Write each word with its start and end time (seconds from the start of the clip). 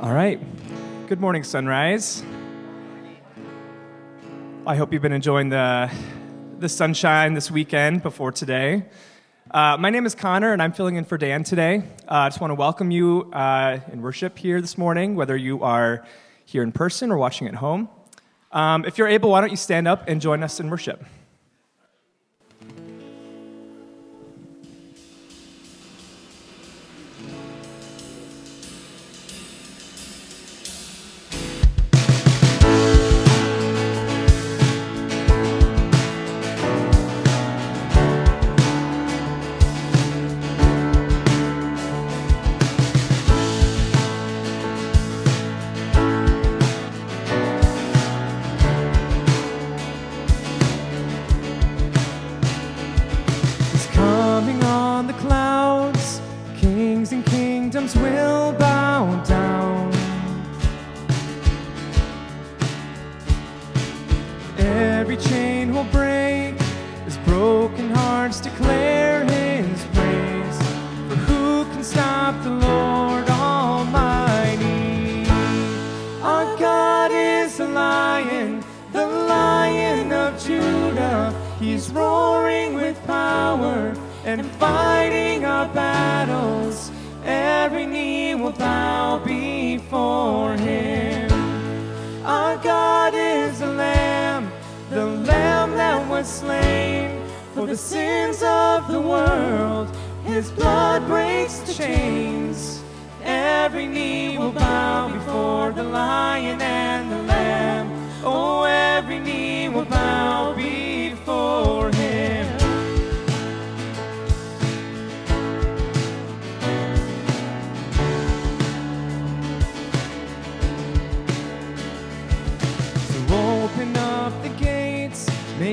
All 0.00 0.12
right. 0.12 0.40
Good 1.06 1.20
morning, 1.20 1.44
sunrise. 1.44 2.24
I 4.66 4.74
hope 4.74 4.92
you've 4.92 5.02
been 5.02 5.12
enjoying 5.12 5.50
the, 5.50 5.88
the 6.58 6.68
sunshine 6.68 7.34
this 7.34 7.48
weekend 7.48 8.02
before 8.02 8.32
today. 8.32 8.86
Uh, 9.52 9.76
my 9.78 9.90
name 9.90 10.04
is 10.04 10.16
Connor, 10.16 10.52
and 10.52 10.60
I'm 10.60 10.72
filling 10.72 10.96
in 10.96 11.04
for 11.04 11.16
Dan 11.16 11.44
today. 11.44 11.84
Uh, 12.08 12.14
I 12.14 12.28
just 12.28 12.40
want 12.40 12.50
to 12.50 12.56
welcome 12.56 12.90
you 12.90 13.30
uh, 13.32 13.78
in 13.92 14.02
worship 14.02 14.36
here 14.36 14.60
this 14.60 14.76
morning, 14.76 15.14
whether 15.14 15.36
you 15.36 15.62
are 15.62 16.04
here 16.44 16.64
in 16.64 16.72
person 16.72 17.12
or 17.12 17.16
watching 17.16 17.46
at 17.46 17.54
home. 17.54 17.88
Um, 18.50 18.84
if 18.84 18.98
you're 18.98 19.06
able, 19.08 19.30
why 19.30 19.42
don't 19.42 19.50
you 19.50 19.56
stand 19.56 19.86
up 19.86 20.08
and 20.08 20.20
join 20.20 20.42
us 20.42 20.58
in 20.58 20.70
worship? 20.70 21.04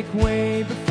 make 0.02 0.14
way 0.24 0.64
before. 0.64 0.91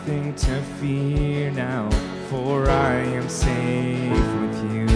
Nothing 0.00 0.34
to 0.34 0.62
fear 0.80 1.50
now, 1.50 1.86
for 2.30 2.70
I 2.70 2.94
am 2.94 3.28
safe 3.28 4.10
with 4.40 4.72
you. 4.72 4.88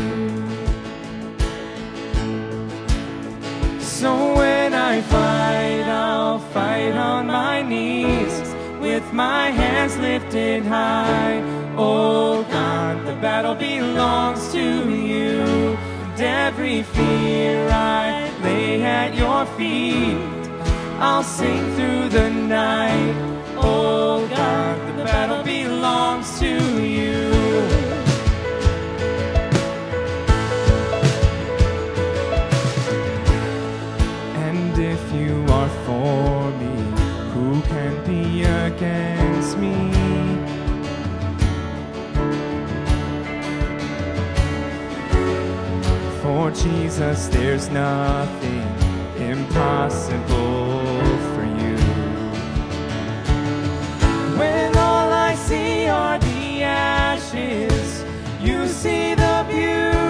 So 3.81 4.35
when 4.35 4.73
I 4.73 5.03
fight, 5.03 5.83
I'll 5.83 6.39
fight 6.39 6.93
on 6.93 7.27
my 7.27 7.61
knees 7.61 8.55
with 8.81 9.13
my 9.13 9.51
hands 9.51 9.99
lifted 9.99 10.65
high. 10.65 11.43
Oh 11.77 12.43
God, 12.45 13.07
the 13.07 13.15
battle 13.17 13.55
belongs 13.55 14.53
to 14.53 14.89
you. 14.91 15.77
And 16.15 16.21
every 16.21 16.83
fear 16.83 17.69
I 17.69 18.31
lay 18.43 18.83
at 18.83 19.15
your 19.15 19.45
feet, 19.59 20.17
I'll 20.99 21.23
sing 21.23 21.75
through 21.77 22.09
the 22.09 22.31
night. 22.31 23.35
Oh 23.57 24.27
God, 24.29 24.84
to 26.39 26.83
you. 26.83 27.31
And 34.47 34.79
if 34.79 35.13
you 35.13 35.45
are 35.53 35.69
for 35.85 36.51
me, 36.61 36.77
who 37.33 37.61
can 37.63 37.93
be 38.05 38.43
against 38.43 39.59
me? 39.59 39.75
For 46.23 46.51
Jesus, 46.51 47.29
there's 47.29 47.69
nothing 47.69 48.67
impossible 49.19 50.74
are 55.95 56.19
the 56.19 56.63
ashes, 56.63 58.05
you 58.41 58.67
see 58.67 59.15
the 59.15 59.47
beauty. 59.49 60.04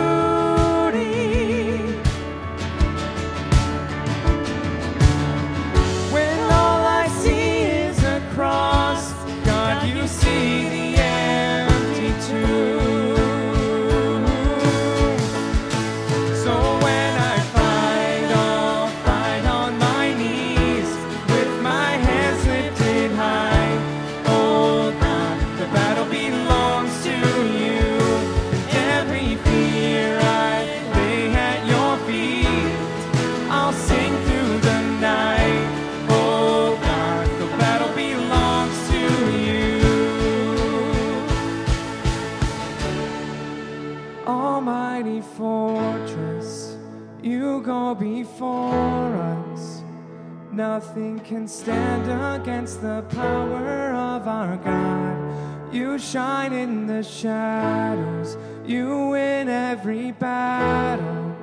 Nothing 50.75 51.21
can 51.21 51.47
stand 51.47 52.07
against 52.11 52.83
the 52.83 53.03
power 53.11 53.93
of 53.93 54.27
our 54.27 54.57
God. 54.57 55.73
You 55.73 56.01
shine 56.01 56.53
in 56.53 56.89
the 56.89 57.01
shadows, 57.01 58.37
you 58.67 59.11
win 59.11 59.49
every 59.49 60.11
battle. 60.11 61.37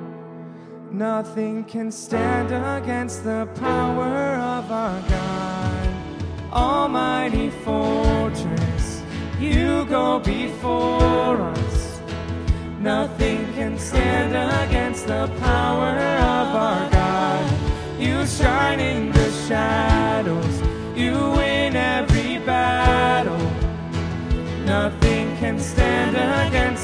Nothing 0.90 1.64
can 1.64 1.90
stand 1.90 2.48
against 2.78 3.24
the 3.24 3.48
power 3.54 4.36
of 4.54 4.70
our 4.70 5.00
God. 5.08 5.88
Almighty 6.52 7.48
fortress, 7.64 9.02
you 9.40 9.86
go 9.86 10.18
before 10.18 11.40
us. 11.40 12.02
Nothing 12.78 13.50
can 13.54 13.78
stand 13.78 14.36
against 14.68 15.06
the 15.06 15.26
power 15.40 15.96
of 16.36 16.48
our 16.54 16.61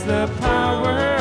the 0.08 0.26
power 0.40 1.17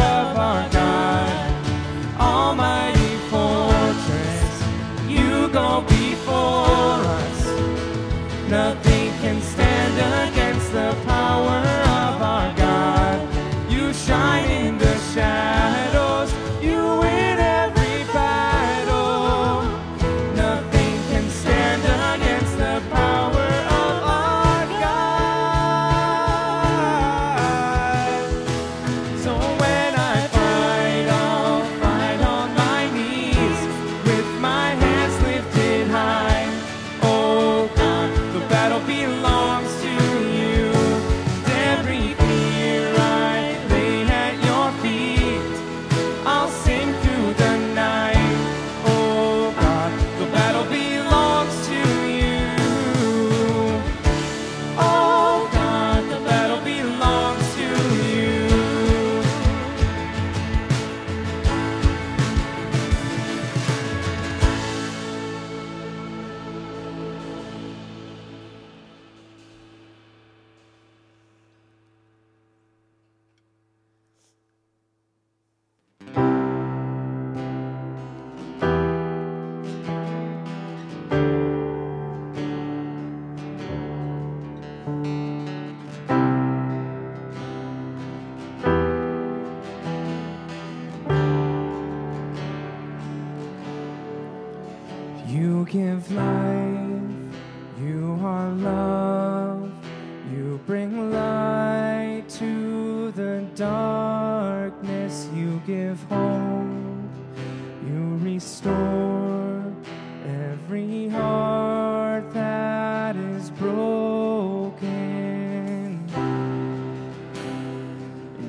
any 110.87 111.09
heart 111.09 112.33
that 112.33 113.15
is 113.17 113.49
broken. 113.51 114.79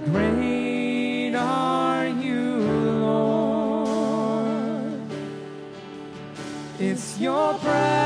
Great 0.04 1.34
are 1.34 2.06
you, 2.06 2.58
Lord. 3.00 4.22
It's 6.78 7.18
your 7.18 7.54
breath. 7.58 7.97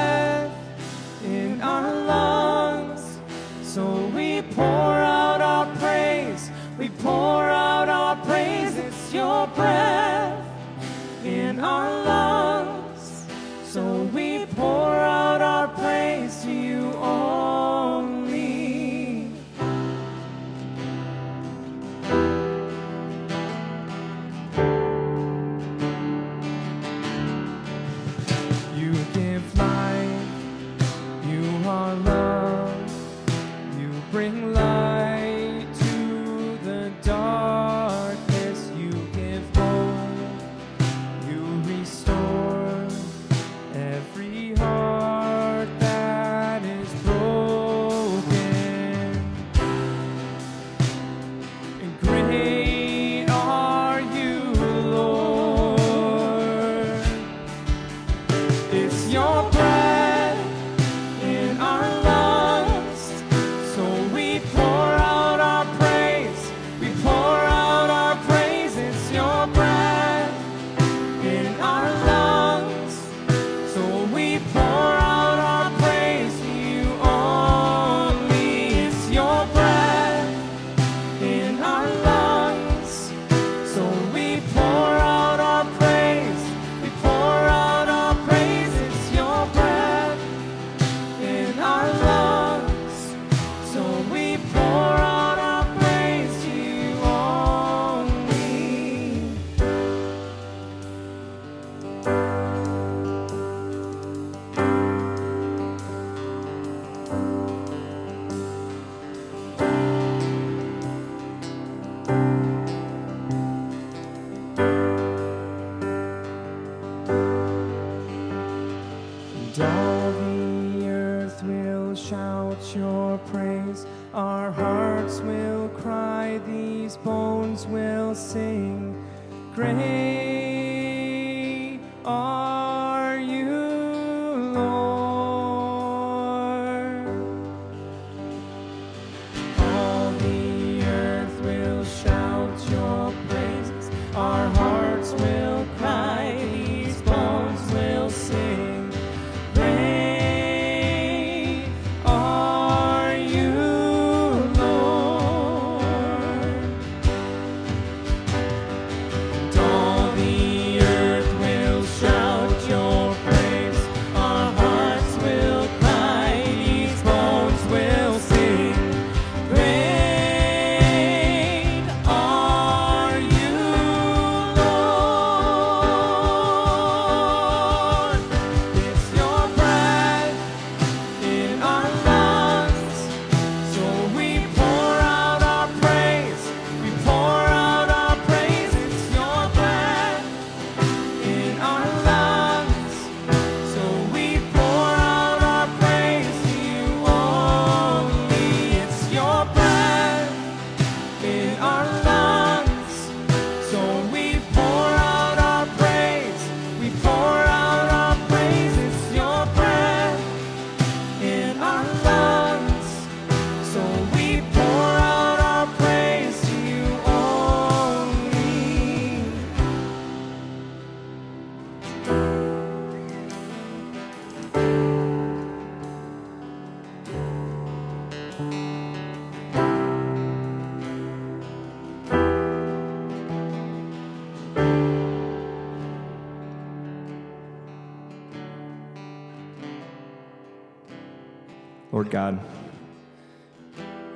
Lord 242.03 242.11
God, 242.11 242.41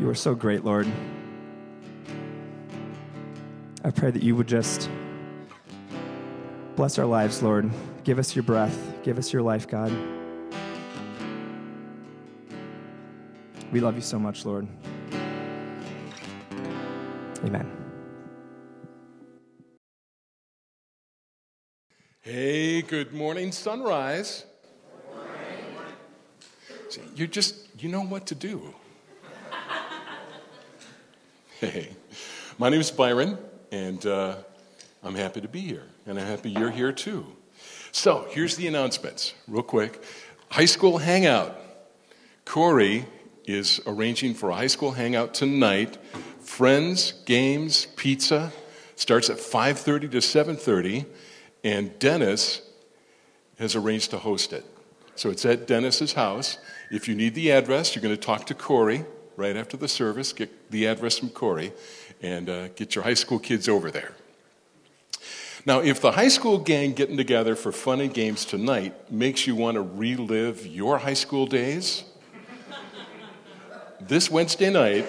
you 0.00 0.08
are 0.08 0.14
so 0.16 0.34
great, 0.34 0.64
Lord. 0.64 0.88
I 3.84 3.92
pray 3.92 4.10
that 4.10 4.24
you 4.24 4.34
would 4.34 4.48
just 4.48 4.90
bless 6.74 6.98
our 6.98 7.06
lives, 7.06 7.44
Lord. 7.44 7.70
Give 8.02 8.18
us 8.18 8.34
your 8.34 8.42
breath, 8.42 8.76
give 9.04 9.18
us 9.18 9.32
your 9.32 9.42
life, 9.42 9.68
God. 9.68 9.92
We 13.70 13.78
love 13.78 13.94
you 13.94 14.02
so 14.02 14.18
much, 14.18 14.44
Lord. 14.44 14.66
Amen. 17.44 17.70
Hey, 22.22 22.82
good 22.82 23.14
morning, 23.14 23.52
sunrise. 23.52 24.44
See, 26.88 27.02
You 27.14 27.26
just, 27.26 27.65
you 27.78 27.88
know 27.88 28.02
what 28.02 28.26
to 28.26 28.34
do. 28.34 28.74
hey, 31.60 31.90
my 32.58 32.68
name 32.70 32.80
is 32.80 32.90
Byron, 32.90 33.36
and 33.70 34.04
uh, 34.06 34.36
I'm 35.02 35.14
happy 35.14 35.40
to 35.42 35.48
be 35.48 35.60
here, 35.60 35.84
and 36.06 36.18
I'm 36.18 36.26
happy 36.26 36.50
you're 36.50 36.70
here 36.70 36.92
too. 36.92 37.26
So, 37.92 38.26
here's 38.30 38.56
the 38.56 38.66
announcements, 38.66 39.34
real 39.46 39.62
quick. 39.62 40.02
High 40.50 40.64
school 40.64 40.98
hangout. 40.98 41.60
Corey 42.44 43.06
is 43.46 43.80
arranging 43.86 44.34
for 44.34 44.50
a 44.50 44.54
high 44.54 44.66
school 44.66 44.92
hangout 44.92 45.34
tonight. 45.34 45.98
Friends, 46.40 47.12
games, 47.24 47.86
pizza. 47.96 48.52
Starts 48.94 49.28
at 49.28 49.38
5:30 49.38 50.08
to 50.12 50.20
7:30, 50.22 51.04
and 51.62 51.98
Dennis 51.98 52.62
has 53.58 53.74
arranged 53.74 54.10
to 54.10 54.18
host 54.18 54.52
it. 54.52 54.64
So 55.16 55.30
it's 55.30 55.44
at 55.44 55.66
Dennis's 55.66 56.12
house. 56.12 56.58
If 56.90 57.08
you 57.08 57.14
need 57.14 57.34
the 57.34 57.50
address, 57.50 57.94
you're 57.94 58.02
going 58.02 58.14
to 58.14 58.20
talk 58.20 58.46
to 58.46 58.54
Corey 58.54 59.04
right 59.36 59.56
after 59.56 59.76
the 59.76 59.88
service. 59.88 60.32
Get 60.32 60.70
the 60.70 60.86
address 60.86 61.18
from 61.18 61.30
Corey, 61.30 61.72
and 62.22 62.48
uh, 62.48 62.68
get 62.68 62.94
your 62.94 63.04
high 63.04 63.14
school 63.14 63.38
kids 63.38 63.68
over 63.68 63.90
there. 63.90 64.14
Now, 65.66 65.80
if 65.80 66.00
the 66.00 66.12
high 66.12 66.28
school 66.28 66.58
gang 66.58 66.92
getting 66.92 67.16
together 67.16 67.56
for 67.56 67.72
fun 67.72 68.00
and 68.00 68.14
games 68.14 68.44
tonight 68.44 69.10
makes 69.10 69.48
you 69.48 69.56
want 69.56 69.74
to 69.74 69.82
relive 69.82 70.64
your 70.64 70.98
high 70.98 71.14
school 71.14 71.44
days, 71.44 72.04
this 74.00 74.30
Wednesday 74.30 74.70
night, 74.70 75.06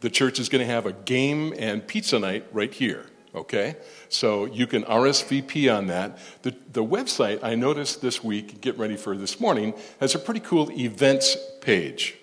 the 0.00 0.08
church 0.08 0.38
is 0.38 0.48
going 0.48 0.66
to 0.66 0.72
have 0.72 0.86
a 0.86 0.92
game 0.92 1.52
and 1.58 1.86
pizza 1.86 2.18
night 2.18 2.46
right 2.50 2.72
here, 2.72 3.06
okay? 3.34 3.76
So 4.08 4.44
you 4.46 4.66
can 4.66 4.84
RSVP 4.84 5.74
on 5.74 5.86
that. 5.88 6.18
The, 6.42 6.54
the 6.72 6.84
website, 6.84 7.40
I 7.42 7.54
noticed 7.54 8.00
this 8.00 8.22
week, 8.22 8.60
get 8.60 8.78
ready 8.78 8.96
for 8.96 9.16
this 9.16 9.40
morning, 9.40 9.74
has 10.00 10.14
a 10.14 10.18
pretty 10.18 10.40
cool 10.40 10.70
events 10.72 11.36
page 11.60 12.16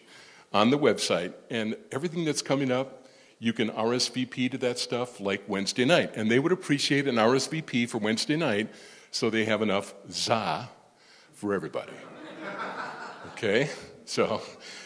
on 0.54 0.70
the 0.70 0.78
website, 0.78 1.34
and 1.50 1.76
everything 1.92 2.26
that's 2.26 2.42
coming 2.42 2.72
up, 2.72 3.08
you 3.40 3.54
can 3.54 3.70
RSVP 3.70 4.52
to 4.52 4.58
that 4.60 4.78
stuff 4.78 5.20
like 5.20 5.42
Wednesday 5.48 5.86
night. 5.86 6.12
And 6.16 6.30
they 6.30 6.40
would 6.40 6.52
appreciate 6.52 7.08
an 7.08 7.16
RSVP 7.16 7.90
for 7.90 7.98
Wednesday 7.98 8.36
night 8.36 8.70
so 9.10 9.30
they 9.30 9.46
have 9.46 9.62
enough 9.62 9.94
za 10.10 10.70
for 11.34 11.54
everybody. 11.54 11.94
Okay? 13.34 13.70
So 14.06 14.42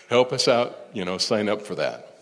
help 0.07 0.31
us 0.31 0.47
out, 0.47 0.87
you 0.93 1.03
know, 1.03 1.17
sign 1.17 1.49
up 1.49 1.63
for 1.63 1.75
that. 1.75 2.19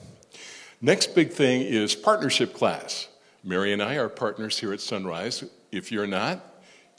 Next 0.81 1.15
big 1.15 1.31
thing 1.31 1.61
is 1.61 1.95
partnership 1.95 2.53
class. 2.53 3.07
Mary 3.43 3.73
and 3.73 3.83
I 3.83 3.95
are 3.95 4.09
partners 4.09 4.59
here 4.59 4.71
at 4.71 4.79
Sunrise. 4.79 5.43
If 5.71 5.91
you're 5.91 6.07
not, 6.07 6.41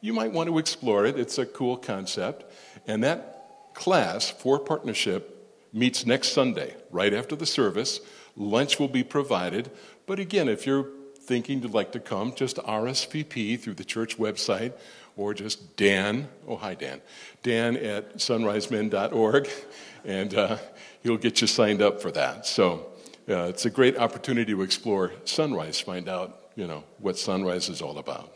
you 0.00 0.12
might 0.12 0.32
want 0.32 0.48
to 0.48 0.58
explore 0.58 1.06
it. 1.06 1.18
It's 1.18 1.38
a 1.38 1.46
cool 1.46 1.76
concept. 1.76 2.44
And 2.86 3.02
that 3.02 3.72
class 3.72 4.30
for 4.30 4.58
partnership 4.58 5.30
meets 5.72 6.04
next 6.04 6.32
Sunday, 6.32 6.76
right 6.90 7.14
after 7.14 7.34
the 7.34 7.46
service. 7.46 8.00
Lunch 8.36 8.78
will 8.78 8.88
be 8.88 9.02
provided. 9.02 9.70
But 10.06 10.18
again, 10.18 10.48
if 10.48 10.66
you're 10.66 10.88
thinking 11.18 11.62
you'd 11.62 11.72
like 11.72 11.92
to 11.92 12.00
come, 12.00 12.34
just 12.34 12.56
RSVP 12.56 13.58
through 13.58 13.74
the 13.74 13.84
church 13.84 14.18
website 14.18 14.74
or 15.16 15.32
just 15.32 15.76
Dan, 15.76 16.28
oh, 16.46 16.56
hi, 16.56 16.74
Dan, 16.74 17.00
Dan 17.42 17.76
at 17.76 18.20
sunrisemen.org, 18.20 19.48
and 20.04 20.34
uh, 20.34 20.58
he'll 21.02 21.16
get 21.16 21.40
you 21.40 21.46
signed 21.46 21.80
up 21.80 22.02
for 22.02 22.10
that. 22.10 22.46
So 22.46 22.93
uh, 23.28 23.45
it's 23.45 23.64
a 23.64 23.71
great 23.71 23.97
opportunity 23.97 24.52
to 24.52 24.62
explore 24.62 25.12
Sunrise, 25.25 25.81
find 25.81 26.09
out, 26.09 26.50
you 26.57 26.66
know, 26.66 26.85
what 26.99 27.19
Sunrise 27.19 27.69
is 27.69 27.81
all 27.81 27.99
about. 27.99 28.33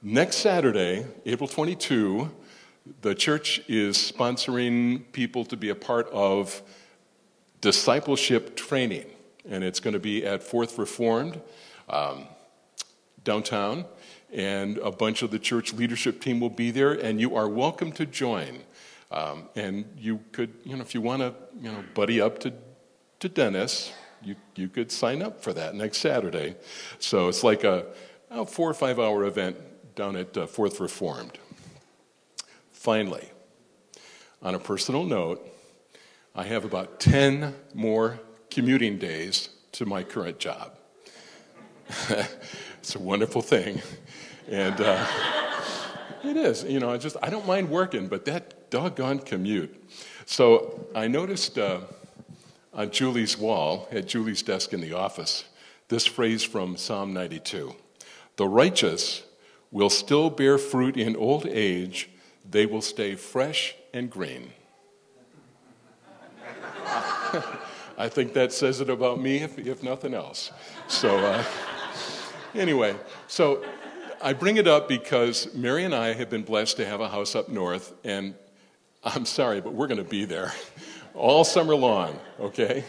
Next 0.00 0.36
Saturday, 0.36 1.06
April 1.26 1.48
22, 1.48 2.30
the 3.02 3.14
church 3.14 3.60
is 3.68 3.96
sponsoring 3.96 5.02
people 5.12 5.44
to 5.44 5.56
be 5.56 5.68
a 5.68 5.74
part 5.74 6.08
of 6.10 6.62
discipleship 7.60 8.56
training, 8.56 9.06
and 9.48 9.62
it's 9.62 9.80
going 9.80 9.94
to 9.94 10.00
be 10.00 10.24
at 10.24 10.42
Fourth 10.42 10.78
Reformed 10.78 11.40
um, 11.90 12.26
downtown, 13.24 13.84
and 14.32 14.78
a 14.78 14.90
bunch 14.90 15.22
of 15.22 15.30
the 15.30 15.38
church 15.38 15.72
leadership 15.74 16.20
team 16.20 16.40
will 16.40 16.48
be 16.48 16.70
there, 16.70 16.92
and 16.92 17.20
you 17.20 17.36
are 17.36 17.48
welcome 17.48 17.92
to 17.92 18.06
join. 18.06 18.60
Um, 19.10 19.48
and 19.56 19.86
you 19.96 20.20
could, 20.32 20.54
you 20.64 20.76
know, 20.76 20.82
if 20.82 20.94
you 20.94 21.00
want 21.00 21.22
to, 21.22 21.34
you 21.60 21.72
know, 21.72 21.82
buddy 21.94 22.20
up 22.20 22.38
to, 22.40 22.52
to 23.20 23.28
Dennis, 23.28 23.92
you, 24.22 24.36
you 24.54 24.68
could 24.68 24.90
sign 24.90 25.22
up 25.22 25.42
for 25.42 25.52
that 25.52 25.74
next 25.74 25.98
Saturday. 25.98 26.56
So 26.98 27.28
it's 27.28 27.42
like 27.42 27.64
a, 27.64 27.86
a 28.30 28.46
four 28.46 28.70
or 28.70 28.74
five 28.74 28.98
hour 28.98 29.24
event 29.24 29.56
down 29.94 30.16
at 30.16 30.36
uh, 30.36 30.46
Fourth 30.46 30.80
Reformed. 30.80 31.38
Finally, 32.72 33.28
on 34.42 34.54
a 34.54 34.58
personal 34.58 35.04
note, 35.04 35.44
I 36.34 36.44
have 36.44 36.64
about 36.64 37.00
10 37.00 37.54
more 37.74 38.20
commuting 38.50 38.98
days 38.98 39.48
to 39.72 39.84
my 39.84 40.04
current 40.04 40.38
job. 40.38 40.72
it's 42.78 42.94
a 42.94 42.98
wonderful 42.98 43.42
thing. 43.42 43.82
And 44.48 44.80
uh, 44.80 45.04
it 46.22 46.36
is. 46.36 46.62
You 46.64 46.78
know, 46.78 46.90
I 46.90 46.98
just, 46.98 47.16
I 47.22 47.30
don't 47.30 47.46
mind 47.46 47.68
working, 47.68 48.06
but 48.06 48.24
that 48.26 48.70
doggone 48.70 49.20
commute. 49.20 49.74
So 50.26 50.86
I 50.94 51.08
noticed 51.08 51.58
uh, 51.58 51.80
on 52.78 52.92
Julie's 52.92 53.36
wall, 53.36 53.88
at 53.90 54.06
Julie's 54.06 54.40
desk 54.40 54.72
in 54.72 54.80
the 54.80 54.92
office, 54.92 55.44
this 55.88 56.06
phrase 56.06 56.44
from 56.44 56.76
Psalm 56.76 57.12
92 57.12 57.74
The 58.36 58.46
righteous 58.46 59.24
will 59.72 59.90
still 59.90 60.30
bear 60.30 60.58
fruit 60.58 60.96
in 60.96 61.16
old 61.16 61.44
age, 61.44 62.08
they 62.48 62.66
will 62.66 62.80
stay 62.80 63.16
fresh 63.16 63.74
and 63.92 64.08
green. 64.08 64.52
I 67.98 68.08
think 68.08 68.32
that 68.34 68.52
says 68.52 68.80
it 68.80 68.88
about 68.88 69.20
me, 69.20 69.38
if, 69.38 69.58
if 69.58 69.82
nothing 69.82 70.14
else. 70.14 70.52
So, 70.86 71.18
uh, 71.18 71.44
anyway, 72.54 72.94
so 73.26 73.64
I 74.22 74.34
bring 74.34 74.56
it 74.56 74.68
up 74.68 74.88
because 74.88 75.52
Mary 75.52 75.82
and 75.82 75.92
I 75.92 76.12
have 76.12 76.30
been 76.30 76.44
blessed 76.44 76.76
to 76.76 76.86
have 76.86 77.00
a 77.00 77.08
house 77.08 77.34
up 77.34 77.48
north, 77.48 77.92
and 78.04 78.36
I'm 79.02 79.24
sorry, 79.24 79.60
but 79.60 79.74
we're 79.74 79.88
going 79.88 79.98
to 80.02 80.08
be 80.08 80.24
there 80.24 80.52
all 81.18 81.44
summer 81.44 81.74
long, 81.74 82.18
okay? 82.40 82.84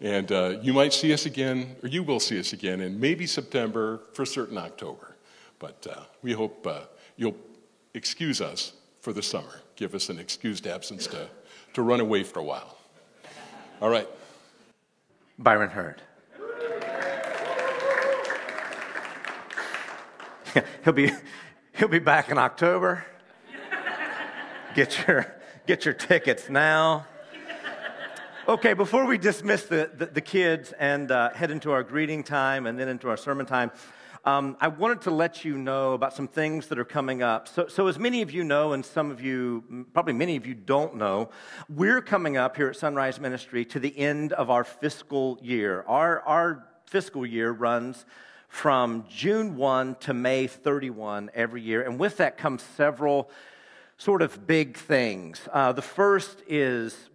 And 0.00 0.30
uh, 0.30 0.58
you 0.62 0.72
might 0.72 0.92
see 0.92 1.12
us 1.12 1.26
again, 1.26 1.76
or 1.82 1.88
you 1.88 2.02
will 2.02 2.20
see 2.20 2.38
us 2.38 2.52
again 2.52 2.80
in 2.80 3.00
maybe 3.00 3.26
September, 3.26 4.00
for 4.12 4.24
certain 4.24 4.56
October. 4.56 5.16
But 5.58 5.86
uh, 5.90 6.02
we 6.22 6.32
hope 6.32 6.66
uh, 6.66 6.80
you'll 7.16 7.36
excuse 7.94 8.40
us 8.40 8.72
for 9.00 9.12
the 9.12 9.22
summer. 9.22 9.60
Give 9.76 9.94
us 9.94 10.08
an 10.08 10.18
excused 10.18 10.66
absence 10.66 11.06
to, 11.08 11.28
to 11.74 11.82
run 11.82 12.00
away 12.00 12.22
for 12.22 12.38
a 12.38 12.44
while. 12.44 12.78
All 13.82 13.90
right. 13.90 14.08
Byron 15.38 15.70
Hurd. 15.70 16.02
he'll 20.84 20.92
be 20.92 21.12
he'll 21.74 21.88
be 21.88 21.98
back 21.98 22.30
in 22.30 22.38
October. 22.38 23.04
Get 24.74 25.06
your 25.06 25.34
get 25.66 25.84
your 25.84 25.94
tickets 25.94 26.48
now. 26.48 27.06
Okay, 28.50 28.74
before 28.74 29.06
we 29.06 29.16
dismiss 29.16 29.66
the, 29.66 29.88
the, 29.96 30.06
the 30.06 30.20
kids 30.20 30.72
and 30.76 31.12
uh, 31.12 31.30
head 31.30 31.52
into 31.52 31.70
our 31.70 31.84
greeting 31.84 32.24
time 32.24 32.66
and 32.66 32.76
then 32.76 32.88
into 32.88 33.08
our 33.08 33.16
sermon 33.16 33.46
time, 33.46 33.70
um, 34.24 34.56
I 34.60 34.66
wanted 34.66 35.02
to 35.02 35.12
let 35.12 35.44
you 35.44 35.56
know 35.56 35.92
about 35.92 36.14
some 36.14 36.26
things 36.26 36.66
that 36.66 36.76
are 36.76 36.84
coming 36.84 37.22
up. 37.22 37.46
So, 37.46 37.68
so, 37.68 37.86
as 37.86 37.96
many 37.96 38.22
of 38.22 38.32
you 38.32 38.42
know, 38.42 38.72
and 38.72 38.84
some 38.84 39.12
of 39.12 39.20
you, 39.20 39.86
probably 39.92 40.14
many 40.14 40.34
of 40.34 40.46
you 40.46 40.54
don't 40.54 40.96
know, 40.96 41.30
we're 41.68 42.02
coming 42.02 42.36
up 42.36 42.56
here 42.56 42.66
at 42.66 42.74
Sunrise 42.74 43.20
Ministry 43.20 43.64
to 43.66 43.78
the 43.78 43.96
end 43.96 44.32
of 44.32 44.50
our 44.50 44.64
fiscal 44.64 45.38
year. 45.40 45.84
Our, 45.86 46.20
our 46.22 46.66
fiscal 46.86 47.24
year 47.24 47.52
runs 47.52 48.04
from 48.48 49.04
June 49.08 49.54
1 49.54 49.94
to 50.00 50.12
May 50.12 50.48
31 50.48 51.30
every 51.34 51.62
year, 51.62 51.82
and 51.82 52.00
with 52.00 52.16
that 52.16 52.36
comes 52.36 52.64
several 52.64 53.30
sort 53.96 54.22
of 54.22 54.44
big 54.48 54.76
things. 54.76 55.40
Uh, 55.52 55.70
the 55.70 55.82
first 55.82 56.42
is 56.48 57.10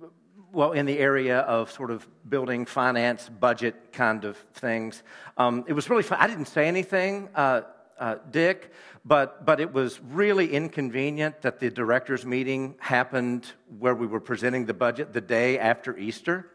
well, 0.55 0.71
in 0.71 0.85
the 0.85 0.97
area 0.97 1.39
of 1.39 1.69
sort 1.69 1.91
of 1.91 2.07
building 2.29 2.65
finance, 2.65 3.29
budget 3.29 3.91
kind 3.91 4.23
of 4.23 4.37
things. 4.53 5.03
Um, 5.37 5.65
it 5.67 5.73
was 5.73 5.89
really 5.89 6.01
fun. 6.01 6.17
I 6.21 6.27
didn't 6.27 6.45
say 6.45 6.65
anything, 6.65 7.27
uh, 7.35 7.63
uh, 7.99 8.15
Dick, 8.31 8.71
but, 9.03 9.45
but 9.45 9.59
it 9.59 9.73
was 9.73 9.99
really 9.99 10.53
inconvenient 10.53 11.41
that 11.41 11.59
the 11.59 11.69
directors' 11.69 12.25
meeting 12.25 12.75
happened 12.79 13.51
where 13.79 13.93
we 13.93 14.07
were 14.07 14.21
presenting 14.21 14.65
the 14.65 14.73
budget 14.73 15.11
the 15.11 15.19
day 15.19 15.59
after 15.59 15.97
Easter. 15.97 16.49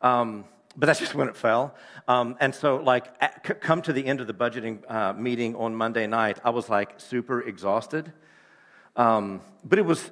Um, 0.00 0.46
but 0.74 0.86
that's 0.86 0.98
just 0.98 1.14
when 1.14 1.28
it 1.28 1.36
fell. 1.36 1.74
Um, 2.08 2.36
and 2.40 2.54
so, 2.54 2.76
like, 2.76 3.12
at, 3.20 3.60
come 3.60 3.82
to 3.82 3.92
the 3.92 4.06
end 4.06 4.22
of 4.22 4.26
the 4.26 4.32
budgeting 4.34 4.90
uh, 4.90 5.12
meeting 5.12 5.54
on 5.56 5.74
Monday 5.74 6.06
night, 6.06 6.38
I 6.42 6.48
was 6.48 6.70
like 6.70 6.98
super 6.98 7.42
exhausted. 7.42 8.10
Um, 8.96 9.42
but 9.64 9.78
it 9.78 9.84
was 9.84 10.10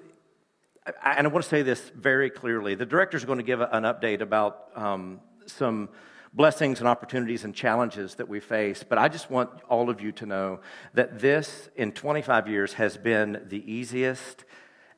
and 1.04 1.26
I 1.26 1.30
want 1.30 1.44
to 1.44 1.48
say 1.48 1.62
this 1.62 1.80
very 1.94 2.30
clearly. 2.30 2.74
The 2.74 2.86
director 2.86 3.16
is 3.16 3.24
going 3.24 3.38
to 3.38 3.44
give 3.44 3.60
an 3.60 3.84
update 3.84 4.20
about 4.20 4.68
um, 4.74 5.20
some 5.46 5.88
blessings 6.32 6.78
and 6.78 6.88
opportunities 6.88 7.44
and 7.44 7.54
challenges 7.54 8.14
that 8.16 8.28
we 8.28 8.40
face. 8.40 8.84
But 8.88 8.98
I 8.98 9.08
just 9.08 9.30
want 9.30 9.50
all 9.68 9.90
of 9.90 10.00
you 10.00 10.12
to 10.12 10.26
know 10.26 10.60
that 10.94 11.18
this, 11.18 11.68
in 11.76 11.92
25 11.92 12.48
years, 12.48 12.74
has 12.74 12.96
been 12.96 13.42
the 13.48 13.70
easiest 13.70 14.44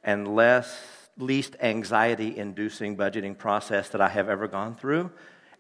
and 0.05 0.35
less, 0.35 1.09
least 1.17 1.57
anxiety 1.61 2.37
inducing 2.37 2.97
budgeting 2.97 3.37
process 3.37 3.89
that 3.91 4.01
I 4.01 4.09
have 4.09 4.29
ever 4.29 4.49
gone 4.49 4.75
through. 4.75 5.11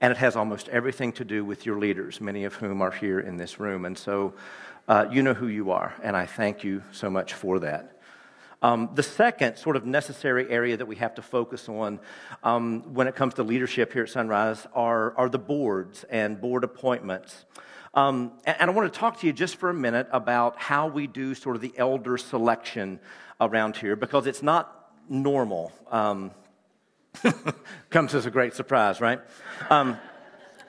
And 0.00 0.10
it 0.10 0.16
has 0.16 0.36
almost 0.36 0.68
everything 0.68 1.12
to 1.12 1.24
do 1.24 1.44
with 1.44 1.64
your 1.64 1.78
leaders, 1.78 2.20
many 2.20 2.44
of 2.44 2.54
whom 2.54 2.82
are 2.82 2.90
here 2.90 3.20
in 3.20 3.36
this 3.36 3.60
room. 3.60 3.84
And 3.84 3.96
so 3.96 4.34
uh, 4.88 5.06
you 5.10 5.22
know 5.22 5.34
who 5.34 5.46
you 5.46 5.70
are, 5.70 5.94
and 6.02 6.16
I 6.16 6.26
thank 6.26 6.64
you 6.64 6.82
so 6.90 7.08
much 7.08 7.34
for 7.34 7.60
that. 7.60 8.01
Um, 8.62 8.90
the 8.94 9.02
second 9.02 9.56
sort 9.56 9.74
of 9.74 9.84
necessary 9.84 10.48
area 10.48 10.76
that 10.76 10.86
we 10.86 10.96
have 10.96 11.16
to 11.16 11.22
focus 11.22 11.68
on 11.68 11.98
um, 12.44 12.94
when 12.94 13.08
it 13.08 13.16
comes 13.16 13.34
to 13.34 13.42
leadership 13.42 13.92
here 13.92 14.04
at 14.04 14.08
Sunrise 14.08 14.66
are, 14.72 15.16
are 15.16 15.28
the 15.28 15.38
boards 15.38 16.04
and 16.04 16.40
board 16.40 16.62
appointments. 16.62 17.44
Um, 17.94 18.32
and, 18.44 18.56
and 18.60 18.70
I 18.70 18.74
want 18.74 18.92
to 18.92 18.98
talk 18.98 19.20
to 19.20 19.26
you 19.26 19.32
just 19.32 19.56
for 19.56 19.68
a 19.68 19.74
minute 19.74 20.08
about 20.12 20.58
how 20.58 20.86
we 20.86 21.08
do 21.08 21.34
sort 21.34 21.56
of 21.56 21.62
the 21.62 21.74
elder 21.76 22.16
selection 22.16 23.00
around 23.40 23.76
here 23.76 23.96
because 23.96 24.26
it's 24.26 24.42
not 24.42 24.92
normal. 25.08 25.72
Um, 25.90 26.30
comes 27.90 28.14
as 28.14 28.26
a 28.26 28.30
great 28.30 28.54
surprise, 28.54 29.00
right? 29.00 29.20
Um, 29.70 29.98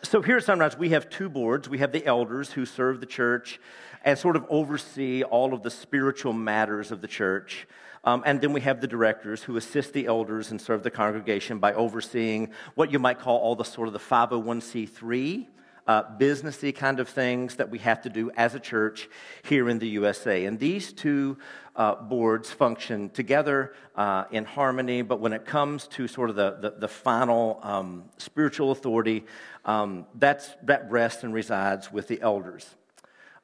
so 0.03 0.21
here 0.21 0.37
at 0.37 0.43
Sunrise, 0.43 0.77
we 0.77 0.89
have 0.89 1.09
two 1.09 1.29
boards. 1.29 1.69
We 1.69 1.77
have 1.77 1.93
the 1.93 2.05
elders 2.05 2.51
who 2.51 2.65
serve 2.65 2.99
the 2.99 3.05
church 3.05 3.59
and 4.03 4.17
sort 4.17 4.35
of 4.35 4.45
oversee 4.49 5.23
all 5.23 5.53
of 5.53 5.63
the 5.63 5.71
spiritual 5.71 6.33
matters 6.33 6.91
of 6.91 7.01
the 7.01 7.07
church. 7.07 7.67
Um, 8.05 8.23
and 8.25 8.41
then 8.41 8.51
we 8.51 8.61
have 8.61 8.81
the 8.81 8.87
directors 8.87 9.43
who 9.43 9.55
assist 9.55 9.93
the 9.93 10.07
elders 10.07 10.51
and 10.51 10.59
serve 10.59 10.83
the 10.83 10.91
congregation 10.91 11.59
by 11.59 11.73
overseeing 11.73 12.49
what 12.75 12.91
you 12.91 12.99
might 12.99 13.19
call 13.19 13.37
all 13.37 13.55
the 13.55 13.63
sort 13.63 13.87
of 13.87 13.93
the 13.93 13.99
501c3 13.99 15.47
uh, 15.87 16.03
businessy 16.17 16.73
kind 16.73 16.99
of 16.99 17.09
things 17.09 17.55
that 17.57 17.69
we 17.69 17.79
have 17.79 18.01
to 18.01 18.09
do 18.09 18.31
as 18.35 18.55
a 18.55 18.59
church 18.59 19.09
here 19.43 19.69
in 19.69 19.79
the 19.79 19.87
USA. 19.87 20.45
And 20.45 20.59
these 20.59 20.93
two 20.93 21.37
uh, 21.75 21.95
boards 21.95 22.51
function 22.51 23.09
together 23.09 23.73
uh, 23.95 24.25
in 24.31 24.45
harmony, 24.45 25.01
but 25.01 25.19
when 25.19 25.33
it 25.33 25.45
comes 25.45 25.87
to 25.87 26.07
sort 26.07 26.29
of 26.29 26.35
the, 26.35 26.57
the, 26.61 26.69
the 26.79 26.87
final 26.87 27.59
um, 27.63 28.05
spiritual 28.17 28.71
authority, 28.71 29.25
um, 29.65 30.05
that's, 30.15 30.51
that 30.63 30.89
rests 30.89 31.23
and 31.23 31.33
resides 31.33 31.91
with 31.91 32.07
the 32.07 32.21
elders. 32.21 32.75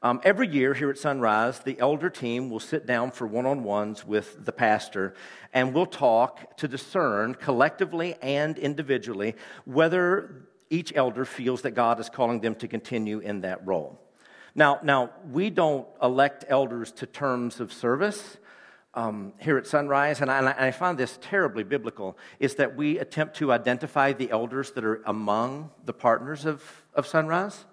Um, 0.01 0.21
every 0.23 0.47
year 0.47 0.73
here 0.73 0.89
at 0.89 0.97
Sunrise, 0.97 1.59
the 1.59 1.77
elder 1.77 2.09
team 2.09 2.49
will 2.49 2.61
sit 2.61 2.85
down 2.85 3.11
for 3.11 3.27
one 3.27 3.45
on 3.45 3.63
ones 3.63 4.05
with 4.07 4.45
the 4.45 4.53
pastor 4.53 5.13
and 5.53 5.73
we'll 5.73 5.85
talk 5.85 6.55
to 6.57 6.69
discern 6.69 7.35
collectively 7.35 8.15
and 8.21 8.57
individually 8.57 9.35
whether 9.65 10.47
each 10.69 10.95
elder 10.95 11.25
feels 11.25 11.63
that 11.63 11.71
God 11.71 11.99
is 11.99 12.09
calling 12.09 12.39
them 12.39 12.55
to 12.55 12.67
continue 12.69 13.19
in 13.19 13.41
that 13.41 13.65
role. 13.67 13.99
Now, 14.55 14.79
now 14.83 15.11
we 15.29 15.49
don't 15.49 15.85
elect 16.01 16.45
elders 16.47 16.93
to 16.93 17.05
terms 17.05 17.59
of 17.59 17.73
service. 17.73 18.37
Um, 18.93 19.33
here 19.39 19.57
at 19.57 19.67
Sunrise, 19.67 20.21
and 20.21 20.31
I, 20.31 20.39
and 20.39 20.49
I, 20.49 20.71
find 20.71 20.97
this 20.97 21.19
terribly 21.21 21.63
biblical, 21.63 22.17
is 22.39 22.55
that 22.55 22.75
we 22.75 22.97
attempt 22.97 23.35
to 23.37 23.51
identify 23.51 24.13
the 24.13 24.31
elders 24.31 24.71
that 24.71 24.83
are 24.83 25.03
among 25.05 25.69
the 25.85 25.93
partners 25.93 26.45
of, 26.45 26.63
of 26.95 27.05
Sunrise. 27.05 27.65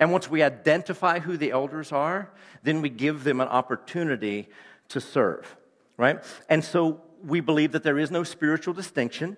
And 0.00 0.12
once 0.12 0.30
we 0.30 0.42
identify 0.42 1.18
who 1.18 1.36
the 1.36 1.50
elders 1.50 1.92
are, 1.92 2.30
then 2.62 2.82
we 2.82 2.88
give 2.88 3.24
them 3.24 3.40
an 3.40 3.48
opportunity 3.48 4.48
to 4.88 5.00
serve, 5.00 5.56
right? 5.96 6.22
And 6.48 6.64
so 6.64 7.00
we 7.22 7.40
believe 7.40 7.72
that 7.72 7.82
there 7.82 7.98
is 7.98 8.10
no 8.10 8.24
spiritual 8.24 8.74
distinction 8.74 9.36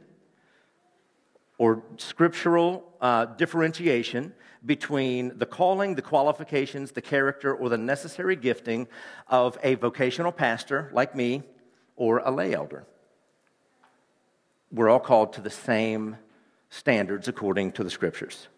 or 1.59 1.83
scriptural 1.97 2.85
uh, 3.01 3.27
differentiation 3.27 4.35
between 4.65 5.39
the 5.39 5.47
calling, 5.47 5.95
the 5.95 6.03
qualifications, 6.03 6.93
the 6.93 7.03
character, 7.03 7.55
or 7.55 7.69
the 7.69 7.79
necessary 7.79 8.37
gifting 8.37 8.89
of 9.29 9.57
a 9.63 9.75
vocational 9.77 10.33
pastor 10.33 10.91
like 10.93 11.15
me 11.15 11.43
or 11.95 12.19
a 12.19 12.31
lay 12.31 12.53
elder. 12.53 12.85
We're 14.73 14.89
all 14.89 15.01
called 15.01 15.33
to 15.35 15.41
the 15.41 15.51
same 15.51 16.17
standards 16.69 17.29
according 17.29 17.73
to 17.73 17.85
the 17.85 17.91
scriptures. 17.91 18.49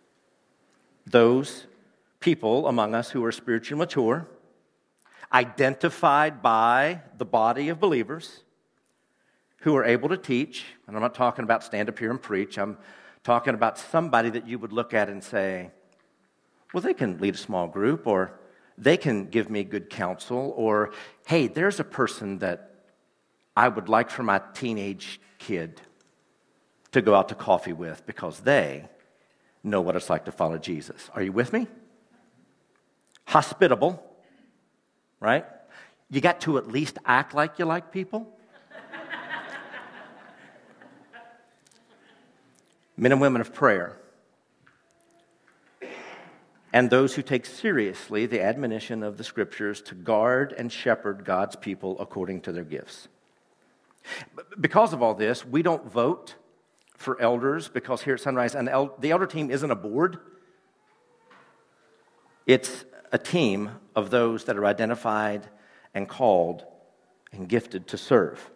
Those 1.06 1.66
people 2.20 2.66
among 2.66 2.94
us 2.94 3.10
who 3.10 3.24
are 3.24 3.32
spiritually 3.32 3.78
mature, 3.78 4.26
identified 5.32 6.42
by 6.42 7.02
the 7.16 7.24
body 7.24 7.68
of 7.68 7.78
believers 7.78 8.40
who 9.58 9.76
are 9.76 9.84
able 9.84 10.08
to 10.08 10.16
teach. 10.16 10.64
And 10.86 10.96
I'm 10.96 11.02
not 11.02 11.14
talking 11.14 11.44
about 11.44 11.62
stand 11.64 11.88
up 11.88 11.98
here 11.98 12.10
and 12.10 12.20
preach, 12.20 12.58
I'm 12.58 12.78
talking 13.24 13.54
about 13.54 13.78
somebody 13.78 14.30
that 14.30 14.46
you 14.48 14.58
would 14.58 14.72
look 14.72 14.94
at 14.94 15.08
and 15.08 15.22
say, 15.22 15.70
well, 16.72 16.80
they 16.80 16.94
can 16.94 17.18
lead 17.18 17.34
a 17.34 17.38
small 17.38 17.66
group, 17.66 18.06
or 18.06 18.38
they 18.76 18.96
can 18.96 19.26
give 19.26 19.50
me 19.50 19.64
good 19.64 19.90
counsel, 19.90 20.54
or 20.56 20.92
hey, 21.26 21.46
there's 21.46 21.80
a 21.80 21.84
person 21.84 22.38
that 22.38 22.74
I 23.56 23.68
would 23.68 23.88
like 23.88 24.10
for 24.10 24.22
my 24.22 24.40
teenage 24.54 25.20
kid. 25.38 25.80
to 26.92 27.02
go 27.02 27.14
out 27.14 27.28
to 27.28 27.34
coffee 27.34 27.72
with 27.72 28.06
because 28.06 28.40
they 28.40 28.88
know 29.62 29.80
what 29.80 29.96
it's 29.96 30.08
like 30.08 30.24
to 30.24 30.32
follow 30.32 30.58
Jesus. 30.58 31.10
Are 31.14 31.22
you 31.22 31.32
with 31.32 31.52
me? 31.52 31.66
Hospitable, 33.28 34.02
right? 35.20 35.44
You 36.08 36.22
got 36.22 36.40
to 36.42 36.56
at 36.56 36.66
least 36.66 36.96
act 37.04 37.34
like 37.34 37.58
you 37.58 37.66
like 37.66 37.92
people. 37.92 38.26
Men 42.96 43.12
and 43.12 43.20
women 43.20 43.42
of 43.42 43.52
prayer. 43.52 43.98
And 46.72 46.88
those 46.88 47.14
who 47.14 47.22
take 47.22 47.44
seriously 47.44 48.24
the 48.24 48.40
admonition 48.40 49.02
of 49.02 49.18
the 49.18 49.24
scriptures 49.24 49.82
to 49.82 49.94
guard 49.94 50.54
and 50.56 50.72
shepherd 50.72 51.26
God's 51.26 51.54
people 51.54 52.00
according 52.00 52.40
to 52.42 52.52
their 52.52 52.64
gifts. 52.64 53.08
Because 54.58 54.94
of 54.94 55.02
all 55.02 55.12
this, 55.12 55.44
we 55.44 55.62
don't 55.62 55.84
vote 55.84 56.34
for 56.96 57.20
elders 57.20 57.68
because 57.68 58.00
here 58.02 58.14
at 58.14 58.20
Sunrise, 58.20 58.54
and 58.54 58.68
the 58.68 59.10
elder 59.10 59.26
team 59.26 59.50
isn't 59.50 59.70
a 59.70 59.76
board. 59.76 60.18
It's 62.46 62.86
a 63.12 63.18
team 63.18 63.70
of 63.94 64.10
those 64.10 64.44
that 64.44 64.56
are 64.56 64.66
identified 64.66 65.48
and 65.94 66.08
called 66.08 66.64
and 67.32 67.48
gifted 67.48 67.86
to 67.88 67.98
serve. 67.98 68.50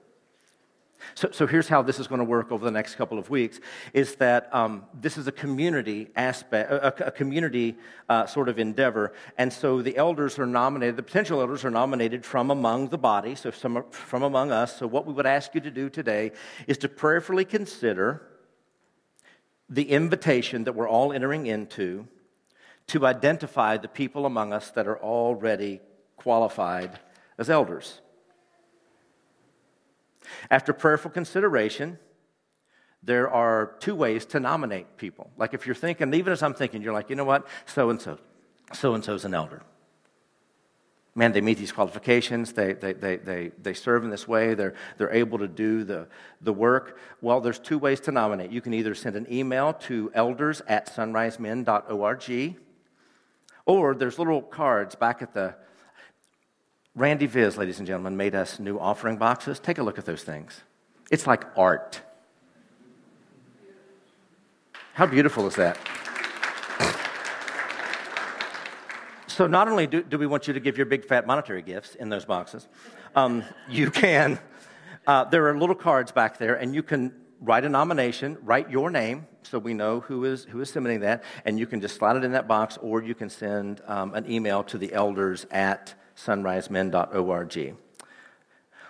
So, 1.14 1.30
so 1.32 1.46
here's 1.46 1.68
how 1.68 1.82
this 1.82 1.98
is 1.98 2.06
going 2.06 2.20
to 2.20 2.24
work 2.24 2.52
over 2.52 2.64
the 2.64 2.70
next 2.70 2.94
couple 2.94 3.18
of 3.18 3.28
weeks 3.28 3.60
is 3.92 4.14
that 4.16 4.54
um, 4.54 4.84
this 4.94 5.18
is 5.18 5.26
a 5.26 5.32
community 5.32 6.08
aspect, 6.16 6.70
a, 6.70 7.06
a 7.06 7.10
community 7.10 7.76
uh, 8.08 8.26
sort 8.26 8.48
of 8.48 8.58
endeavor. 8.58 9.12
And 9.36 9.52
so 9.52 9.82
the 9.82 9.96
elders 9.96 10.38
are 10.38 10.46
nominated, 10.46 10.96
the 10.96 11.02
potential 11.02 11.40
elders 11.40 11.64
are 11.64 11.70
nominated 11.70 12.24
from 12.24 12.50
among 12.50 12.88
the 12.88 12.98
body, 12.98 13.34
so 13.34 13.50
some, 13.50 13.84
from 13.90 14.22
among 14.22 14.52
us. 14.52 14.78
So 14.78 14.86
what 14.86 15.06
we 15.06 15.12
would 15.12 15.26
ask 15.26 15.54
you 15.54 15.60
to 15.62 15.70
do 15.70 15.90
today 15.90 16.32
is 16.66 16.78
to 16.78 16.88
prayerfully 16.88 17.44
consider 17.44 18.22
the 19.68 19.90
invitation 19.90 20.64
that 20.64 20.74
we're 20.74 20.88
all 20.88 21.12
entering 21.12 21.46
into 21.46 22.06
to 22.88 23.06
identify 23.06 23.76
the 23.76 23.88
people 23.88 24.26
among 24.26 24.52
us 24.52 24.70
that 24.72 24.86
are 24.86 24.98
already 24.98 25.80
qualified 26.16 26.98
as 27.38 27.50
elders. 27.50 28.00
After 30.50 30.72
prayerful 30.72 31.10
consideration, 31.10 31.98
there 33.02 33.28
are 33.30 33.74
two 33.80 33.94
ways 33.94 34.24
to 34.26 34.40
nominate 34.40 34.96
people. 34.96 35.30
Like 35.36 35.54
if 35.54 35.66
you're 35.66 35.74
thinking, 35.74 36.14
even 36.14 36.32
as 36.32 36.42
I'm 36.42 36.54
thinking, 36.54 36.82
you're 36.82 36.92
like, 36.92 37.10
you 37.10 37.16
know 37.16 37.24
what, 37.24 37.46
so 37.66 37.90
and 37.90 38.00
so, 38.00 38.18
so 38.72 38.94
and 38.94 39.04
so's 39.04 39.24
an 39.24 39.34
elder. 39.34 39.62
Man, 41.14 41.32
they 41.32 41.42
meet 41.42 41.58
these 41.58 41.72
qualifications, 41.72 42.54
they, 42.54 42.72
they, 42.72 42.94
they, 42.94 43.16
they, 43.16 43.52
they 43.60 43.74
serve 43.74 44.02
in 44.02 44.08
this 44.08 44.26
way, 44.26 44.54
they're, 44.54 44.74
they're 44.96 45.12
able 45.12 45.38
to 45.38 45.48
do 45.48 45.84
the, 45.84 46.08
the 46.40 46.54
work. 46.54 46.98
Well, 47.20 47.40
there's 47.40 47.58
two 47.58 47.78
ways 47.78 48.00
to 48.00 48.12
nominate. 48.12 48.50
You 48.50 48.62
can 48.62 48.72
either 48.72 48.94
send 48.94 49.16
an 49.16 49.26
email 49.30 49.74
to 49.74 50.10
elders 50.14 50.62
at 50.68 50.88
sunrisemen.org, 50.88 52.56
or 53.66 53.94
there's 53.94 54.18
little 54.18 54.42
cards 54.42 54.94
back 54.94 55.22
at 55.22 55.32
the 55.32 55.54
Randy 56.94 57.26
Viz, 57.26 57.56
ladies 57.56 57.78
and 57.78 57.86
gentlemen, 57.86 58.16
made 58.16 58.34
us 58.34 58.58
new 58.58 58.78
offering 58.78 59.16
boxes. 59.16 59.58
Take 59.58 59.78
a 59.78 59.82
look 59.82 59.98
at 59.98 60.04
those 60.04 60.22
things. 60.22 60.60
It's 61.10 61.26
like 61.26 61.44
art. 61.56 62.02
How 64.92 65.06
beautiful 65.06 65.46
is 65.46 65.54
that? 65.54 65.78
So, 69.26 69.46
not 69.46 69.68
only 69.68 69.86
do, 69.86 70.02
do, 70.02 70.18
we 70.18 70.26
want 70.26 70.46
you 70.46 70.52
to 70.52 70.60
give 70.60 70.76
your 70.76 70.84
big 70.84 71.06
fat 71.06 71.26
monetary 71.26 71.62
gifts 71.62 71.94
in 71.94 72.10
those 72.10 72.26
boxes, 72.26 72.68
um, 73.16 73.42
you 73.70 73.90
can, 73.90 74.38
uh, 75.06 75.24
there 75.24 75.48
are 75.48 75.58
little 75.58 75.74
cards 75.74 76.12
back 76.12 76.36
there, 76.36 76.56
and 76.56 76.74
you 76.74 76.82
can 76.82 77.14
write 77.42 77.64
a 77.64 77.68
nomination, 77.68 78.38
write 78.42 78.70
your 78.70 78.88
name 78.90 79.26
so 79.42 79.58
we 79.58 79.74
know 79.74 80.00
who 80.00 80.24
is, 80.24 80.44
who 80.44 80.60
is 80.60 80.70
submitting 80.70 81.00
that, 81.00 81.24
and 81.44 81.58
you 81.58 81.66
can 81.66 81.80
just 81.80 81.96
slide 81.96 82.16
it 82.16 82.24
in 82.24 82.32
that 82.32 82.46
box, 82.46 82.78
or 82.80 83.02
you 83.02 83.14
can 83.14 83.28
send 83.28 83.80
um, 83.86 84.14
an 84.14 84.30
email 84.30 84.62
to 84.64 84.78
the 84.78 84.92
elders 84.92 85.44
at 85.50 85.94
sunrisemen.org. 86.14 87.74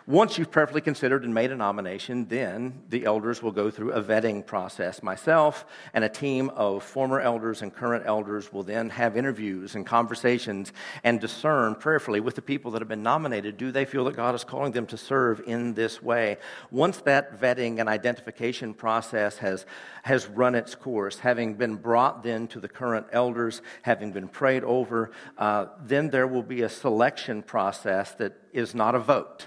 Once 0.07 0.37
you've 0.37 0.51
prayerfully 0.51 0.81
considered 0.81 1.23
and 1.23 1.33
made 1.33 1.53
a 1.53 1.57
nomination, 1.57 2.27
then 2.27 2.83
the 2.89 3.05
elders 3.05 3.41
will 3.41 3.53
go 3.53 3.71
through 3.71 3.93
a 3.93 4.03
vetting 4.03 4.45
process. 4.45 5.01
Myself 5.01 5.65
and 5.95 6.03
a 6.03 6.09
team 6.09 6.51
of 6.51 6.83
former 6.83 7.21
elders 7.21 7.63
and 7.63 7.73
current 7.73 8.05
elders 8.05 8.53
will 8.53 8.65
then 8.65 8.91
have 8.91 9.17
interviews 9.17 9.77
and 9.77 9.87
conversations 9.87 10.73
and 11.05 11.21
discern 11.21 11.77
prayerfully 11.77 12.19
with 12.19 12.35
the 12.35 12.43
people 12.43 12.73
that 12.73 12.83
have 12.83 12.89
been 12.89 13.03
nominated 13.03 13.57
do 13.57 13.71
they 13.71 13.85
feel 13.85 14.05
that 14.07 14.17
God 14.17 14.35
is 14.35 14.43
calling 14.43 14.73
them 14.73 14.87
to 14.87 14.97
serve 14.97 15.41
in 15.47 15.75
this 15.75 16.03
way? 16.03 16.39
Once 16.73 16.97
that 17.03 17.41
vetting 17.41 17.79
and 17.79 17.89
identification 17.89 18.75
process 18.75 19.39
has, 19.39 19.67
has 20.03 20.27
run 20.27 20.57
its 20.57 20.75
course, 20.75 21.21
having 21.21 21.55
been 21.55 21.77
brought 21.77 22.25
then 22.25 22.49
to 22.49 22.59
the 22.59 22.69
current 22.69 23.07
elders, 23.13 23.63
having 23.83 24.11
been 24.11 24.27
prayed 24.27 24.65
over, 24.65 25.13
uh, 25.39 25.67
then 25.81 26.11
there 26.11 26.27
will 26.27 26.43
be 26.43 26.63
a 26.63 26.69
selection 26.69 27.41
process 27.41 28.13
that 28.15 28.33
is 28.53 28.75
not 28.75 28.97
a 28.97 28.99
vote 28.99 29.47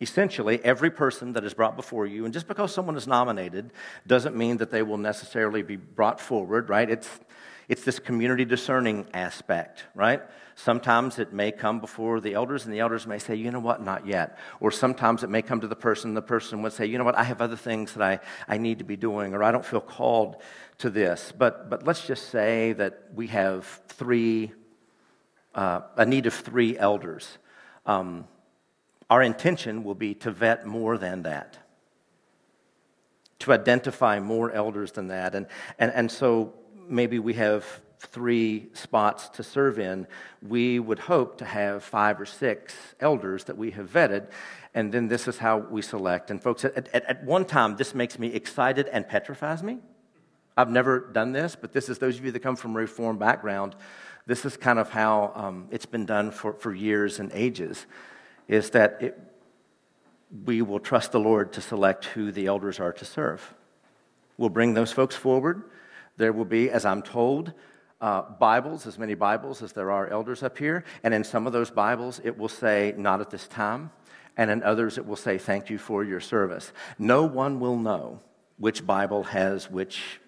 Essentially, 0.00 0.62
every 0.64 0.90
person 0.90 1.32
that 1.34 1.44
is 1.44 1.54
brought 1.54 1.76
before 1.76 2.06
you, 2.06 2.24
and 2.24 2.34
just 2.34 2.48
because 2.48 2.74
someone 2.74 2.96
is 2.96 3.06
nominated 3.06 3.72
doesn't 4.06 4.36
mean 4.36 4.56
that 4.56 4.70
they 4.70 4.82
will 4.82 4.98
necessarily 4.98 5.62
be 5.62 5.76
brought 5.76 6.20
forward, 6.20 6.68
right? 6.68 6.90
It's, 6.90 7.08
it's 7.68 7.84
this 7.84 7.98
community 7.98 8.44
discerning 8.44 9.06
aspect, 9.14 9.84
right? 9.94 10.20
Sometimes 10.56 11.18
it 11.18 11.32
may 11.32 11.52
come 11.52 11.80
before 11.80 12.20
the 12.20 12.34
elders, 12.34 12.64
and 12.64 12.72
the 12.72 12.80
elders 12.80 13.06
may 13.06 13.18
say, 13.18 13.34
you 13.34 13.50
know 13.50 13.60
what, 13.60 13.82
not 13.82 14.06
yet. 14.06 14.38
Or 14.60 14.70
sometimes 14.70 15.22
it 15.22 15.30
may 15.30 15.42
come 15.42 15.60
to 15.60 15.68
the 15.68 15.76
person, 15.76 16.10
and 16.10 16.16
the 16.16 16.22
person 16.22 16.62
would 16.62 16.72
say, 16.72 16.86
you 16.86 16.98
know 16.98 17.04
what, 17.04 17.16
I 17.16 17.24
have 17.24 17.40
other 17.40 17.56
things 17.56 17.94
that 17.94 18.02
I, 18.02 18.20
I 18.48 18.58
need 18.58 18.78
to 18.78 18.84
be 18.84 18.96
doing, 18.96 19.32
or 19.34 19.42
I 19.42 19.52
don't 19.52 19.64
feel 19.64 19.80
called 19.80 20.42
to 20.78 20.90
this. 20.90 21.32
But, 21.36 21.70
but 21.70 21.86
let's 21.86 22.06
just 22.06 22.30
say 22.30 22.72
that 22.74 23.10
we 23.14 23.28
have 23.28 23.64
three, 23.88 24.52
uh, 25.54 25.82
a 25.96 26.04
need 26.04 26.26
of 26.26 26.34
three 26.34 26.76
elders. 26.78 27.38
Um, 27.86 28.26
our 29.14 29.22
intention 29.22 29.84
will 29.84 29.94
be 29.94 30.12
to 30.12 30.32
vet 30.32 30.66
more 30.66 30.98
than 30.98 31.22
that, 31.22 31.56
to 33.38 33.52
identify 33.52 34.18
more 34.18 34.50
elders 34.50 34.90
than 34.90 35.06
that. 35.06 35.36
And, 35.36 35.46
and, 35.78 35.92
and 35.92 36.10
so 36.10 36.52
maybe 36.88 37.20
we 37.20 37.34
have 37.34 37.64
three 38.00 38.70
spots 38.72 39.28
to 39.28 39.44
serve 39.44 39.78
in. 39.78 40.08
We 40.42 40.80
would 40.80 40.98
hope 40.98 41.38
to 41.38 41.44
have 41.44 41.84
five 41.84 42.20
or 42.20 42.26
six 42.26 42.74
elders 42.98 43.44
that 43.44 43.56
we 43.56 43.70
have 43.70 43.88
vetted. 43.88 44.32
And 44.74 44.90
then 44.90 45.06
this 45.06 45.28
is 45.28 45.38
how 45.38 45.58
we 45.58 45.80
select. 45.80 46.32
And 46.32 46.42
folks, 46.42 46.64
at, 46.64 46.88
at, 46.92 47.04
at 47.04 47.22
one 47.22 47.44
time, 47.44 47.76
this 47.76 47.94
makes 47.94 48.18
me 48.18 48.34
excited 48.34 48.88
and 48.88 49.06
petrifies 49.06 49.62
me. 49.62 49.78
I've 50.56 50.70
never 50.70 50.98
done 50.98 51.30
this, 51.30 51.54
but 51.54 51.72
this 51.72 51.88
is 51.88 51.98
those 51.98 52.18
of 52.18 52.24
you 52.24 52.32
that 52.32 52.40
come 52.40 52.56
from 52.56 52.72
a 52.72 52.80
reform 52.80 53.18
background. 53.18 53.76
This 54.26 54.44
is 54.44 54.56
kind 54.56 54.80
of 54.80 54.90
how 54.90 55.30
um, 55.36 55.68
it's 55.70 55.86
been 55.86 56.04
done 56.04 56.32
for, 56.32 56.54
for 56.54 56.74
years 56.74 57.20
and 57.20 57.30
ages 57.32 57.86
is 58.48 58.70
that 58.70 58.98
it, 59.00 59.18
we 60.44 60.62
will 60.62 60.80
trust 60.80 61.12
the 61.12 61.20
Lord 61.20 61.52
to 61.52 61.60
select 61.60 62.06
who 62.06 62.32
the 62.32 62.46
elders 62.46 62.80
are 62.80 62.92
to 62.92 63.04
serve. 63.04 63.54
We'll 64.36 64.48
bring 64.48 64.74
those 64.74 64.92
folks 64.92 65.14
forward. 65.14 65.62
There 66.16 66.32
will 66.32 66.44
be, 66.44 66.70
as 66.70 66.84
I'm 66.84 67.02
told, 67.02 67.52
uh, 68.00 68.22
Bibles, 68.22 68.86
as 68.86 68.98
many 68.98 69.14
Bibles 69.14 69.62
as 69.62 69.72
there 69.72 69.90
are 69.90 70.08
elders 70.08 70.42
up 70.42 70.58
here. 70.58 70.84
And 71.02 71.14
in 71.14 71.24
some 71.24 71.46
of 71.46 71.52
those 71.52 71.70
Bibles, 71.70 72.20
it 72.24 72.36
will 72.36 72.48
say, 72.48 72.94
not 72.96 73.20
at 73.20 73.30
this 73.30 73.46
time. 73.46 73.90
And 74.36 74.50
in 74.50 74.62
others, 74.62 74.98
it 74.98 75.06
will 75.06 75.16
say, 75.16 75.38
thank 75.38 75.70
you 75.70 75.78
for 75.78 76.02
your 76.02 76.20
service. 76.20 76.72
No 76.98 77.24
one 77.24 77.60
will 77.60 77.76
know 77.76 78.20
which 78.58 78.84
Bible 78.84 79.24
has 79.24 79.70
which, 79.70 80.20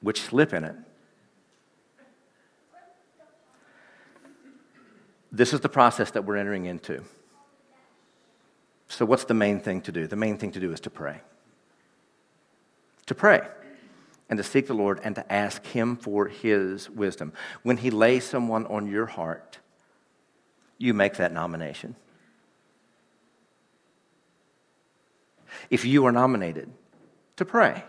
which 0.00 0.20
slip 0.20 0.52
in 0.52 0.64
it. 0.64 0.76
This 5.32 5.52
is 5.52 5.60
the 5.60 5.68
process 5.68 6.10
that 6.12 6.24
we're 6.24 6.36
entering 6.36 6.66
into. 6.66 7.02
So, 8.88 9.04
what's 9.04 9.24
the 9.24 9.34
main 9.34 9.60
thing 9.60 9.82
to 9.82 9.92
do? 9.92 10.06
The 10.06 10.16
main 10.16 10.36
thing 10.36 10.50
to 10.52 10.60
do 10.60 10.72
is 10.72 10.80
to 10.80 10.90
pray. 10.90 11.20
To 13.06 13.14
pray 13.14 13.46
and 14.28 14.36
to 14.36 14.42
seek 14.42 14.66
the 14.66 14.74
Lord 14.74 15.00
and 15.04 15.14
to 15.14 15.32
ask 15.32 15.64
Him 15.66 15.96
for 15.96 16.26
His 16.26 16.90
wisdom. 16.90 17.32
When 17.62 17.76
He 17.76 17.90
lays 17.90 18.24
someone 18.24 18.66
on 18.66 18.86
your 18.88 19.06
heart, 19.06 19.58
you 20.78 20.94
make 20.94 21.14
that 21.14 21.32
nomination. 21.32 21.94
If 25.68 25.84
you 25.84 26.06
are 26.06 26.12
nominated, 26.12 26.72
to 27.40 27.44
pray 27.46 27.84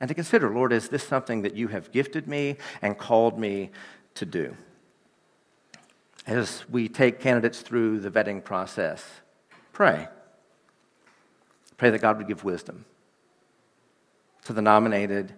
and 0.00 0.08
to 0.08 0.14
consider, 0.14 0.52
Lord, 0.52 0.72
is 0.72 0.88
this 0.88 1.04
something 1.04 1.42
that 1.42 1.54
you 1.54 1.68
have 1.68 1.92
gifted 1.92 2.26
me 2.26 2.56
and 2.82 2.98
called 2.98 3.38
me 3.38 3.70
to 4.16 4.26
do? 4.26 4.56
As 6.26 6.68
we 6.68 6.88
take 6.88 7.20
candidates 7.20 7.60
through 7.60 8.00
the 8.00 8.10
vetting 8.10 8.42
process, 8.44 9.04
pray. 9.72 10.08
Pray 11.76 11.90
that 11.90 12.00
God 12.00 12.18
would 12.18 12.28
give 12.28 12.44
wisdom 12.44 12.84
to 14.44 14.52
the 14.52 14.62
nominated 14.62 15.34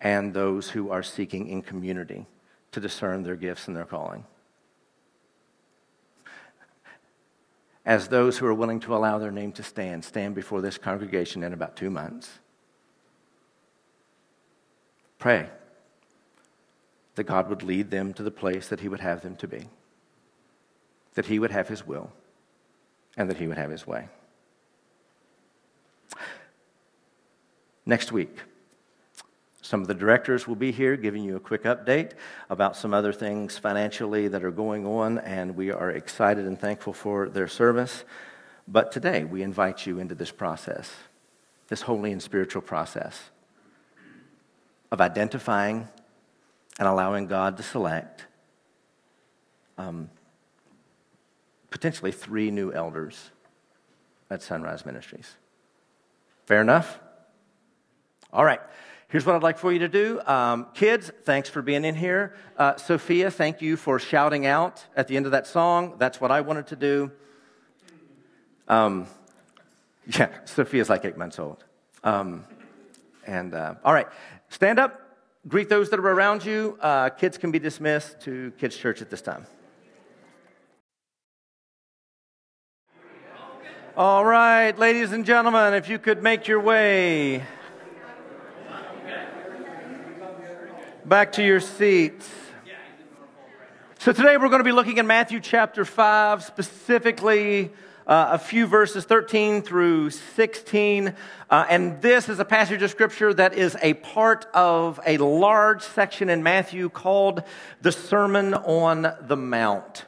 and 0.00 0.32
those 0.32 0.70
who 0.70 0.90
are 0.90 1.02
seeking 1.02 1.48
in 1.48 1.62
community 1.62 2.26
to 2.72 2.80
discern 2.80 3.22
their 3.22 3.36
gifts 3.36 3.66
and 3.66 3.76
their 3.76 3.84
calling. 3.84 4.24
as 7.88 8.08
those 8.08 8.36
who 8.36 8.44
are 8.44 8.52
willing 8.52 8.78
to 8.78 8.94
allow 8.94 9.18
their 9.18 9.30
name 9.30 9.50
to 9.50 9.62
stand, 9.62 10.04
stand 10.04 10.34
before 10.34 10.60
this 10.60 10.76
congregation 10.76 11.42
in 11.42 11.54
about 11.54 11.74
two 11.74 11.88
months. 11.88 12.38
Pray 15.18 15.48
that 17.14 17.24
God 17.24 17.48
would 17.48 17.62
lead 17.62 17.90
them 17.90 18.12
to 18.12 18.22
the 18.22 18.30
place 18.30 18.68
that 18.68 18.80
He 18.80 18.90
would 18.90 19.00
have 19.00 19.22
them 19.22 19.36
to 19.36 19.48
be, 19.48 19.70
that 21.18 21.26
He 21.26 21.40
would 21.40 21.50
have 21.50 21.66
His 21.66 21.84
will, 21.84 22.12
and 23.16 23.28
that 23.28 23.38
He 23.38 23.48
would 23.48 23.58
have 23.58 23.72
His 23.72 23.84
way. 23.84 24.06
Next 27.84 28.12
week, 28.12 28.38
some 29.60 29.80
of 29.80 29.88
the 29.88 29.94
directors 29.94 30.46
will 30.46 30.54
be 30.54 30.70
here 30.70 30.96
giving 30.96 31.24
you 31.24 31.34
a 31.34 31.40
quick 31.40 31.64
update 31.64 32.12
about 32.48 32.76
some 32.76 32.94
other 32.94 33.12
things 33.12 33.58
financially 33.58 34.28
that 34.28 34.44
are 34.44 34.52
going 34.52 34.86
on, 34.86 35.18
and 35.18 35.56
we 35.56 35.72
are 35.72 35.90
excited 35.90 36.46
and 36.46 36.56
thankful 36.56 36.92
for 36.92 37.28
their 37.28 37.48
service. 37.48 38.04
But 38.68 38.92
today, 38.92 39.24
we 39.24 39.42
invite 39.42 39.86
you 39.86 39.98
into 39.98 40.14
this 40.14 40.30
process, 40.30 40.88
this 41.66 41.82
holy 41.82 42.12
and 42.12 42.22
spiritual 42.22 42.62
process 42.62 43.30
of 44.92 45.00
identifying 45.00 45.88
and 46.78 46.86
allowing 46.86 47.26
God 47.26 47.56
to 47.56 47.64
select 47.64 48.24
um, 49.78 50.10
potentially 51.70 52.12
three 52.12 52.50
new 52.50 52.72
elders 52.72 53.30
at 54.30 54.42
Sunrise 54.42 54.84
Ministries. 54.84 55.36
Fair 56.46 56.60
enough? 56.60 56.98
All 58.32 58.44
right. 58.44 58.60
Here's 59.08 59.24
what 59.24 59.34
I'd 59.34 59.42
like 59.42 59.56
for 59.56 59.72
you 59.72 59.78
to 59.78 59.88
do. 59.88 60.20
Um, 60.26 60.66
kids, 60.74 61.10
thanks 61.24 61.48
for 61.48 61.62
being 61.62 61.84
in 61.84 61.94
here. 61.94 62.34
Uh, 62.58 62.76
Sophia, 62.76 63.30
thank 63.30 63.62
you 63.62 63.78
for 63.78 63.98
shouting 63.98 64.44
out 64.44 64.84
at 64.94 65.08
the 65.08 65.16
end 65.16 65.24
of 65.24 65.32
that 65.32 65.46
song. 65.46 65.94
That's 65.98 66.20
what 66.20 66.30
I 66.30 66.42
wanted 66.42 66.66
to 66.68 66.76
do. 66.76 67.10
Um, 68.68 69.06
yeah, 70.06 70.28
Sophia's 70.44 70.90
like 70.90 71.06
eight 71.06 71.16
months 71.16 71.38
old. 71.38 71.64
Um, 72.04 72.44
and 73.26 73.54
uh, 73.54 73.76
all 73.82 73.94
right, 73.94 74.08
stand 74.50 74.78
up, 74.78 75.00
greet 75.46 75.70
those 75.70 75.88
that 75.88 76.00
are 76.00 76.08
around 76.08 76.44
you. 76.44 76.78
Uh, 76.80 77.08
kids 77.08 77.38
can 77.38 77.50
be 77.50 77.58
dismissed 77.58 78.20
to 78.22 78.52
Kids 78.58 78.76
Church 78.76 79.00
at 79.00 79.08
this 79.08 79.22
time. 79.22 79.46
All 83.98 84.24
right, 84.24 84.78
ladies 84.78 85.10
and 85.10 85.26
gentlemen, 85.26 85.74
if 85.74 85.88
you 85.88 85.98
could 85.98 86.22
make 86.22 86.46
your 86.46 86.60
way 86.60 87.42
back 91.04 91.32
to 91.32 91.42
your 91.42 91.58
seats. 91.58 92.30
So 93.98 94.12
today 94.12 94.36
we're 94.36 94.50
going 94.50 94.60
to 94.60 94.64
be 94.64 94.70
looking 94.70 95.00
at 95.00 95.04
Matthew 95.04 95.40
chapter 95.40 95.84
5, 95.84 96.44
specifically 96.44 97.72
uh, 98.06 98.28
a 98.34 98.38
few 98.38 98.68
verses 98.68 99.04
13 99.04 99.62
through 99.62 100.10
16. 100.10 101.16
Uh, 101.50 101.66
and 101.68 102.00
this 102.00 102.28
is 102.28 102.38
a 102.38 102.44
passage 102.44 102.82
of 102.82 102.92
scripture 102.92 103.34
that 103.34 103.54
is 103.54 103.76
a 103.82 103.94
part 103.94 104.46
of 104.54 105.00
a 105.08 105.18
large 105.18 105.82
section 105.82 106.30
in 106.30 106.44
Matthew 106.44 106.88
called 106.88 107.42
the 107.82 107.90
Sermon 107.90 108.54
on 108.54 109.12
the 109.22 109.36
Mount. 109.36 110.04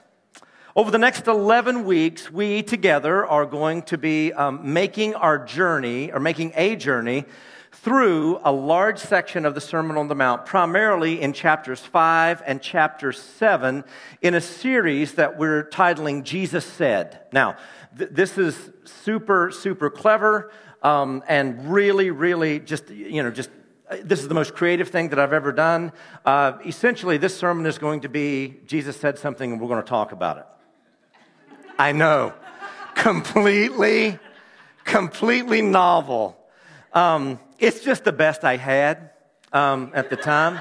Over 0.77 0.93
the 0.93 0.99
next 0.99 1.27
11 1.27 1.85
weeks, 1.85 2.31
we 2.31 2.63
together 2.63 3.27
are 3.27 3.45
going 3.45 3.83
to 3.83 3.99
be 3.99 4.33
um, 4.33 4.73
making 4.73 5.17
our 5.17 5.45
journey, 5.45 6.13
or 6.13 6.21
making 6.21 6.53
a 6.55 6.77
journey, 6.77 7.25
through 7.73 8.39
a 8.45 8.53
large 8.53 9.01
section 9.01 9.45
of 9.47 9.57
the 9.57 9.61
Sermon 9.61 9.97
on 9.97 10.07
the 10.07 10.15
Mount, 10.15 10.47
primarily 10.47 11.21
in 11.21 11.33
chapters 11.33 11.81
5 11.81 12.45
and 12.47 12.63
chapter 12.63 13.11
7, 13.11 13.83
in 14.23 14.35
a 14.35 14.41
series 14.41 15.15
that 15.15 15.37
we're 15.37 15.65
titling 15.65 16.23
Jesus 16.23 16.65
Said. 16.65 17.19
Now, 17.33 17.57
th- 17.99 18.11
this 18.13 18.39
is 18.39 18.71
super, 18.85 19.51
super 19.51 19.91
clever 19.91 20.53
um, 20.85 21.25
and 21.27 21.73
really, 21.73 22.13
really 22.13 22.61
just, 22.61 22.91
you 22.91 23.25
know, 23.25 23.33
just 23.33 23.51
uh, 23.91 23.97
this 24.05 24.21
is 24.21 24.29
the 24.29 24.35
most 24.35 24.55
creative 24.55 24.91
thing 24.91 25.09
that 25.09 25.19
I've 25.19 25.33
ever 25.33 25.51
done. 25.51 25.91
Uh, 26.25 26.59
essentially, 26.65 27.19
this 27.19 27.37
sermon 27.37 27.67
is 27.67 27.77
going 27.77 28.03
to 28.03 28.09
be 28.09 28.61
Jesus 28.67 28.97
said 28.97 29.19
something 29.19 29.51
and 29.51 29.61
we're 29.61 29.67
going 29.67 29.83
to 29.83 29.89
talk 29.89 30.13
about 30.13 30.39
it. 30.39 30.47
I 31.81 31.93
know. 31.93 32.35
completely, 32.95 34.19
completely 34.85 35.63
novel. 35.63 36.37
Um, 36.93 37.41
it's 37.59 37.81
just 37.81 38.05
the 38.05 38.13
best 38.13 38.45
I 38.45 38.59
had 38.59 39.11
um, 39.55 39.91
at 39.95 40.11
the 40.11 40.17
time. 40.17 40.61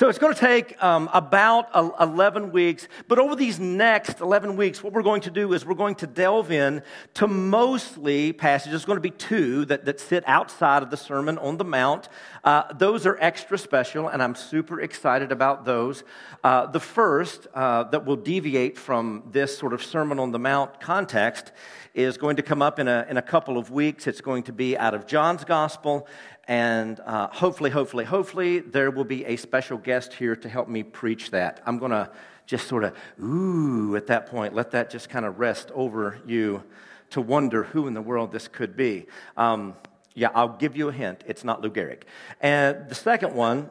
So 0.00 0.08
it's 0.08 0.18
going 0.18 0.32
to 0.32 0.40
take 0.40 0.82
um, 0.82 1.10
about 1.12 1.68
11 2.00 2.52
weeks. 2.52 2.88
But 3.06 3.18
over 3.18 3.36
these 3.36 3.60
next 3.60 4.20
11 4.20 4.56
weeks, 4.56 4.82
what 4.82 4.94
we're 4.94 5.02
going 5.02 5.20
to 5.20 5.30
do 5.30 5.52
is 5.52 5.66
we're 5.66 5.74
going 5.74 5.96
to 5.96 6.06
delve 6.06 6.50
in 6.50 6.82
to 7.12 7.26
mostly 7.26 8.32
passages. 8.32 8.70
There's 8.70 8.86
going 8.86 8.96
to 8.96 9.02
be 9.02 9.10
two 9.10 9.66
that, 9.66 9.84
that 9.84 10.00
sit 10.00 10.24
outside 10.26 10.82
of 10.82 10.88
the 10.88 10.96
Sermon 10.96 11.36
on 11.36 11.58
the 11.58 11.66
Mount. 11.66 12.08
Uh, 12.42 12.72
those 12.72 13.04
are 13.04 13.18
extra 13.20 13.58
special, 13.58 14.08
and 14.08 14.22
I'm 14.22 14.34
super 14.34 14.80
excited 14.80 15.32
about 15.32 15.66
those. 15.66 16.02
Uh, 16.42 16.64
the 16.64 16.80
first 16.80 17.46
uh, 17.52 17.84
that 17.90 18.06
will 18.06 18.16
deviate 18.16 18.78
from 18.78 19.24
this 19.30 19.58
sort 19.58 19.74
of 19.74 19.84
Sermon 19.84 20.18
on 20.18 20.32
the 20.32 20.38
Mount 20.38 20.80
context 20.80 21.52
is 21.92 22.16
going 22.16 22.36
to 22.36 22.42
come 22.42 22.62
up 22.62 22.78
in 22.78 22.88
a, 22.88 23.06
in 23.10 23.18
a 23.18 23.22
couple 23.22 23.58
of 23.58 23.70
weeks. 23.70 24.06
It's 24.06 24.22
going 24.22 24.44
to 24.44 24.52
be 24.52 24.78
out 24.78 24.94
of 24.94 25.06
John's 25.06 25.44
Gospel, 25.44 26.06
and 26.48 27.00
uh, 27.00 27.28
hopefully, 27.28 27.70
hopefully, 27.70 28.04
hopefully, 28.04 28.58
there 28.60 28.90
will 28.90 29.04
be 29.04 29.24
a 29.24 29.36
special 29.36 29.78
guest 29.78 30.14
here 30.14 30.34
to 30.36 30.48
help 30.48 30.68
me 30.68 30.82
preach 30.82 31.30
that. 31.30 31.62
I'm 31.66 31.78
going 31.78 31.92
to 31.92 32.10
just 32.46 32.66
sort 32.66 32.84
of, 32.84 32.96
ooh, 33.22 33.94
at 33.94 34.08
that 34.08 34.26
point, 34.26 34.54
let 34.54 34.72
that 34.72 34.90
just 34.90 35.08
kind 35.08 35.24
of 35.24 35.38
rest 35.38 35.70
over 35.72 36.18
you 36.26 36.64
to 37.10 37.20
wonder 37.20 37.64
who 37.64 37.86
in 37.86 37.94
the 37.94 38.02
world 38.02 38.32
this 38.32 38.48
could 38.48 38.76
be. 38.76 39.06
Um, 39.36 39.74
yeah, 40.14 40.30
I'll 40.34 40.56
give 40.56 40.76
you 40.76 40.88
a 40.88 40.92
hint. 40.92 41.22
It's 41.26 41.44
not 41.44 41.60
Lou 41.60 41.70
Gehrig. 41.70 42.02
And 42.40 42.88
the 42.88 42.94
second 42.94 43.34
one 43.34 43.70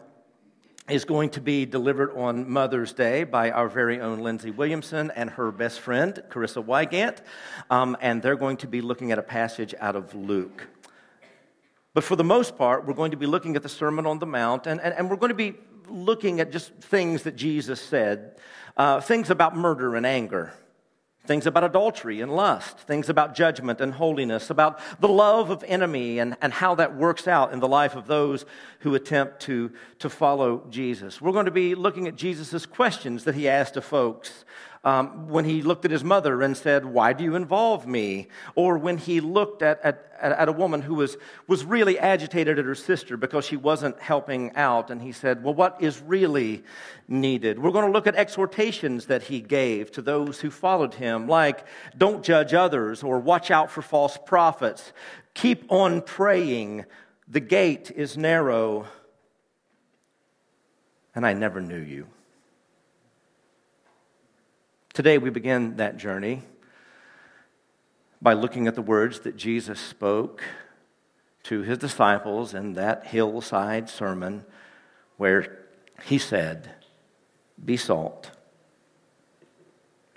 is 0.89 1.05
going 1.05 1.29
to 1.31 1.41
be 1.41 1.65
delivered 1.65 2.15
on 2.17 2.49
Mother's 2.49 2.93
Day 2.93 3.23
by 3.23 3.51
our 3.51 3.67
very 3.67 3.99
own 4.01 4.19
Lindsay 4.19 4.51
Williamson 4.51 5.11
and 5.15 5.29
her 5.31 5.51
best 5.51 5.79
friend, 5.79 6.23
Carissa 6.29 6.63
Wygant. 6.63 7.21
Um, 7.69 7.97
and 8.01 8.21
they're 8.21 8.35
going 8.35 8.57
to 8.57 8.67
be 8.67 8.81
looking 8.81 9.11
at 9.11 9.19
a 9.19 9.23
passage 9.23 9.75
out 9.79 9.95
of 9.95 10.15
Luke. 10.15 10.67
But 11.93 12.03
for 12.03 12.15
the 12.15 12.23
most 12.23 12.57
part, 12.57 12.85
we're 12.85 12.93
going 12.93 13.11
to 13.11 13.17
be 13.17 13.25
looking 13.25 13.55
at 13.55 13.63
the 13.63 13.69
Sermon 13.69 14.05
on 14.05 14.19
the 14.19 14.25
Mount, 14.25 14.67
and, 14.67 14.79
and, 14.81 14.93
and 14.93 15.09
we're 15.09 15.17
going 15.17 15.29
to 15.29 15.35
be 15.35 15.55
looking 15.87 16.39
at 16.39 16.51
just 16.51 16.71
things 16.75 17.23
that 17.23 17.35
Jesus 17.35 17.81
said, 17.81 18.37
uh, 18.77 19.01
things 19.01 19.29
about 19.29 19.55
murder 19.57 19.95
and 19.95 20.05
anger, 20.05 20.53
things 21.25 21.47
about 21.47 21.63
adultery 21.63 22.21
and 22.21 22.35
lust, 22.35 22.77
things 22.77 23.09
about 23.09 23.35
judgment 23.35 23.81
and 23.81 23.93
holiness, 23.93 24.49
about 24.49 24.79
the 24.99 25.07
love 25.07 25.49
of 25.49 25.63
enemy 25.67 26.19
and, 26.19 26.37
and 26.41 26.53
how 26.53 26.75
that 26.75 26.95
works 26.95 27.27
out 27.27 27.53
in 27.53 27.59
the 27.59 27.67
life 27.67 27.95
of 27.95 28.07
those 28.07 28.45
who 28.79 28.95
attempt 28.95 29.39
to, 29.41 29.71
to 29.97 30.09
follow 30.09 30.65
Jesus. 30.69 31.19
We're 31.19 31.31
going 31.31 31.45
to 31.45 31.51
be 31.51 31.75
looking 31.75 32.07
at 32.07 32.15
Jesus' 32.15 32.65
questions 32.65 33.23
that 33.23 33.35
he 33.35 33.49
asked 33.49 33.73
to 33.73 33.81
folks 33.81 34.45
um, 34.83 35.27
when 35.27 35.43
he 35.43 35.61
looked 35.61 35.83
at 35.83 35.91
his 35.91 36.03
mother 36.03 36.41
and 36.41 36.55
said, 36.55 36.85
Why 36.85 37.11
do 37.11 37.23
you 37.23 37.35
involve 37.35 37.85
me? 37.85 38.29
Or 38.55 38.77
when 38.77 38.97
he 38.97 39.19
looked 39.19 39.61
at, 39.61 39.81
at, 39.83 40.11
at 40.21 40.47
a 40.47 40.53
woman 40.53 40.81
who 40.81 40.95
was, 40.95 41.17
was 41.47 41.65
really 41.65 41.99
agitated 41.99 42.57
at 42.57 42.65
her 42.65 42.75
sister 42.75 43.17
because 43.17 43.43
she 43.45 43.57
wasn't 43.57 43.99
helping 43.99 44.55
out, 44.55 44.89
and 44.89 45.01
he 45.01 45.11
said, 45.11 45.43
Well, 45.43 45.53
what 45.53 45.81
is 45.81 46.01
really 46.01 46.63
needed? 47.09 47.59
We're 47.59 47.71
going 47.71 47.87
to 47.87 47.91
look 47.91 48.07
at 48.07 48.15
exhortations 48.15 49.07
that 49.07 49.23
he 49.23 49.41
gave 49.41 49.91
to 49.91 50.01
those 50.01 50.39
who 50.39 50.49
followed 50.49 50.93
him, 50.93 51.27
like, 51.27 51.65
Don't 51.97 52.23
judge 52.23 52.53
others, 52.53 53.03
or 53.03 53.19
watch 53.19 53.51
out 53.51 53.69
for 53.69 53.81
false 53.81 54.17
prophets, 54.25 54.93
keep 55.33 55.69
on 55.69 56.01
praying, 56.01 56.85
the 57.27 57.41
gate 57.41 57.91
is 57.93 58.17
narrow, 58.17 58.87
and 61.13 61.25
I 61.25 61.33
never 61.33 61.59
knew 61.59 61.81
you. 61.81 62.07
Today, 64.99 65.17
we 65.17 65.29
begin 65.29 65.77
that 65.77 65.95
journey 65.95 66.41
by 68.21 68.33
looking 68.33 68.67
at 68.67 68.75
the 68.75 68.81
words 68.81 69.21
that 69.21 69.37
Jesus 69.37 69.79
spoke 69.79 70.43
to 71.43 71.61
his 71.61 71.77
disciples 71.77 72.53
in 72.53 72.73
that 72.73 73.05
hillside 73.07 73.89
sermon 73.89 74.43
where 75.15 75.57
he 76.03 76.17
said, 76.17 76.71
Be 77.63 77.77
salt 77.77 78.31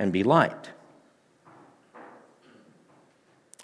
and 0.00 0.12
be 0.12 0.24
light. 0.24 0.70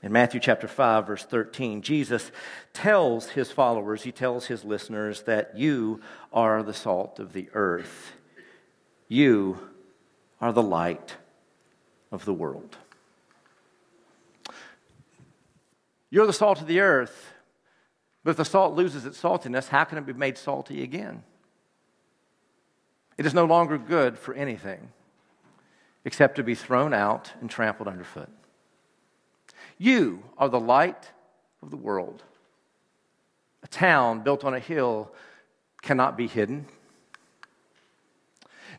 In 0.05 0.13
Matthew 0.13 0.39
chapter 0.39 0.69
5, 0.69 1.09
verse 1.09 1.25
13, 1.25 1.83
Jesus 1.83 2.31
tells 2.73 3.31
his 3.31 3.51
followers, 3.51 4.05
he 4.05 4.13
tells 4.13 4.47
his 4.47 4.65
listeners 4.65 5.23
that 5.23 5.59
you 5.59 6.01
are 6.33 6.63
the 6.63 6.73
salt 6.73 7.19
of 7.19 7.33
the 7.33 7.49
earth. 7.55 8.13
You 9.09 9.59
are 10.41 10.53
the 10.53 10.63
light 10.63 11.17
of 12.11 12.25
the 12.25 12.33
world. 12.33 12.77
You're 16.11 16.27
the 16.27 16.33
salt 16.33 16.61
of 16.61 16.67
the 16.67 16.81
earth, 16.81 17.35
but 18.25 18.31
if 18.31 18.37
the 18.37 18.45
salt 18.45 18.75
loses 18.75 19.05
its 19.05 19.21
saltiness, 19.21 19.69
how 19.69 19.85
can 19.85 19.99
it 19.99 20.07
be 20.07 20.13
made 20.13 20.39
salty 20.39 20.83
again? 20.83 21.23
It 23.19 23.27
is 23.27 23.35
no 23.35 23.45
longer 23.45 23.79
good 23.79 24.19
for 24.19 24.33
anything 24.35 24.93
except 26.05 26.37
to 26.37 26.43
be 26.43 26.55
thrown 26.55 26.95
out 26.95 27.33
and 27.41 27.51
trampled 27.51 27.89
underfoot. 27.89 28.31
You 29.77 30.23
are 30.39 30.49
the 30.49 30.61
light 30.61 31.11
of 31.63 31.71
the 31.71 31.77
world. 31.77 32.23
A 33.63 33.69
town 33.69 34.21
built 34.21 34.45
on 34.45 34.55
a 34.55 34.61
hill 34.61 35.13
cannot 35.83 36.17
be 36.17 36.27
hidden. 36.27 36.67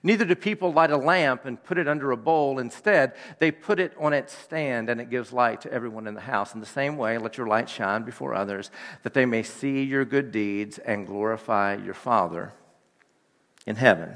Neither 0.01 0.23
do 0.23 0.35
people 0.35 0.71
light 0.71 0.91
a 0.91 0.97
lamp 0.97 1.45
and 1.45 1.61
put 1.61 1.77
it 1.77 1.87
under 1.87 2.11
a 2.11 2.17
bowl. 2.17 2.59
Instead, 2.59 3.13
they 3.39 3.51
put 3.51 3.79
it 3.79 3.93
on 3.99 4.13
its 4.13 4.33
stand 4.33 4.89
and 4.89 5.01
it 5.01 5.09
gives 5.09 5.33
light 5.33 5.61
to 5.61 5.73
everyone 5.73 6.07
in 6.07 6.13
the 6.13 6.21
house. 6.21 6.53
In 6.53 6.61
the 6.61 6.65
same 6.65 6.95
way, 6.95 7.17
let 7.17 7.37
your 7.37 7.47
light 7.47 7.69
shine 7.69 8.03
before 8.03 8.33
others, 8.33 8.71
that 9.03 9.13
they 9.13 9.25
may 9.25 9.43
see 9.43 9.83
your 9.83 10.05
good 10.05 10.31
deeds 10.31 10.77
and 10.77 11.05
glorify 11.05 11.75
your 11.75 11.93
Father 11.93 12.53
in 13.65 13.75
heaven. 13.75 14.15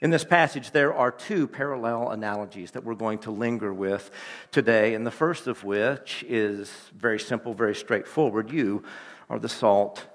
In 0.00 0.10
this 0.10 0.24
passage, 0.24 0.70
there 0.70 0.94
are 0.94 1.10
two 1.10 1.48
parallel 1.48 2.10
analogies 2.10 2.70
that 2.70 2.84
we're 2.84 2.94
going 2.94 3.18
to 3.20 3.32
linger 3.32 3.74
with 3.74 4.12
today, 4.52 4.94
and 4.94 5.04
the 5.04 5.10
first 5.10 5.48
of 5.48 5.64
which 5.64 6.24
is 6.28 6.70
very 6.96 7.18
simple, 7.18 7.52
very 7.52 7.74
straightforward. 7.74 8.50
You 8.50 8.84
are 9.28 9.40
the 9.40 9.48
salt 9.48 10.06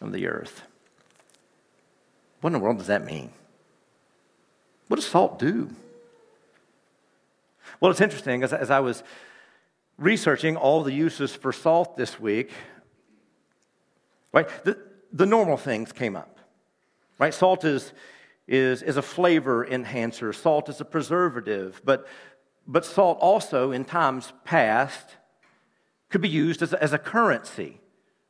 of 0.00 0.12
the 0.12 0.26
earth. 0.26 0.64
What 2.40 2.48
in 2.48 2.52
the 2.54 2.58
world 2.58 2.78
does 2.78 2.86
that 2.86 3.04
mean? 3.04 3.30
What 4.88 4.96
does 4.96 5.06
salt 5.06 5.38
do? 5.38 5.70
Well, 7.80 7.90
it's 7.90 8.00
interesting. 8.00 8.42
As, 8.42 8.52
as 8.52 8.70
I 8.70 8.80
was 8.80 9.02
researching 9.98 10.56
all 10.56 10.82
the 10.82 10.92
uses 10.92 11.34
for 11.34 11.52
salt 11.52 11.96
this 11.96 12.18
week, 12.18 12.50
right, 14.32 14.48
the, 14.64 14.78
the 15.12 15.26
normal 15.26 15.56
things 15.56 15.92
came 15.92 16.16
up. 16.16 16.38
Right? 17.18 17.34
Salt 17.34 17.64
is, 17.64 17.92
is, 18.48 18.82
is 18.82 18.96
a 18.96 19.02
flavor 19.02 19.66
enhancer, 19.66 20.32
salt 20.32 20.68
is 20.68 20.80
a 20.80 20.84
preservative, 20.84 21.80
but, 21.84 22.06
but 22.66 22.84
salt 22.84 23.18
also, 23.20 23.72
in 23.72 23.84
times 23.84 24.32
past, 24.44 25.16
could 26.08 26.20
be 26.20 26.28
used 26.28 26.62
as 26.62 26.72
a, 26.72 26.82
as 26.82 26.92
a 26.92 26.98
currency. 26.98 27.79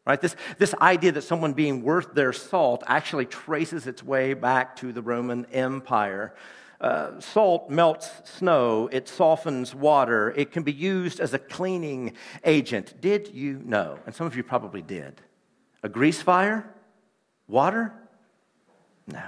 Right? 0.06 0.20
This, 0.20 0.34
this 0.58 0.74
idea 0.80 1.12
that 1.12 1.22
someone 1.22 1.52
being 1.52 1.82
worth 1.82 2.14
their 2.14 2.32
salt 2.32 2.82
actually 2.86 3.26
traces 3.26 3.86
its 3.86 4.02
way 4.02 4.34
back 4.34 4.76
to 4.76 4.92
the 4.92 5.02
Roman 5.02 5.44
Empire. 5.52 6.34
Uh, 6.80 7.20
salt 7.20 7.68
melts 7.68 8.10
snow, 8.24 8.88
it 8.90 9.06
softens 9.06 9.74
water, 9.74 10.32
it 10.34 10.50
can 10.50 10.62
be 10.62 10.72
used 10.72 11.20
as 11.20 11.34
a 11.34 11.38
cleaning 11.38 12.14
agent. 12.44 12.98
Did 13.02 13.34
you 13.34 13.60
know? 13.64 13.98
And 14.06 14.14
some 14.14 14.26
of 14.26 14.34
you 14.34 14.42
probably 14.42 14.80
did. 14.80 15.20
A 15.82 15.88
grease 15.88 16.22
fire? 16.22 16.68
Water? 17.46 17.92
No. 19.06 19.22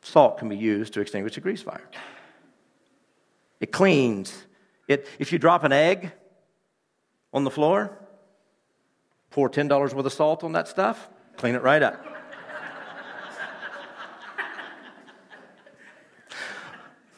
Salt 0.00 0.38
can 0.38 0.48
be 0.48 0.56
used 0.56 0.94
to 0.94 1.00
extinguish 1.00 1.36
a 1.36 1.40
grease 1.40 1.62
fire. 1.62 1.88
It 3.60 3.70
cleans. 3.70 4.44
It, 4.88 5.06
if 5.18 5.32
you 5.32 5.38
drop 5.38 5.64
an 5.64 5.72
egg 5.72 6.12
on 7.32 7.44
the 7.44 7.50
floor, 7.50 7.98
pour 9.32 9.48
$10 9.50 9.94
worth 9.94 10.06
of 10.06 10.12
salt 10.12 10.44
on 10.44 10.52
that 10.52 10.68
stuff, 10.68 11.08
clean 11.36 11.54
it 11.54 11.62
right 11.62 11.82
up. 11.82 12.06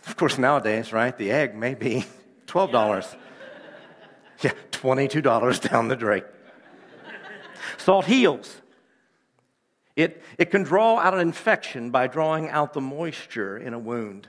of 0.06 0.16
course, 0.16 0.38
nowadays, 0.38 0.92
right, 0.92 1.16
the 1.18 1.30
egg 1.30 1.54
may 1.54 1.74
be 1.74 2.06
$12. 2.46 3.16
Yeah, 4.40 4.52
$22 4.70 5.70
down 5.70 5.88
the 5.88 5.96
drain. 5.96 6.22
Salt 7.78 8.06
heals. 8.06 8.62
It, 9.96 10.22
it 10.38 10.50
can 10.50 10.62
draw 10.62 10.98
out 10.98 11.14
an 11.14 11.20
infection 11.20 11.90
by 11.90 12.06
drawing 12.06 12.48
out 12.48 12.72
the 12.72 12.80
moisture 12.80 13.56
in 13.56 13.74
a 13.74 13.78
wound 13.78 14.28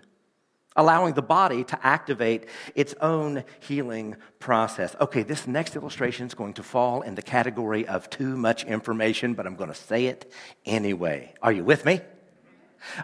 allowing 0.75 1.13
the 1.13 1.21
body 1.21 1.63
to 1.65 1.85
activate 1.85 2.47
its 2.75 2.93
own 3.01 3.43
healing 3.59 4.15
process. 4.39 4.95
Okay, 4.99 5.23
this 5.23 5.47
next 5.47 5.75
illustration 5.75 6.27
is 6.27 6.33
going 6.33 6.53
to 6.53 6.63
fall 6.63 7.01
in 7.01 7.15
the 7.15 7.21
category 7.21 7.87
of 7.87 8.09
too 8.09 8.35
much 8.35 8.63
information, 8.65 9.33
but 9.33 9.45
I'm 9.47 9.55
going 9.55 9.71
to 9.71 9.75
say 9.75 10.07
it 10.07 10.31
anyway. 10.65 11.33
Are 11.41 11.51
you 11.51 11.63
with 11.63 11.85
me? 11.85 12.01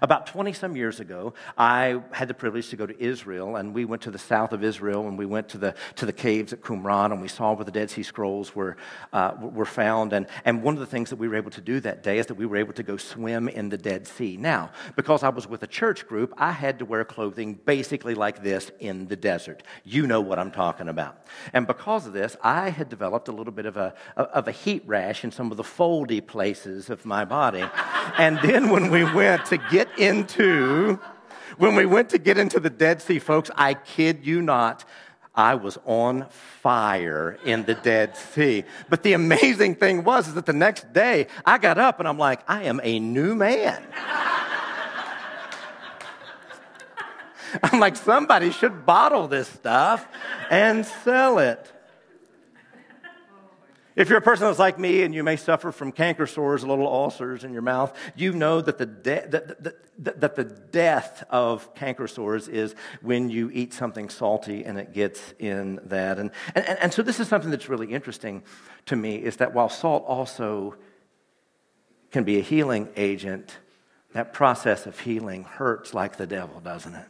About 0.01 0.27
20 0.27 0.53
some 0.53 0.75
years 0.75 0.99
ago, 0.99 1.33
I 1.57 2.01
had 2.11 2.27
the 2.27 2.33
privilege 2.33 2.69
to 2.69 2.75
go 2.75 2.85
to 2.85 3.03
Israel, 3.03 3.55
and 3.55 3.73
we 3.73 3.85
went 3.85 4.01
to 4.03 4.11
the 4.11 4.17
south 4.17 4.53
of 4.53 4.63
Israel, 4.63 5.07
and 5.07 5.17
we 5.17 5.25
went 5.25 5.49
to 5.49 5.57
the, 5.57 5.75
to 5.95 6.05
the 6.05 6.13
caves 6.13 6.53
at 6.53 6.61
Qumran, 6.61 7.11
and 7.11 7.21
we 7.21 7.27
saw 7.27 7.53
where 7.53 7.65
the 7.65 7.71
Dead 7.71 7.89
Sea 7.89 8.03
Scrolls 8.03 8.55
were, 8.55 8.77
uh, 9.13 9.33
were 9.39 9.65
found. 9.65 10.13
And, 10.13 10.27
and 10.45 10.63
one 10.63 10.73
of 10.73 10.79
the 10.79 10.85
things 10.85 11.09
that 11.09 11.17
we 11.17 11.27
were 11.27 11.35
able 11.35 11.51
to 11.51 11.61
do 11.61 11.79
that 11.81 12.03
day 12.03 12.19
is 12.19 12.27
that 12.27 12.35
we 12.35 12.45
were 12.45 12.57
able 12.57 12.73
to 12.73 12.83
go 12.83 12.97
swim 12.97 13.47
in 13.47 13.69
the 13.69 13.77
Dead 13.77 14.07
Sea. 14.07 14.37
Now, 14.37 14.71
because 14.95 15.23
I 15.23 15.29
was 15.29 15.47
with 15.47 15.63
a 15.63 15.67
church 15.67 16.07
group, 16.07 16.33
I 16.37 16.51
had 16.51 16.79
to 16.79 16.85
wear 16.85 17.03
clothing 17.03 17.55
basically 17.65 18.15
like 18.15 18.43
this 18.43 18.71
in 18.79 19.07
the 19.07 19.15
desert. 19.15 19.63
You 19.83 20.07
know 20.07 20.21
what 20.21 20.39
I'm 20.39 20.51
talking 20.51 20.87
about. 20.87 21.25
And 21.53 21.67
because 21.67 22.07
of 22.07 22.13
this, 22.13 22.37
I 22.43 22.69
had 22.69 22.89
developed 22.89 23.27
a 23.27 23.31
little 23.31 23.53
bit 23.53 23.65
of 23.65 23.77
a, 23.77 23.93
of 24.15 24.47
a 24.47 24.51
heat 24.51 24.83
rash 24.85 25.23
in 25.23 25.31
some 25.31 25.51
of 25.51 25.57
the 25.57 25.63
foldy 25.63 26.25
places 26.25 26.89
of 26.89 27.05
my 27.05 27.25
body. 27.25 27.63
and 28.17 28.39
then 28.39 28.69
when 28.69 28.91
we 28.91 29.03
went 29.03 29.45
to 29.47 29.57
get 29.71 29.97
into, 29.97 30.99
when 31.57 31.73
we 31.75 31.85
went 31.87 32.09
to 32.09 32.19
get 32.19 32.37
into 32.37 32.59
the 32.59 32.69
Dead 32.69 33.01
Sea, 33.01 33.17
folks, 33.17 33.49
I 33.55 33.73
kid 33.73 34.25
you 34.25 34.41
not, 34.41 34.83
I 35.33 35.55
was 35.55 35.77
on 35.85 36.27
fire 36.29 37.39
in 37.45 37.63
the 37.63 37.73
Dead 37.73 38.17
Sea. 38.17 38.65
But 38.89 39.01
the 39.01 39.13
amazing 39.13 39.75
thing 39.75 40.03
was 40.03 40.27
is 40.27 40.33
that 40.33 40.45
the 40.45 40.53
next 40.53 40.91
day 40.91 41.27
I 41.45 41.57
got 41.57 41.77
up 41.77 41.99
and 41.99 42.07
I'm 42.07 42.17
like, 42.17 42.41
I 42.47 42.63
am 42.63 42.81
a 42.83 42.99
new 42.99 43.33
man. 43.33 43.81
I'm 47.63 47.79
like, 47.79 47.95
somebody 47.95 48.51
should 48.51 48.85
bottle 48.85 49.27
this 49.27 49.47
stuff 49.47 50.07
and 50.49 50.85
sell 50.85 51.39
it. 51.39 51.70
If 53.95 54.07
you're 54.07 54.19
a 54.19 54.21
person 54.21 54.47
that's 54.47 54.59
like 54.59 54.79
me 54.79 55.03
and 55.03 55.13
you 55.13 55.23
may 55.23 55.35
suffer 55.35 55.71
from 55.71 55.91
canker 55.91 56.25
sores, 56.25 56.63
little 56.63 56.87
ulcers 56.87 57.43
in 57.43 57.51
your 57.51 57.61
mouth, 57.61 57.95
you 58.15 58.31
know 58.31 58.61
that 58.61 58.77
the, 58.77 58.85
de- 58.85 59.27
that, 59.27 59.63
that, 59.63 60.21
that 60.21 60.35
the 60.35 60.45
death 60.45 61.25
of 61.29 61.75
canker 61.75 62.07
sores 62.07 62.47
is 62.47 62.73
when 63.01 63.29
you 63.29 63.51
eat 63.53 63.73
something 63.73 64.09
salty 64.09 64.63
and 64.63 64.79
it 64.79 64.93
gets 64.93 65.33
in 65.39 65.79
that. 65.85 66.19
And, 66.19 66.31
and, 66.55 66.65
and 66.65 66.93
so 66.93 67.01
this 67.01 67.19
is 67.19 67.27
something 67.27 67.51
that's 67.51 67.67
really 67.67 67.91
interesting 67.91 68.43
to 68.85 68.95
me 68.95 69.15
is 69.15 69.37
that 69.37 69.53
while 69.53 69.69
salt 69.69 70.05
also 70.07 70.75
can 72.11 72.23
be 72.23 72.39
a 72.39 72.41
healing 72.41 72.87
agent, 72.95 73.57
that 74.13 74.33
process 74.33 74.85
of 74.85 74.99
healing 74.99 75.43
hurts 75.43 75.93
like 75.93 76.15
the 76.15 76.27
devil, 76.27 76.61
doesn't 76.61 76.95
it? 76.95 77.07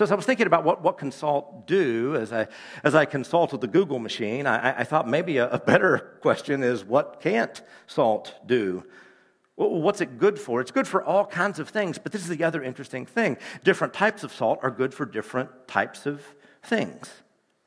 So 0.00 0.04
as 0.04 0.12
I 0.12 0.14
was 0.14 0.24
thinking 0.24 0.46
about 0.46 0.64
what, 0.64 0.80
what 0.80 1.12
salt 1.12 1.66
do, 1.66 2.16
as 2.16 2.32
I, 2.32 2.48
as 2.82 2.94
I 2.94 3.04
consulted 3.04 3.60
the 3.60 3.66
Google 3.66 3.98
machine, 3.98 4.46
I, 4.46 4.78
I 4.78 4.82
thought 4.82 5.06
maybe 5.06 5.36
a, 5.36 5.50
a, 5.50 5.58
better 5.58 5.98
question 6.22 6.62
is 6.62 6.82
what 6.82 7.20
can't 7.20 7.60
salt 7.86 8.34
do? 8.46 8.86
What's 9.56 10.00
it 10.00 10.16
good 10.16 10.38
for? 10.38 10.62
It's 10.62 10.70
good 10.70 10.88
for 10.88 11.04
all 11.04 11.26
kinds 11.26 11.58
of 11.58 11.68
things, 11.68 11.98
but 11.98 12.12
this 12.12 12.22
is 12.22 12.28
the 12.28 12.42
other 12.44 12.62
interesting 12.62 13.04
thing. 13.04 13.36
Different 13.62 13.92
types 13.92 14.24
of 14.24 14.32
salt 14.32 14.60
are 14.62 14.70
good 14.70 14.94
for 14.94 15.04
different 15.04 15.50
types 15.68 16.06
of 16.06 16.24
things, 16.62 17.10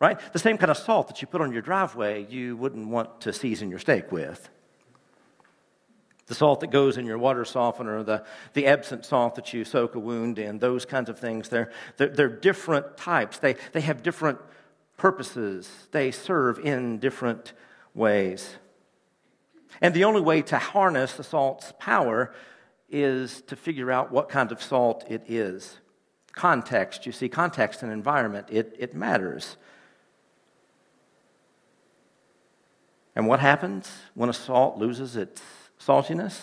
right? 0.01 0.19
The 0.33 0.39
same 0.39 0.57
kind 0.57 0.71
of 0.71 0.77
salt 0.77 1.09
that 1.09 1.21
you 1.21 1.27
put 1.27 1.39
on 1.39 1.53
your 1.53 1.61
driveway, 1.61 2.25
you 2.25 2.57
wouldn't 2.57 2.87
want 2.87 3.21
to 3.21 3.31
season 3.31 3.69
your 3.69 3.77
steak 3.77 4.11
with 4.11 4.49
the 6.27 6.35
salt 6.35 6.61
that 6.61 6.71
goes 6.71 6.97
in 6.97 7.05
your 7.05 7.17
water 7.17 7.43
softener, 7.43 8.01
the, 8.03 8.23
the 8.53 8.65
Epsom 8.65 9.03
salt 9.03 9.35
that 9.35 9.53
you 9.53 9.65
soak 9.65 9.95
a 9.95 9.99
wound 9.99 10.39
in, 10.39 10.59
those 10.59 10.85
kinds 10.85 11.09
of 11.09 11.19
things. 11.19 11.49
They're, 11.49 11.71
they're, 11.97 12.09
they're, 12.09 12.29
different 12.29 12.95
types. 12.95 13.39
They, 13.39 13.55
they 13.73 13.81
have 13.81 14.03
different 14.03 14.39
purposes, 14.97 15.69
they 15.91 16.11
serve 16.11 16.59
in 16.59 16.99
different 16.99 17.53
ways. 17.93 18.55
And 19.81 19.93
the 19.93 20.03
only 20.05 20.21
way 20.21 20.41
to 20.43 20.57
harness 20.57 21.13
the 21.13 21.23
salt's 21.23 21.73
power 21.79 22.33
is 22.89 23.41
to 23.47 23.55
figure 23.55 23.91
out 23.91 24.11
what 24.11 24.29
kind 24.29 24.51
of 24.51 24.61
salt 24.61 25.03
it 25.09 25.23
is. 25.27 25.79
Context, 26.31 27.05
you 27.05 27.11
see, 27.11 27.27
context 27.27 27.83
and 27.83 27.91
environment, 27.91 28.47
it, 28.49 28.75
it 28.79 28.93
matters. 28.93 29.57
And 33.15 33.27
what 33.27 33.39
happens 33.39 33.91
when 34.13 34.29
a 34.29 34.33
salt 34.33 34.77
loses 34.77 35.15
its 35.15 35.41
saltiness? 35.79 36.41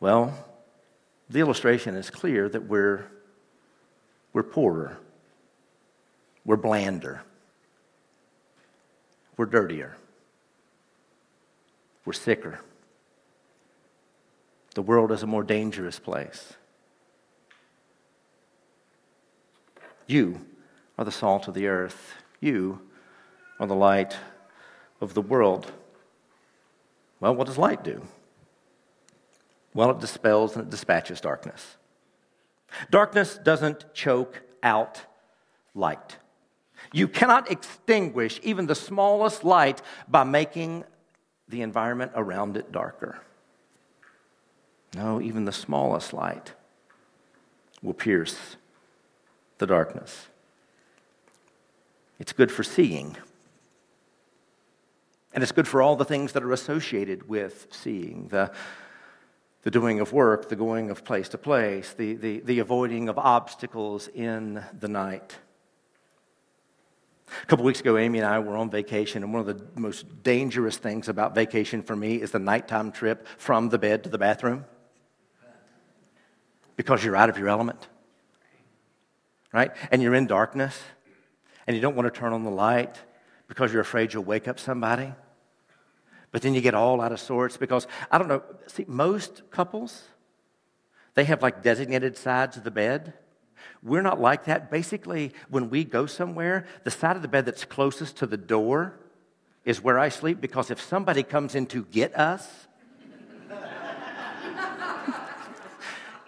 Well, 0.00 0.46
the 1.30 1.40
illustration 1.40 1.94
is 1.94 2.10
clear 2.10 2.48
that 2.48 2.64
we're, 2.64 3.06
we're 4.32 4.42
poorer, 4.42 4.98
we're 6.44 6.56
blander, 6.56 7.22
we're 9.36 9.46
dirtier, 9.46 9.96
we're 12.04 12.12
sicker. 12.12 12.60
The 14.74 14.82
world 14.82 15.12
is 15.12 15.22
a 15.22 15.26
more 15.26 15.44
dangerous 15.44 15.98
place. 15.98 16.54
You 20.06 20.40
are 20.98 21.04
the 21.04 21.12
salt 21.12 21.48
of 21.48 21.54
the 21.54 21.66
earth. 21.66 22.14
You 22.40 22.80
are 23.60 23.66
the 23.66 23.74
light 23.74 24.16
of 25.00 25.14
the 25.14 25.22
world. 25.22 25.70
Well, 27.22 27.36
what 27.36 27.46
does 27.46 27.56
light 27.56 27.84
do? 27.84 28.02
Well, 29.74 29.92
it 29.92 30.00
dispels 30.00 30.56
and 30.56 30.66
it 30.66 30.70
dispatches 30.70 31.20
darkness. 31.20 31.76
Darkness 32.90 33.38
doesn't 33.38 33.94
choke 33.94 34.42
out 34.60 35.02
light. 35.72 36.16
You 36.92 37.06
cannot 37.06 37.48
extinguish 37.48 38.40
even 38.42 38.66
the 38.66 38.74
smallest 38.74 39.44
light 39.44 39.80
by 40.08 40.24
making 40.24 40.82
the 41.48 41.62
environment 41.62 42.10
around 42.16 42.56
it 42.56 42.72
darker. 42.72 43.20
No, 44.96 45.20
even 45.20 45.44
the 45.44 45.52
smallest 45.52 46.12
light 46.12 46.54
will 47.84 47.94
pierce 47.94 48.56
the 49.58 49.66
darkness. 49.66 50.26
It's 52.18 52.32
good 52.32 52.50
for 52.50 52.64
seeing. 52.64 53.16
And 55.34 55.42
it's 55.42 55.52
good 55.52 55.66
for 55.66 55.80
all 55.80 55.96
the 55.96 56.04
things 56.04 56.32
that 56.32 56.42
are 56.42 56.52
associated 56.52 57.28
with 57.28 57.68
seeing 57.70 58.28
the, 58.28 58.52
the 59.62 59.70
doing 59.70 60.00
of 60.00 60.12
work, 60.12 60.48
the 60.48 60.56
going 60.56 60.90
of 60.90 61.04
place 61.04 61.28
to 61.30 61.38
place, 61.38 61.94
the, 61.94 62.14
the, 62.14 62.40
the 62.40 62.58
avoiding 62.58 63.08
of 63.08 63.18
obstacles 63.18 64.08
in 64.08 64.62
the 64.78 64.88
night. 64.88 65.36
A 67.42 67.46
couple 67.46 67.64
weeks 67.64 67.80
ago, 67.80 67.96
Amy 67.96 68.18
and 68.18 68.26
I 68.26 68.40
were 68.40 68.56
on 68.56 68.70
vacation, 68.70 69.22
and 69.22 69.32
one 69.32 69.40
of 69.40 69.46
the 69.46 69.80
most 69.80 70.22
dangerous 70.22 70.76
things 70.76 71.08
about 71.08 71.34
vacation 71.34 71.82
for 71.82 71.96
me 71.96 72.16
is 72.16 72.30
the 72.30 72.38
nighttime 72.38 72.92
trip 72.92 73.26
from 73.38 73.70
the 73.70 73.78
bed 73.78 74.04
to 74.04 74.10
the 74.10 74.18
bathroom 74.18 74.66
because 76.76 77.02
you're 77.04 77.16
out 77.16 77.30
of 77.30 77.38
your 77.38 77.48
element, 77.48 77.88
right? 79.52 79.70
And 79.90 80.02
you're 80.02 80.14
in 80.14 80.26
darkness, 80.26 80.78
and 81.66 81.74
you 81.74 81.80
don't 81.80 81.96
want 81.96 82.12
to 82.12 82.18
turn 82.18 82.32
on 82.32 82.44
the 82.44 82.50
light 82.50 82.98
because 83.48 83.72
you're 83.72 83.82
afraid 83.82 84.12
you'll 84.12 84.24
wake 84.24 84.48
up 84.48 84.58
somebody. 84.58 85.12
But 86.32 86.42
then 86.42 86.54
you 86.54 86.60
get 86.62 86.74
all 86.74 87.00
out 87.00 87.12
of 87.12 87.20
sorts 87.20 87.56
because, 87.56 87.86
I 88.10 88.18
don't 88.18 88.26
know, 88.26 88.42
see, 88.66 88.86
most 88.88 89.42
couples, 89.50 90.02
they 91.14 91.24
have 91.24 91.42
like 91.42 91.62
designated 91.62 92.16
sides 92.16 92.56
of 92.56 92.64
the 92.64 92.70
bed. 92.70 93.12
We're 93.82 94.02
not 94.02 94.18
like 94.18 94.46
that. 94.46 94.70
Basically, 94.70 95.32
when 95.50 95.68
we 95.68 95.84
go 95.84 96.06
somewhere, 96.06 96.66
the 96.84 96.90
side 96.90 97.16
of 97.16 97.22
the 97.22 97.28
bed 97.28 97.44
that's 97.44 97.66
closest 97.66 98.16
to 98.18 98.26
the 98.26 98.38
door 98.38 98.98
is 99.64 99.82
where 99.82 99.98
I 99.98 100.08
sleep 100.08 100.40
because 100.40 100.70
if 100.70 100.80
somebody 100.80 101.22
comes 101.22 101.54
in 101.54 101.66
to 101.66 101.84
get 101.84 102.16
us, 102.18 102.48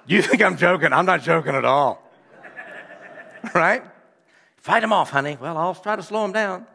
you 0.07 0.21
think 0.21 0.43
I'm 0.43 0.59
joking? 0.59 0.93
I'm 0.93 1.07
not 1.07 1.23
joking 1.23 1.55
at 1.55 1.65
all. 1.65 2.03
right? 3.55 3.83
Fight 4.59 4.81
them 4.81 4.93
off, 4.93 5.11
honey. 5.11 5.39
Well, 5.41 5.57
I'll 5.57 5.75
try 5.75 5.97
to 5.97 6.03
slow 6.03 6.23
them 6.23 6.33
down. 6.33 6.67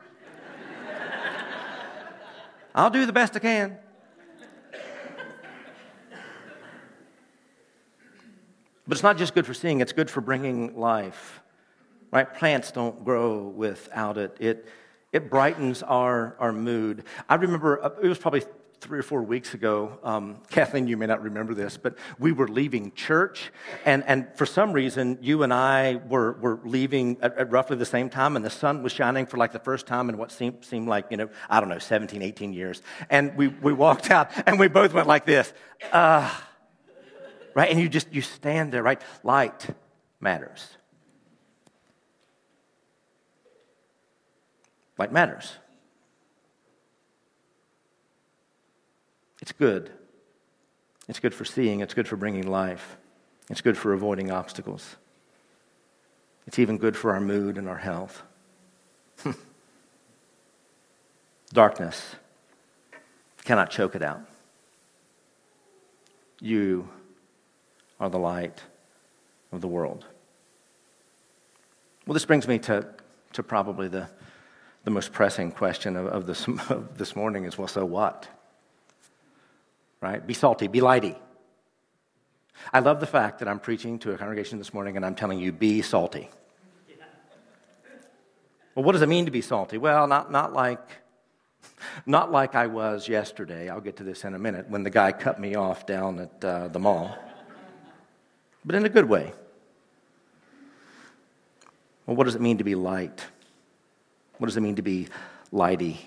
I'll 2.74 2.90
do 2.90 3.06
the 3.06 3.14
best 3.14 3.36
I 3.36 3.40
can. 3.40 3.78
But 8.88 8.96
it's 8.96 9.04
not 9.04 9.18
just 9.18 9.36
good 9.36 9.46
for 9.46 9.54
seeing, 9.54 9.82
it's 9.82 9.92
good 9.92 10.10
for 10.10 10.22
bringing 10.22 10.76
life. 10.76 11.42
Right? 12.12 12.34
Plants 12.34 12.72
don't 12.72 13.06
grow 13.06 13.44
without 13.44 14.18
it. 14.18 14.36
It, 14.40 14.68
it 15.12 15.30
brightens 15.30 15.84
our, 15.84 16.36
our 16.40 16.52
mood. 16.52 17.04
I 17.30 17.36
remember, 17.36 17.84
uh, 17.84 17.92
it 18.02 18.08
was 18.08 18.18
probably 18.18 18.44
three 18.82 19.00
or 19.00 19.04
four 19.04 19.22
weeks 19.22 19.54
ago, 19.54 20.00
um, 20.04 20.38
Kathleen, 20.50 20.88
you 20.88 20.96
may 20.98 21.06
not 21.06 21.22
remember 21.22 21.54
this, 21.54 21.78
but 21.78 21.98
we 22.18 22.32
were 22.32 22.48
leaving 22.48 22.92
church, 22.94 23.52
and, 23.86 24.04
and 24.08 24.28
for 24.36 24.46
some 24.46 24.72
reason, 24.72 25.18
you 25.22 25.44
and 25.44 25.54
I 25.54 25.96
were, 26.08 26.34
were 26.34 26.60
leaving 26.64 27.18
at, 27.22 27.38
at, 27.38 27.52
roughly 27.52 27.76
the 27.78 27.86
same 27.86 28.10
time, 28.10 28.36
and 28.36 28.44
the 28.44 28.50
sun 28.50 28.82
was 28.82 28.92
shining 28.92 29.26
for 29.26 29.38
like 29.38 29.52
the 29.52 29.60
first 29.60 29.86
time 29.86 30.10
in 30.10 30.18
what 30.18 30.32
seemed, 30.32 30.64
seemed 30.64 30.88
like, 30.88 31.08
you 31.12 31.18
know, 31.18 31.30
I 31.50 31.60
don't 31.60 31.70
know, 31.70 31.80
17, 31.80 32.22
18 32.22 32.54
years. 32.54 32.82
And 33.10 33.36
we, 33.36 33.48
we 33.48 33.74
walked 33.74 34.12
out, 34.12 34.32
and 34.48 34.60
we 34.60 34.68
both 34.68 34.94
went 34.94 35.08
like 35.08 35.26
this, 35.26 35.54
uh, 35.92 36.34
right? 37.54 37.70
And 37.70 37.80
you 37.80 37.90
just, 37.90 38.14
you 38.14 38.22
stand 38.22 38.72
there, 38.72 38.84
right? 38.84 39.02
Light 39.24 39.68
matters. 40.20 40.68
Light 44.98 45.12
matters. 45.12 45.54
It's 49.50 49.58
good. 49.58 49.90
It's 51.08 51.20
good 51.20 51.34
for 51.34 51.44
seeing, 51.44 51.80
it's 51.80 51.96
good 51.96 52.08
for 52.08 52.16
bringing 52.16 52.46
life, 52.46 52.98
it's 53.50 53.62
good 53.62 53.80
for 53.80 53.94
avoiding 53.94 54.30
obstacles. 54.30 54.96
It's 56.46 56.60
even 56.60 56.78
good 56.78 56.96
for 56.96 57.16
our 57.16 57.20
mood 57.20 57.58
and 57.58 57.68
our 57.68 57.80
health. 57.80 58.22
Darkness 61.52 62.16
cannot 63.44 63.72
choke 63.72 63.96
it 63.96 64.04
out. 64.04 64.22
You 66.40 66.88
are 68.00 68.12
the 68.12 68.20
light 68.20 68.62
of 69.52 69.62
the 69.62 69.68
world. 69.68 70.06
Well, 72.06 72.14
this 72.14 72.26
brings 72.26 72.48
me 72.48 72.60
to, 72.60 72.86
to 73.34 73.42
probably 73.42 73.88
the, 73.88 74.10
the 74.84 74.92
most 74.92 75.12
pressing 75.12 75.52
question 75.52 75.96
of, 75.96 76.06
of, 76.06 76.28
this, 76.28 76.48
of 76.70 77.00
this 77.00 77.16
morning 77.16 77.46
is 77.46 77.58
well, 77.58 77.68
so 77.68 77.84
what? 77.84 78.28
Right? 80.02 80.26
Be 80.26 80.34
salty, 80.34 80.68
be 80.68 80.80
lighty. 80.80 81.18
I 82.74 82.80
love 82.80 83.00
the 83.00 83.08
fact 83.08 83.40
that 83.40 83.48
I'm 83.48 83.60
preaching 83.60 84.00
to 84.00 84.12
a 84.12 84.18
congregation 84.18 84.58
this 84.58 84.74
morning 84.74 84.98
and 84.98 85.06
I'm 85.06 85.16
telling 85.16 85.40
you, 85.40 85.52
be 85.52 85.82
salty. 85.82 86.30
Well, 88.76 88.84
what 88.84 88.94
does 88.94 89.02
it 89.02 89.10
mean 89.10 89.26
to 89.26 89.32
be 89.32 89.42
salty? 89.42 89.78
Well, 89.78 90.08
not, 90.08 90.32
not 90.32 90.54
like 90.54 90.80
not 92.06 92.32
like 92.32 92.56
I 92.56 92.68
was 92.68 93.08
yesterday. 93.08 93.70
I'll 93.70 93.82
get 93.82 93.98
to 93.98 94.04
this 94.04 94.24
in 94.24 94.34
a 94.34 94.40
minute 94.40 94.70
when 94.70 94.84
the 94.84 94.90
guy 94.90 95.12
cut 95.12 95.40
me 95.40 95.56
off 95.56 95.86
down 95.86 96.20
at 96.20 96.44
uh, 96.44 96.68
the 96.68 96.80
mall 96.80 97.18
but 98.66 98.76
in 98.76 98.86
a 98.86 98.90
good 98.90 99.06
way. 99.06 99.32
Well, 102.06 102.16
what 102.16 102.26
does 102.26 102.36
it 102.36 102.42
mean 102.42 102.58
to 102.58 102.64
be 102.64 102.76
light? 102.76 103.26
What 104.38 104.48
does 104.48 104.58
it 104.58 104.62
mean 104.62 104.76
to 104.76 104.82
be 104.82 105.08
lighty? 105.54 105.98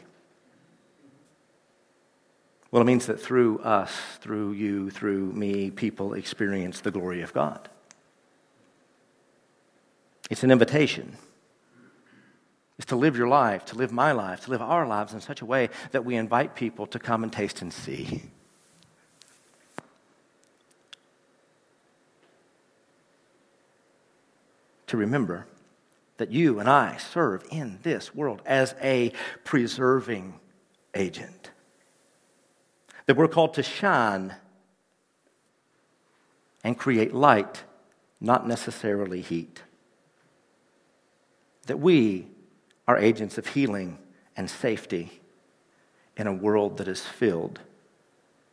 Well, 2.73 2.83
it 2.83 2.87
means 2.87 3.07
that 3.07 3.21
through 3.21 3.61
us, 3.61 3.93
through 4.21 4.53
you, 4.53 4.91
through 4.91 5.33
me, 5.33 5.71
people 5.71 6.15
experience 6.15 6.81
the 6.81 6.91
glory 6.91 7.21
of 7.21 7.35
God. 7.35 7.69
It's 10.31 10.43
an 10.43 10.51
invitation. 10.51 11.19
It's 12.79 12.87
to 12.87 12.97
live 12.97 13.19
your 13.19 13.29
life, 13.29 13.67
to 13.67 13.77
live 13.77 13.93
my 13.93 14.13
life, 14.13 14.47
to 14.47 14.51
live 14.51 14.63
our 14.63 14.87
lives 14.87 15.13
in 15.13 15.21
such 15.21 15.43
a 15.43 15.47
way 15.47 15.69
that 15.91 16.07
we 16.07 16.17
invite 16.17 16.55
people 16.55 16.87
to 16.89 16.99
come 16.99 17.23
and 17.23 17.31
taste 17.31 17.61
and 17.61 17.71
see. 17.73 18.23
to 24.87 24.97
remember 24.97 25.47
that 26.17 26.31
you 26.31 26.59
and 26.59 26.71
I 26.71 26.97
serve 26.97 27.45
in 27.51 27.79
this 27.83 28.15
world 28.15 28.41
as 28.47 28.75
a 28.81 29.13
preserving 29.45 30.41
agent. 30.95 31.52
That 33.07 33.17
we're 33.17 33.29
called 33.29 33.55
to 33.55 33.63
shine 33.63 34.35
and 36.65 36.79
create 36.79 37.13
light, 37.13 37.65
not 38.21 38.47
necessarily 38.47 39.21
heat. 39.21 39.63
That 41.67 41.81
we 41.81 42.29
are 42.87 42.99
agents 42.99 43.39
of 43.39 43.49
healing 43.49 43.99
and 44.37 44.49
safety 44.49 45.21
in 46.17 46.27
a 46.27 46.33
world 46.33 46.77
that 46.79 46.89
is 46.89 47.05
filled 47.05 47.61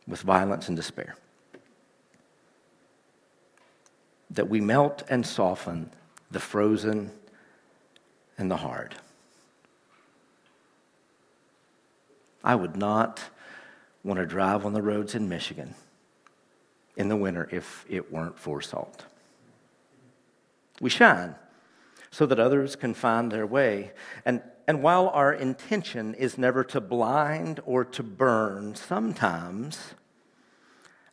with 0.06 0.22
violence 0.22 0.68
and 0.68 0.76
despair. 0.76 1.16
That 4.30 4.48
we 4.48 4.60
melt 4.60 5.02
and 5.08 5.26
soften 5.26 5.90
the 6.30 6.40
frozen, 6.40 7.10
and 8.38 8.50
the 8.50 8.56
hard. 8.56 8.94
I 12.42 12.54
would 12.54 12.76
not 12.76 13.20
want 14.02 14.18
to 14.18 14.26
drive 14.26 14.64
on 14.64 14.72
the 14.72 14.82
roads 14.82 15.14
in 15.14 15.28
Michigan 15.28 15.74
in 16.96 17.08
the 17.08 17.16
winter 17.16 17.48
if 17.50 17.84
it 17.88 18.12
weren't 18.12 18.38
for 18.38 18.60
salt. 18.60 19.04
We 20.80 20.90
shine 20.90 21.34
so 22.10 22.26
that 22.26 22.40
others 22.40 22.76
can 22.76 22.94
find 22.94 23.30
their 23.30 23.46
way. 23.46 23.92
And, 24.24 24.42
and 24.66 24.82
while 24.82 25.08
our 25.08 25.32
intention 25.32 26.14
is 26.14 26.36
never 26.38 26.64
to 26.64 26.80
blind 26.80 27.60
or 27.64 27.84
to 27.84 28.02
burn, 28.02 28.74
sometimes 28.74 29.94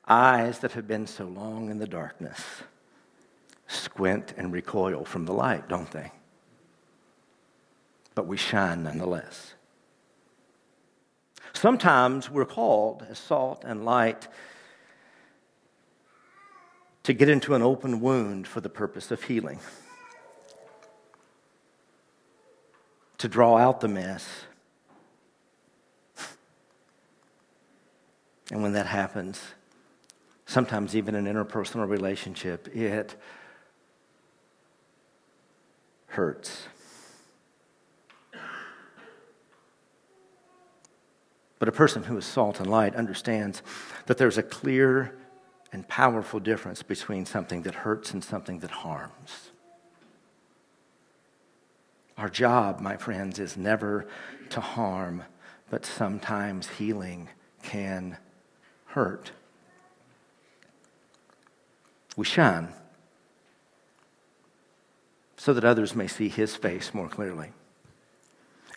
eyes 0.08 0.60
that 0.60 0.72
have 0.72 0.88
been 0.88 1.06
so 1.06 1.26
long 1.26 1.70
in 1.70 1.80
the 1.80 1.88
darkness 1.88 2.42
squint 3.68 4.34
and 4.38 4.54
recoil 4.54 5.04
from 5.04 5.26
the 5.26 5.34
light, 5.34 5.68
don't 5.68 5.92
they? 5.92 6.12
But 8.16 8.26
we 8.26 8.38
shine 8.38 8.84
nonetheless. 8.84 9.54
Sometimes 11.58 12.30
we're 12.30 12.46
called 12.46 13.04
as 13.10 13.18
salt 13.18 13.64
and 13.66 13.84
light 13.84 14.28
to 17.02 17.14
get 17.14 17.30
into 17.30 17.56
an 17.56 17.64
open 17.64 18.00
wound 18.00 18.48
for 18.48 18.62
the 18.62 18.70
purpose 18.70 19.10
of 19.10 19.24
healing, 19.24 19.60
to 23.18 23.28
draw 23.28 23.58
out 23.58 23.82
the 23.82 23.88
mess. 23.88 24.30
And 28.52 28.62
when 28.62 28.74
that 28.74 28.86
happens, 28.86 29.42
sometimes 30.46 30.96
even 30.96 31.16
an 31.16 31.26
interpersonal 31.26 31.90
relationship, 31.90 32.68
it 32.68 33.16
hurts. 36.06 36.68
But 41.60 41.70
a 41.70 41.72
person 41.72 42.04
who 42.04 42.18
is 42.18 42.26
salt 42.26 42.60
and 42.60 42.70
light 42.70 42.96
understands 42.96 43.64
that 44.06 44.18
there's 44.18 44.38
a 44.38 44.44
clear 44.44 45.16
and 45.72 45.88
powerful 45.88 46.40
difference 46.40 46.84
between 46.84 47.26
something 47.26 47.64
that 47.64 47.76
hurts 47.76 48.12
and 48.14 48.24
something 48.24 48.60
that 48.60 48.72
harms. 48.72 49.52
Our 52.18 52.30
job, 52.30 52.80
my 52.80 52.98
friends, 52.98 53.40
is 53.40 53.58
never 53.58 54.08
to 54.50 54.62
harm, 54.62 55.24
but 55.70 55.86
sometimes 55.86 56.68
healing 56.68 57.30
can 57.64 58.18
hurt. 58.86 59.32
We 62.16 62.26
shine 62.26 62.70
so 65.38 65.54
that 65.54 65.64
others 65.64 65.96
may 65.96 66.08
see 66.08 66.30
his 66.30 66.56
face 66.56 66.94
more 66.94 67.08
clearly 67.08 67.52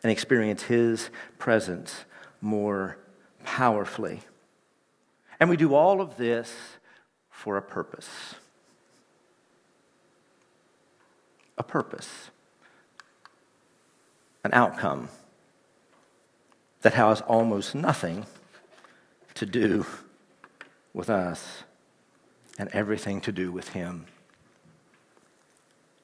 and 0.03 0.13
experience 0.13 0.65
his 0.65 1.09
presence 1.39 2.05
more 2.41 2.99
powerfully. 3.45 4.21
And 5.39 5.49
we 5.49 5.57
do 5.57 5.75
all 5.75 6.01
of 6.01 6.17
this 6.17 6.55
for 7.31 7.57
a 7.57 7.63
purpose. 7.63 8.35
A 11.57 11.63
purpose. 11.63 12.31
An 14.45 14.51
outcome 14.53 15.09
that 16.83 16.95
has 16.95 17.21
almost 17.23 17.75
nothing 17.75 18.27
to 19.35 19.47
do 19.47 19.87
with 20.93 21.11
us 21.11 21.65
and 22.59 22.69
everything 22.71 23.21
to 23.23 23.33
do 23.33 23.53
with 23.53 23.71
Him 23.71 24.07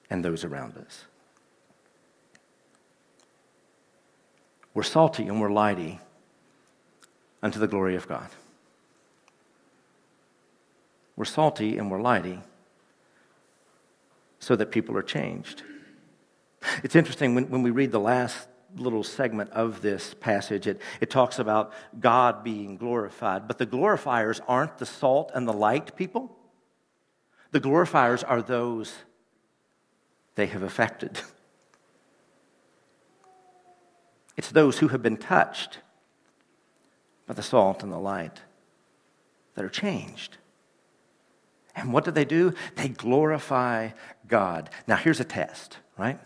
and 0.09 0.25
those 0.25 0.45
around 0.45 0.77
us. 0.77 1.05
We're 4.75 4.83
salty 4.83 5.27
and 5.27 5.41
we're 5.41 5.49
lighty 5.49 6.01
unto 7.47 7.61
the 7.61 7.69
glory 7.69 7.95
of 7.95 8.09
God. 8.09 8.29
We're 11.15 11.25
salty 11.25 11.79
and 11.79 11.93
we're 11.93 12.01
lighty 12.01 12.43
so 14.41 14.57
that 14.57 14.73
people 14.73 14.97
are 14.97 15.03
changed. 15.05 15.63
It's 16.83 16.97
interesting 16.97 17.37
when, 17.37 17.49
when 17.49 17.63
we 17.63 17.71
read 17.71 17.93
the 17.93 18.01
last 18.01 18.49
little 18.75 19.05
segment 19.05 19.51
of 19.51 19.81
this 19.81 20.13
passage, 20.15 20.67
it, 20.67 20.81
it 21.01 21.09
talks 21.09 21.39
about 21.39 21.73
God 22.01 22.43
being 22.43 22.77
glorified. 22.79 23.47
But 23.47 23.59
the 23.59 23.67
glorifiers 23.67 24.41
aren't 24.49 24.79
the 24.79 24.87
salt 24.87 25.31
and 25.33 25.47
the 25.47 25.53
light 25.53 25.95
people, 25.95 26.37
the 27.53 27.61
glorifiers 27.61 28.25
are 28.27 28.43
those 28.43 28.93
they 30.35 30.47
have 30.47 30.65
affected. 30.65 31.21
It's 34.37 34.51
those 34.51 34.81
who 34.81 34.89
have 34.89 35.01
been 35.01 35.17
touched 35.17 35.79
by 37.27 37.35
the 37.35 37.43
salt 37.43 37.83
and 37.83 37.93
the 37.93 37.99
light 37.99 38.41
that 39.55 39.65
are 39.65 39.71
changed. 39.71 40.37
And 41.75 41.93
what 41.93 42.05
do 42.05 42.11
they 42.11 42.25
do? 42.25 42.55
They 42.77 42.89
glorify 42.89 43.91
God. 44.27 44.71
Now, 44.87 44.97
here's 44.97 45.21
a 45.21 45.25
test, 45.25 45.79
right? 45.99 46.19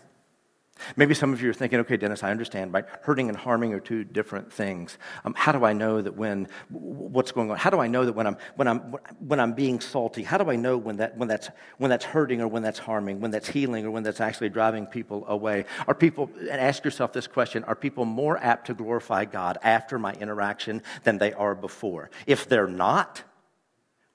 Maybe 0.95 1.13
some 1.13 1.33
of 1.33 1.41
you 1.41 1.49
are 1.49 1.53
thinking, 1.53 1.79
okay, 1.79 1.97
Dennis, 1.97 2.23
I 2.23 2.31
understand, 2.31 2.73
right? 2.73 2.85
Hurting 3.01 3.29
and 3.29 3.37
harming 3.37 3.73
are 3.73 3.79
two 3.79 4.03
different 4.03 4.51
things. 4.51 4.97
Um, 5.25 5.33
how 5.35 5.51
do 5.51 5.63
I 5.65 5.73
know 5.73 6.01
that 6.01 6.15
when, 6.15 6.47
what's 6.69 7.31
going 7.31 7.51
on? 7.51 7.57
How 7.57 7.69
do 7.69 7.79
I 7.79 7.87
know 7.87 8.05
that 8.05 8.13
when 8.13 8.27
I'm, 8.27 8.37
when 8.55 8.67
I'm, 8.67 8.79
when 9.19 9.39
I'm 9.39 9.53
being 9.53 9.79
salty, 9.79 10.23
how 10.23 10.37
do 10.37 10.49
I 10.49 10.55
know 10.55 10.77
when, 10.77 10.97
that, 10.97 11.17
when, 11.17 11.27
that's, 11.27 11.49
when 11.77 11.89
that's 11.89 12.05
hurting 12.05 12.41
or 12.41 12.47
when 12.47 12.63
that's 12.63 12.79
harming, 12.79 13.21
when 13.21 13.31
that's 13.31 13.47
healing 13.47 13.85
or 13.85 13.91
when 13.91 14.03
that's 14.03 14.21
actually 14.21 14.49
driving 14.49 14.85
people 14.85 15.25
away? 15.27 15.65
Are 15.87 15.95
people, 15.95 16.29
and 16.39 16.49
ask 16.49 16.83
yourself 16.83 17.13
this 17.13 17.27
question, 17.27 17.63
are 17.65 17.75
people 17.75 18.05
more 18.05 18.37
apt 18.37 18.67
to 18.67 18.73
glorify 18.73 19.25
God 19.25 19.57
after 19.63 19.99
my 19.99 20.13
interaction 20.13 20.81
than 21.03 21.17
they 21.17 21.33
are 21.33 21.55
before? 21.55 22.09
If 22.27 22.47
they're 22.47 22.67
not, 22.67 23.23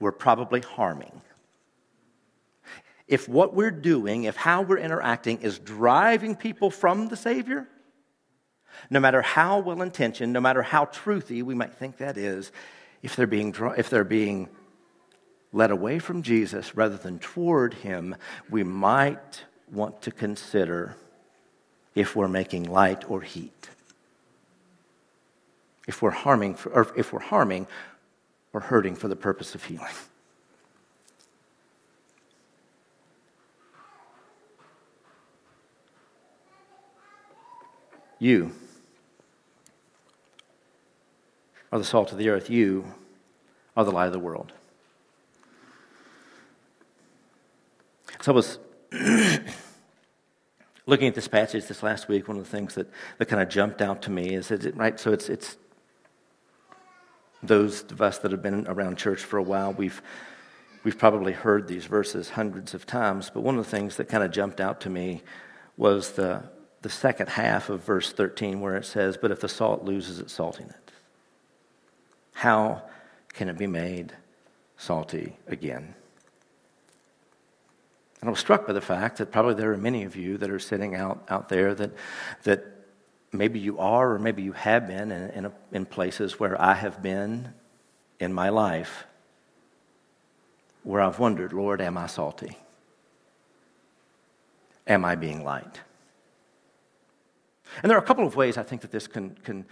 we're 0.00 0.12
probably 0.12 0.60
harming 0.60 1.22
if 3.08 3.28
what 3.28 3.54
we're 3.54 3.70
doing, 3.70 4.24
if 4.24 4.36
how 4.36 4.62
we're 4.62 4.78
interacting 4.78 5.38
is 5.38 5.58
driving 5.58 6.34
people 6.34 6.70
from 6.70 7.08
the 7.08 7.16
Savior, 7.16 7.68
no 8.90 9.00
matter 9.00 9.22
how 9.22 9.60
well 9.60 9.82
intentioned, 9.82 10.32
no 10.32 10.40
matter 10.40 10.62
how 10.62 10.86
truthy 10.86 11.42
we 11.42 11.54
might 11.54 11.74
think 11.74 11.98
that 11.98 12.16
is, 12.16 12.52
if 13.02 13.16
they're 13.16 13.26
being, 13.26 13.54
if 13.76 13.90
they're 13.90 14.04
being 14.04 14.48
led 15.52 15.70
away 15.70 15.98
from 15.98 16.22
Jesus 16.22 16.76
rather 16.76 16.96
than 16.96 17.18
toward 17.18 17.74
Him, 17.74 18.16
we 18.50 18.64
might 18.64 19.44
want 19.70 20.02
to 20.02 20.10
consider 20.10 20.96
if 21.94 22.14
we're 22.14 22.28
making 22.28 22.64
light 22.64 23.08
or 23.08 23.22
heat. 23.22 23.70
If 25.86 26.02
we're 26.02 26.10
harming, 26.10 26.56
for, 26.56 26.70
or 26.70 26.92
if 26.96 27.12
we're 27.12 27.20
harming 27.20 27.68
or 28.52 28.60
hurting 28.60 28.96
for 28.96 29.08
the 29.08 29.16
purpose 29.16 29.54
of 29.54 29.64
healing. 29.64 29.86
You 38.18 38.52
are 41.70 41.78
the 41.78 41.84
salt 41.84 42.12
of 42.12 42.18
the 42.18 42.28
earth. 42.30 42.48
You 42.48 42.94
are 43.76 43.84
the 43.84 43.90
light 43.90 44.06
of 44.06 44.12
the 44.12 44.18
world. 44.18 44.52
So 48.20 48.32
I 48.32 48.34
was 48.34 48.58
looking 50.86 51.08
at 51.08 51.14
this 51.14 51.28
passage 51.28 51.66
this 51.66 51.82
last 51.82 52.08
week. 52.08 52.28
One 52.28 52.38
of 52.38 52.44
the 52.44 52.50
things 52.50 52.74
that, 52.74 52.88
that 53.18 53.26
kind 53.26 53.42
of 53.42 53.48
jumped 53.48 53.82
out 53.82 54.02
to 54.02 54.10
me 54.10 54.34
is, 54.34 54.50
it, 54.50 54.74
right? 54.76 54.98
So 54.98 55.12
it's, 55.12 55.28
it's 55.28 55.56
those 57.42 57.82
of 57.90 58.00
us 58.00 58.18
that 58.18 58.32
have 58.32 58.42
been 58.42 58.66
around 58.66 58.96
church 58.96 59.20
for 59.20 59.36
a 59.36 59.42
while, 59.42 59.72
we've, 59.72 60.00
we've 60.82 60.98
probably 60.98 61.32
heard 61.32 61.68
these 61.68 61.84
verses 61.84 62.30
hundreds 62.30 62.72
of 62.72 62.86
times. 62.86 63.30
But 63.32 63.42
one 63.42 63.58
of 63.58 63.64
the 63.64 63.70
things 63.70 63.96
that 63.96 64.08
kind 64.08 64.24
of 64.24 64.30
jumped 64.30 64.60
out 64.60 64.80
to 64.82 64.90
me 64.90 65.22
was 65.76 66.12
the 66.12 66.42
the 66.86 66.92
second 66.92 67.28
half 67.28 67.68
of 67.68 67.82
verse 67.82 68.12
13 68.12 68.60
where 68.60 68.76
it 68.76 68.84
says, 68.84 69.16
But 69.16 69.32
if 69.32 69.40
the 69.40 69.48
salt 69.48 69.82
loses 69.82 70.20
its 70.20 70.38
saltiness, 70.38 70.76
how 72.32 72.80
can 73.32 73.48
it 73.48 73.58
be 73.58 73.66
made 73.66 74.12
salty 74.76 75.34
again? 75.48 75.96
And 78.20 78.28
I 78.28 78.30
was 78.30 78.38
struck 78.38 78.68
by 78.68 78.72
the 78.72 78.80
fact 78.80 79.18
that 79.18 79.32
probably 79.32 79.54
there 79.54 79.72
are 79.72 79.76
many 79.76 80.04
of 80.04 80.14
you 80.14 80.38
that 80.38 80.48
are 80.48 80.60
sitting 80.60 80.94
out, 80.94 81.24
out 81.28 81.48
there 81.48 81.74
that, 81.74 81.90
that 82.44 82.64
maybe 83.32 83.58
you 83.58 83.80
are 83.80 84.12
or 84.12 84.20
maybe 84.20 84.44
you 84.44 84.52
have 84.52 84.86
been 84.86 85.10
in, 85.10 85.30
in, 85.30 85.46
a, 85.46 85.52
in 85.72 85.86
places 85.86 86.38
where 86.38 86.60
I 86.62 86.74
have 86.74 87.02
been 87.02 87.52
in 88.20 88.32
my 88.32 88.50
life 88.50 89.06
where 90.84 91.02
I've 91.02 91.18
wondered, 91.18 91.52
Lord, 91.52 91.80
am 91.80 91.98
I 91.98 92.06
salty? 92.06 92.56
Am 94.86 95.04
I 95.04 95.16
being 95.16 95.42
light? 95.42 95.80
And 97.82 97.90
there 97.90 97.98
are 97.98 98.02
a 98.02 98.06
couple 98.06 98.26
of 98.26 98.36
ways 98.36 98.56
I 98.56 98.62
think 98.62 98.82
that 98.82 98.90
this 98.90 99.06
can, 99.06 99.36
can, 99.44 99.66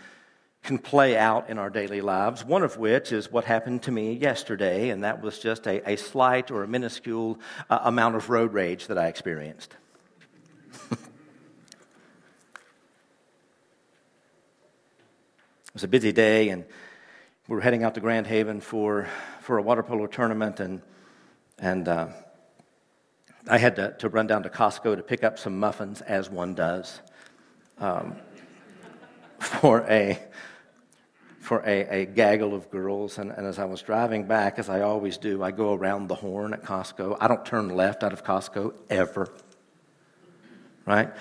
can 0.63 0.79
play 0.79 1.17
out 1.17 1.49
in 1.49 1.59
our 1.59 1.71
daily 1.71 2.01
lives, 2.01 2.45
one 2.45 2.63
of 2.63 2.77
which 2.77 3.13
is 3.13 3.33
what 3.33 3.45
happened 3.45 3.83
to 3.85 3.91
me 3.91 4.13
yesterday, 4.13 4.91
and 4.91 5.05
that 5.05 5.23
was 5.23 5.39
just 5.39 5.67
a, 5.67 5.91
a 5.91 5.97
slight 5.97 6.51
or 6.51 6.63
a 6.63 6.69
minuscule 6.69 7.39
uh, 7.71 7.81
amount 7.83 8.17
of 8.17 8.29
road 8.29 8.53
rage 8.53 8.89
that 8.89 8.99
I 8.99 9.09
experienced. 9.09 9.75
it 10.91 10.99
was 15.73 15.85
a 15.85 15.89
busy 15.89 16.13
day, 16.13 16.51
and 16.51 16.65
we 17.49 17.57
were 17.57 17.63
heading 17.63 17.85
out 17.85 17.95
to 17.95 18.01
Grand 18.01 18.27
Haven 18.27 18.61
for, 18.61 19.09
for 19.41 19.57
a 19.57 19.63
water 19.63 19.83
polo 19.83 20.07
tournament, 20.07 20.61
and, 20.61 20.83
and 21.59 21.89
uh, 21.89 22.09
I 23.49 23.57
had 23.57 23.77
to, 23.77 23.95
to 23.99 24.11
run 24.11 24.27
down 24.27 24.43
to 24.43 24.51
Costco 24.51 24.97
to 24.97 25.03
pick 25.03 25.25
up 25.25 25.39
some 25.39 25.59
muffins, 25.59 26.03
as 26.03 26.29
one 26.29 26.55
does 26.55 27.01
um, 27.79 28.17
for 29.39 29.81
a 29.89 30.19
for 31.41 31.63
a, 31.67 32.03
a 32.03 32.07
gaggle 32.07 32.55
of 32.55 32.71
girls. 32.71 33.19
And, 33.19 33.31
and, 33.31 33.47
as 33.47 33.59
I 33.59 33.67
was 33.67 33.83
driving 33.83 34.25
back, 34.25 34.59
as 34.59 34.71
I 34.71 34.81
always 34.81 35.19
do, 35.19 35.43
I 35.43 35.51
go 35.51 35.75
around 35.75 36.09
the 36.09 36.15
horn 36.15 36.55
at 36.55 36.63
Costco. 36.63 37.19
I 37.21 37.29
don't 37.29 37.45
turn 37.45 37.69
left 37.69 38.03
out 38.03 38.15
of 38.15 38.25
Costco 38.25 38.73
ever. 38.89 39.29
Right? 40.87 41.13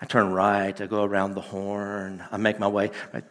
I 0.00 0.06
turn 0.06 0.32
right, 0.32 0.80
I 0.80 0.86
go 0.86 1.02
around 1.02 1.34
the 1.34 1.40
horn, 1.40 2.22
I 2.30 2.36
make 2.36 2.60
my 2.60 2.68
way. 2.68 2.90
Right? 3.12 3.24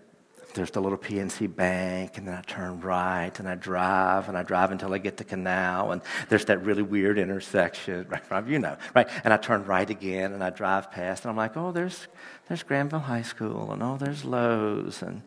There's 0.53 0.71
the 0.71 0.81
little 0.81 0.97
PNC 0.97 1.55
bank, 1.55 2.17
and 2.17 2.27
then 2.27 2.35
I 2.35 2.41
turn 2.41 2.79
right, 2.79 3.37
and 3.39 3.47
I 3.47 3.55
drive, 3.55 4.29
and 4.29 4.37
I 4.37 4.43
drive 4.43 4.71
until 4.71 4.93
I 4.93 4.99
get 4.99 5.17
to 5.17 5.23
Canal, 5.23 5.91
and 5.91 6.01
there's 6.29 6.45
that 6.45 6.63
really 6.63 6.83
weird 6.83 7.17
intersection, 7.17 8.07
right? 8.29 8.47
You 8.47 8.59
know, 8.59 8.77
right? 8.95 9.07
And 9.23 9.33
I 9.33 9.37
turn 9.37 9.65
right 9.65 9.89
again, 9.89 10.33
and 10.33 10.43
I 10.43 10.49
drive 10.49 10.91
past, 10.91 11.23
and 11.23 11.31
I'm 11.31 11.37
like, 11.37 11.57
oh, 11.57 11.71
there's 11.71 12.07
there's 12.47 12.63
Grandville 12.63 12.99
High 12.99 13.21
School, 13.21 13.71
and 13.71 13.81
oh, 13.81 13.97
there's 13.97 14.25
Lowe's, 14.25 15.01
and 15.01 15.21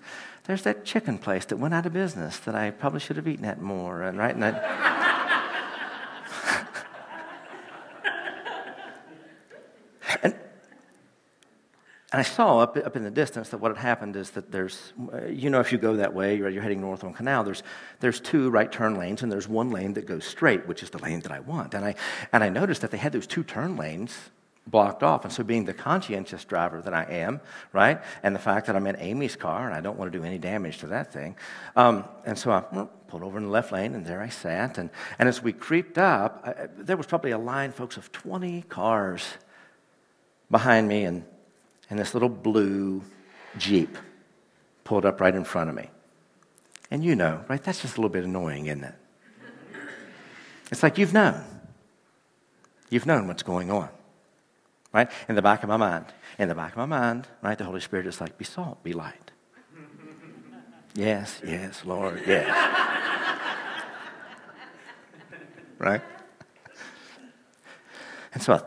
there's 0.45 0.63
that 0.63 0.85
chicken 0.85 1.19
place 1.19 1.45
that 1.47 1.57
went 1.57 1.75
out 1.75 1.87
of 1.87 1.93
business 1.93 2.39
that 2.41 2.55
I 2.55 2.71
probably 2.71 3.01
should 3.01 3.17
have 3.17 3.27
eaten 3.27 3.45
at 3.45 3.61
more, 3.61 4.03
and 4.03 4.19
right, 4.19 4.35
and 4.35 4.45
I, 4.45 5.16
And 12.13 12.21
I 12.21 12.23
saw 12.23 12.61
up, 12.61 12.77
up 12.77 12.95
in 12.95 13.03
the 13.03 13.11
distance 13.11 13.49
that 13.49 13.59
what 13.59 13.77
had 13.77 13.83
happened 13.85 14.15
is 14.15 14.31
that 14.31 14.53
there's, 14.53 14.93
uh, 15.13 15.25
you 15.25 15.51
know, 15.51 15.59
if 15.59 15.73
you 15.73 15.79
go 15.79 15.97
that 15.97 16.15
way, 16.15 16.37
you're, 16.37 16.49
you're 16.49 16.63
heading 16.63 16.81
north 16.81 17.03
on 17.03 17.13
Canal, 17.13 17.43
there's, 17.43 17.65
there's 17.99 18.21
two 18.21 18.49
right 18.51 18.71
turn 18.71 18.97
lanes, 18.97 19.23
and 19.23 19.33
there's 19.33 19.49
one 19.49 19.71
lane 19.71 19.95
that 19.95 20.07
goes 20.07 20.25
straight, 20.25 20.69
which 20.69 20.85
is 20.85 20.91
the 20.91 20.99
lane 20.99 21.19
that 21.21 21.33
I 21.33 21.41
want. 21.41 21.75
And 21.75 21.85
I, 21.85 21.97
and 22.33 22.45
I 22.45 22.49
noticed 22.49 22.83
that 22.83 22.93
they 22.93 22.97
had 22.97 23.13
those 23.13 23.27
two 23.27 23.43
turn 23.43 23.77
lanes 23.77 24.17
blocked 24.69 25.03
off. 25.03 25.25
And 25.25 25.33
so, 25.33 25.43
being 25.43 25.65
the 25.65 25.75
conscientious 25.75 26.45
driver 26.45 26.81
that 26.81 26.95
I 26.95 27.05
am, 27.05 27.41
right, 27.73 28.01
and 28.23 28.35
the 28.35 28.41
fact 28.41 28.67
that 28.67 28.77
I'm 28.77 28.87
in 28.87 28.97
Amy's 28.97 29.35
car 29.35 29.67
and 29.67 29.75
I 29.75 29.81
don't 29.81 29.99
want 29.99 30.13
to 30.13 30.19
do 30.19 30.25
any 30.25 30.39
damage 30.39 30.79
to 30.79 30.89
that 30.89 31.13
thing, 31.13 31.37
um, 31.75 32.05
and 32.25 32.39
so 32.39 32.53
I 32.53 32.61
pulled 33.09 33.25
over 33.25 33.39
in 33.39 33.45
the 33.45 33.51
left 33.51 33.73
lane, 33.73 33.95
and 33.95 34.07
there 34.07 34.21
I 34.21 34.29
sat. 34.29 34.79
And, 34.79 34.91
and 35.19 35.29
as 35.29 35.43
we 35.43 35.53
creeped 35.53 35.99
up, 35.99 36.43
I, 36.45 36.67
there 36.79 36.97
was 36.97 37.07
probably 37.07 37.33
a 37.33 37.39
line, 37.39 37.73
folks, 37.73 37.97
of 37.97 38.13
20 38.13 38.63
cars 38.63 39.25
behind 40.51 40.87
me, 40.87 41.05
and 41.05 41.25
and 41.89 41.99
this 41.99 42.15
little 42.15 42.29
blue 42.29 43.03
Jeep 43.59 43.97
pulled 44.85 45.05
up 45.05 45.21
right 45.21 45.35
in 45.35 45.45
front 45.45 45.71
of 45.71 45.77
me. 45.77 45.91
And 46.91 47.05
you 47.05 47.17
know, 47.17 47.45
right? 47.49 47.63
That's 47.63 47.81
just 47.83 47.97
a 47.97 48.01
little 48.01 48.11
bit 48.11 48.25
annoying, 48.25 48.67
isn't 48.67 48.85
it? 48.85 48.95
It's 50.71 50.83
like 50.83 50.99
you've 50.99 51.13
known. 51.13 51.43
You've 52.91 53.07
known 53.07 53.27
what's 53.27 53.43
going 53.43 53.71
on, 53.71 53.89
right? 54.93 55.11
In 55.29 55.35
the 55.35 55.43
back 55.43 55.63
of 55.63 55.69
my 55.69 55.77
mind. 55.77 56.07
In 56.39 56.49
the 56.49 56.55
back 56.55 56.73
of 56.73 56.79
my 56.79 56.87
mind, 56.87 57.27
right? 57.43 57.59
The 57.59 57.65
Holy 57.65 57.81
Spirit 57.81 58.07
is 58.07 58.21
like, 58.21 58.39
be 58.39 58.45
salt, 58.45 58.83
be 58.85 58.93
light. 58.93 59.33
yes, 60.95 61.41
yes, 61.45 61.85
Lord, 61.85 62.23
yes. 62.27 62.47
right? 65.79 66.03
And 68.33 68.43
so 68.43 68.65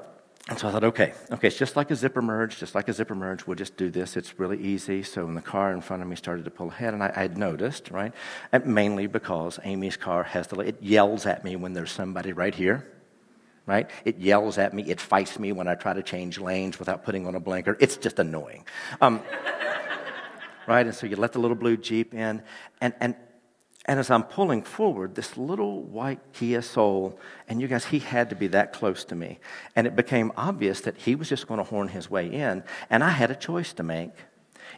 and 0.49 0.57
so 0.57 0.67
I 0.67 0.71
thought, 0.71 0.83
okay, 0.83 1.13
okay, 1.31 1.47
it's 1.47 1.57
just 1.59 1.75
like 1.75 1.91
a 1.91 1.95
zipper 1.95 2.23
merge, 2.23 2.57
just 2.57 2.73
like 2.73 2.87
a 2.87 2.93
zipper 2.93 3.13
merge. 3.13 3.45
We'll 3.45 3.55
just 3.55 3.77
do 3.77 3.91
this. 3.91 4.17
It's 4.17 4.39
really 4.39 4.59
easy. 4.59 5.03
So 5.03 5.25
when 5.25 5.35
the 5.35 5.43
car 5.43 5.71
in 5.71 5.79
front 5.79 6.01
of 6.01 6.09
me 6.09 6.15
started 6.15 6.43
to 6.45 6.49
pull 6.49 6.69
ahead, 6.69 6.95
and 6.95 7.03
I, 7.03 7.11
had 7.13 7.37
noticed, 7.37 7.91
right, 7.91 8.11
and 8.51 8.65
mainly 8.65 9.05
because 9.05 9.59
Amy's 9.63 9.95
car 9.95 10.23
has 10.23 10.47
the, 10.47 10.59
it 10.61 10.81
yells 10.81 11.27
at 11.27 11.43
me 11.43 11.55
when 11.55 11.73
there's 11.73 11.91
somebody 11.91 12.33
right 12.33 12.55
here, 12.55 12.87
right? 13.67 13.91
It 14.05 14.17
yells 14.17 14.57
at 14.57 14.73
me. 14.73 14.81
It 14.89 14.99
fights 14.99 15.37
me 15.37 15.51
when 15.51 15.67
I 15.67 15.75
try 15.75 15.93
to 15.93 16.01
change 16.01 16.39
lanes 16.39 16.79
without 16.79 17.05
putting 17.05 17.27
on 17.27 17.35
a 17.35 17.39
blinker. 17.39 17.77
It's 17.79 17.97
just 17.97 18.17
annoying. 18.17 18.65
Um, 19.01 19.21
right? 20.67 20.87
And 20.87 20.95
so 20.95 21.05
you 21.05 21.15
let 21.15 21.33
the 21.33 21.39
little 21.39 21.57
blue 21.57 21.77
Jeep 21.77 22.15
in, 22.15 22.41
and, 22.81 22.95
and 22.99 23.15
and 23.89 23.99
as 23.99 24.11
I'm 24.11 24.21
pulling 24.21 24.61
forward, 24.61 25.15
this 25.15 25.35
little 25.35 25.81
white 25.81 26.19
Kia 26.33 26.61
Soul, 26.61 27.19
and 27.47 27.59
you 27.59 27.67
guys, 27.67 27.85
he 27.85 27.97
had 27.97 28.29
to 28.29 28.35
be 28.35 28.45
that 28.49 28.71
close 28.71 29.03
to 29.05 29.15
me. 29.15 29.39
And 29.75 29.87
it 29.87 29.95
became 29.95 30.31
obvious 30.37 30.81
that 30.81 30.95
he 30.95 31.15
was 31.15 31.27
just 31.27 31.47
going 31.47 31.57
to 31.57 31.63
horn 31.63 31.87
his 31.87 32.07
way 32.07 32.27
in, 32.27 32.63
and 32.91 33.03
I 33.03 33.09
had 33.09 33.31
a 33.31 33.35
choice 33.35 33.73
to 33.73 33.83
make. 33.83 34.11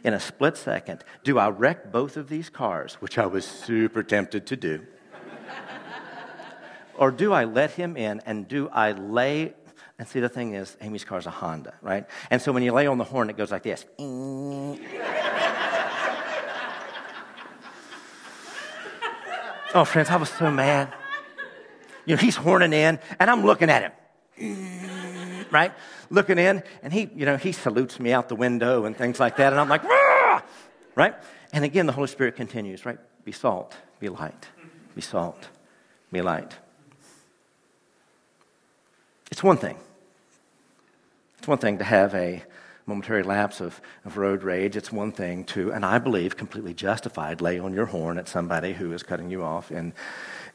In 0.02 0.14
a 0.14 0.18
split 0.18 0.56
second, 0.56 1.04
do 1.24 1.38
I 1.38 1.50
wreck 1.50 1.92
both 1.92 2.16
of 2.16 2.30
these 2.30 2.48
cars, 2.48 2.94
which 2.94 3.18
I 3.18 3.26
was 3.26 3.44
super 3.44 4.02
tempted 4.02 4.46
to 4.46 4.56
do? 4.56 4.86
or 6.96 7.10
do 7.10 7.34
I 7.34 7.44
let 7.44 7.72
him 7.72 7.98
in 7.98 8.22
and 8.24 8.48
do 8.48 8.70
I 8.70 8.92
lay 8.92 9.52
and 9.98 10.08
see, 10.08 10.18
the 10.18 10.28
thing 10.28 10.54
is, 10.54 10.76
Amy's 10.80 11.04
car 11.04 11.18
is 11.18 11.26
a 11.26 11.30
Honda, 11.30 11.74
right? 11.80 12.06
And 12.28 12.42
so 12.42 12.50
when 12.50 12.64
you 12.64 12.72
lay 12.72 12.88
on 12.88 12.98
the 12.98 13.04
horn, 13.04 13.30
it 13.30 13.36
goes 13.36 13.52
like 13.52 13.62
this. 13.62 13.84
Oh, 19.74 19.84
friends, 19.84 20.10
I 20.10 20.16
was 20.16 20.28
so 20.28 20.50
mad. 20.50 20.92
You 22.04 22.16
know, 22.16 22.20
he's 22.20 22.36
horning 22.36 22.72
in, 22.72 22.98
and 23.18 23.30
I'm 23.30 23.44
looking 23.44 23.70
at 23.70 23.92
him, 24.36 25.46
right? 25.50 25.72
Looking 26.10 26.38
in, 26.38 26.62
and 26.82 26.92
he, 26.92 27.08
you 27.14 27.24
know, 27.24 27.36
he 27.36 27.52
salutes 27.52 27.98
me 27.98 28.12
out 28.12 28.28
the 28.28 28.34
window 28.34 28.84
and 28.84 28.94
things 28.96 29.18
like 29.18 29.36
that, 29.36 29.52
and 29.52 29.60
I'm 29.60 29.68
like, 29.68 29.84
Rah! 29.84 30.42
right? 30.94 31.14
And 31.52 31.64
again, 31.64 31.86
the 31.86 31.92
Holy 31.92 32.08
Spirit 32.08 32.36
continues, 32.36 32.84
right? 32.84 32.98
Be 33.24 33.32
salt, 33.32 33.74
be 33.98 34.08
light, 34.08 34.48
be 34.94 35.00
salt, 35.00 35.48
be 36.10 36.20
light. 36.20 36.54
It's 39.30 39.42
one 39.42 39.56
thing. 39.56 39.78
It's 41.38 41.48
one 41.48 41.58
thing 41.58 41.78
to 41.78 41.84
have 41.84 42.14
a 42.14 42.42
momentary 42.86 43.22
lapse 43.22 43.60
of, 43.60 43.80
of 44.04 44.16
road 44.16 44.42
rage, 44.42 44.76
it's 44.76 44.92
one 44.92 45.12
thing 45.12 45.44
to, 45.44 45.72
and 45.72 45.84
I 45.84 45.98
believe 45.98 46.36
completely 46.36 46.74
justified, 46.74 47.40
lay 47.40 47.58
on 47.58 47.72
your 47.72 47.86
horn 47.86 48.18
at 48.18 48.28
somebody 48.28 48.72
who 48.72 48.92
is 48.92 49.02
cutting 49.02 49.30
you 49.30 49.42
off 49.42 49.70
in, 49.70 49.92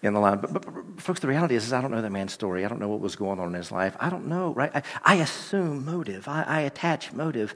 in 0.02 0.14
the 0.14 0.20
line. 0.20 0.40
But, 0.40 0.54
but, 0.54 0.66
but, 0.66 1.02
folks, 1.02 1.20
the 1.20 1.28
reality 1.28 1.56
is, 1.56 1.66
is, 1.66 1.74
I 1.74 1.82
don't 1.82 1.92
know 1.92 2.02
that 2.02 2.12
man's 2.12 2.34
story. 2.34 2.66
I 2.66 2.68
don't 2.68 2.80
know 2.80 2.90
what 2.90 3.00
was 3.00 3.16
going 3.16 3.40
on 3.40 3.48
in 3.48 3.54
his 3.54 3.72
life. 3.72 3.96
I 4.00 4.10
don't 4.10 4.28
know, 4.28 4.54
right? 4.54 4.72
I, 4.74 4.84
I 5.04 5.16
assume 5.16 5.86
motive. 5.86 6.28
I, 6.28 6.44
I, 6.44 6.62
attach 6.62 7.14
motive 7.14 7.56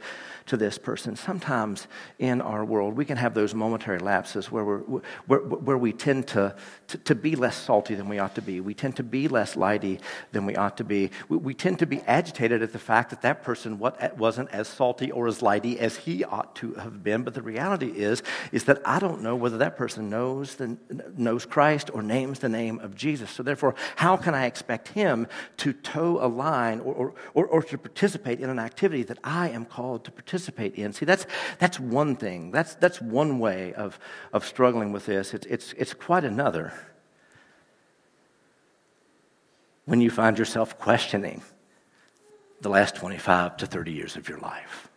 to 0.52 0.58
this 0.58 0.78
person. 0.78 1.16
Sometimes 1.16 1.88
in 2.20 2.42
our 2.42 2.66
world, 2.66 2.98
we 2.98 3.06
can 3.06 3.16
have 3.16 3.34
those 3.34 3.56
momentary 3.56 4.00
lapses 4.00 4.52
where, 4.52 4.66
we're, 4.66 5.02
where, 5.26 5.40
where 5.40 5.78
we 5.78 5.94
tend 5.94 6.28
to, 6.28 6.54
to, 6.90 6.98
to, 6.98 7.16
be 7.16 7.38
less 7.38 7.56
salty 7.56 7.96
than 7.96 8.10
we 8.10 8.20
ought 8.20 8.36
to 8.36 8.42
be. 8.42 8.60
We 8.60 8.74
tend 8.74 8.98
to 8.98 9.04
be 9.04 9.30
less 9.30 9.56
lighty 9.56 10.02
than 10.34 10.46
we 10.46 10.58
ought 10.58 10.76
to 10.76 10.84
be. 10.84 11.10
We, 11.30 11.38
we 11.38 11.54
tend 11.54 11.80
to 11.80 11.86
be 11.86 12.02
agitated 12.02 12.62
at 12.62 12.74
the 12.74 12.80
fact 12.80 13.12
that 13.12 13.22
that 13.22 13.44
person 13.44 13.80
wasn't 13.80 14.50
as 14.50 14.68
salty 14.68 15.10
or 15.10 15.26
as 15.26 15.40
lighty 15.40 15.78
as 15.78 15.96
he 15.96 16.26
ought 16.26 16.54
to 16.58 16.74
have 16.74 17.02
been. 17.02 17.24
But 17.24 17.34
the 17.34 17.42
reality 17.42 17.88
is, 17.88 18.22
is 18.52 18.66
that 18.66 18.82
I 18.84 19.00
don't 19.00 19.22
know 19.22 19.38
whether 19.38 19.58
that 19.60 19.78
person 19.78 20.10
knows, 20.10 20.56
the, 20.56 20.78
knows 21.16 21.46
Christ 21.46 21.90
or 21.94 22.04
names 22.04 22.40
the 22.40 22.50
name 22.50 22.78
of 22.80 22.94
Jesus. 22.94 23.32
So 23.32 23.42
therefore, 23.42 23.74
how 23.96 24.18
can 24.18 24.36
I 24.36 24.48
expect 24.48 24.90
him 24.90 25.28
to 25.58 25.72
toe 25.72 26.20
a 26.22 26.28
line 26.28 26.82
or, 26.82 27.14
or, 27.34 27.46
or, 27.46 27.64
to 27.64 27.78
participate 27.78 28.42
in 28.42 28.50
an 28.50 28.60
activity 28.60 29.04
that 29.04 29.20
I 29.24 29.48
am 29.50 29.64
called 29.64 30.04
to 30.04 30.12
participate 30.12 30.41
in? 30.50 30.94
See, 30.94 31.06
that's, 31.06 31.26
that's 31.60 31.80
one 31.80 32.16
thing. 32.16 32.52
That's, 32.52 32.76
that's 32.76 33.02
one 33.02 33.40
way 33.40 33.74
of, 33.74 34.00
of 34.34 34.46
struggling 34.46 34.92
with 34.92 35.06
this. 35.06 35.34
It's, 35.34 35.46
it's, 35.48 35.74
it's 35.74 35.94
quite 35.94 36.24
another 36.24 36.74
when 39.86 40.02
you 40.02 40.10
find 40.10 40.38
yourself 40.38 40.78
questioning 40.80 41.42
the 42.62 42.70
last 42.70 42.96
25 42.96 43.58
to 43.58 43.66
30 43.66 43.92
years 43.92 44.16
of 44.16 44.30
your 44.30 44.38
life. 44.40 44.88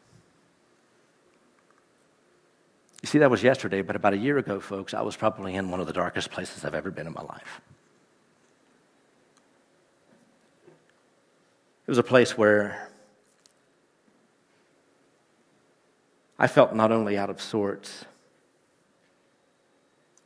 You 3.03 3.07
see, 3.07 3.19
that 3.19 3.31
was 3.31 3.43
yesterday, 3.43 3.83
but 3.83 3.97
about 3.97 4.15
a 4.15 4.17
year 4.17 4.39
ago, 4.39 4.61
folks, 4.61 4.95
I 4.95 5.03
was 5.03 5.17
probably 5.17 5.57
in 5.57 5.71
one 5.71 5.81
of 5.81 5.87
the 5.87 5.93
darkest 5.93 6.31
places 6.31 6.65
I've 6.65 6.75
ever 6.75 6.91
been 6.91 7.07
in 7.07 7.13
my 7.13 7.23
life. 7.23 7.61
It 11.87 11.91
was 11.91 11.99
a 11.99 12.03
place 12.03 12.39
where 12.39 12.89
I 16.45 16.47
felt 16.47 16.75
not 16.75 16.93
only 16.93 17.17
out 17.17 17.31
of 17.31 17.41
sorts, 17.41 18.05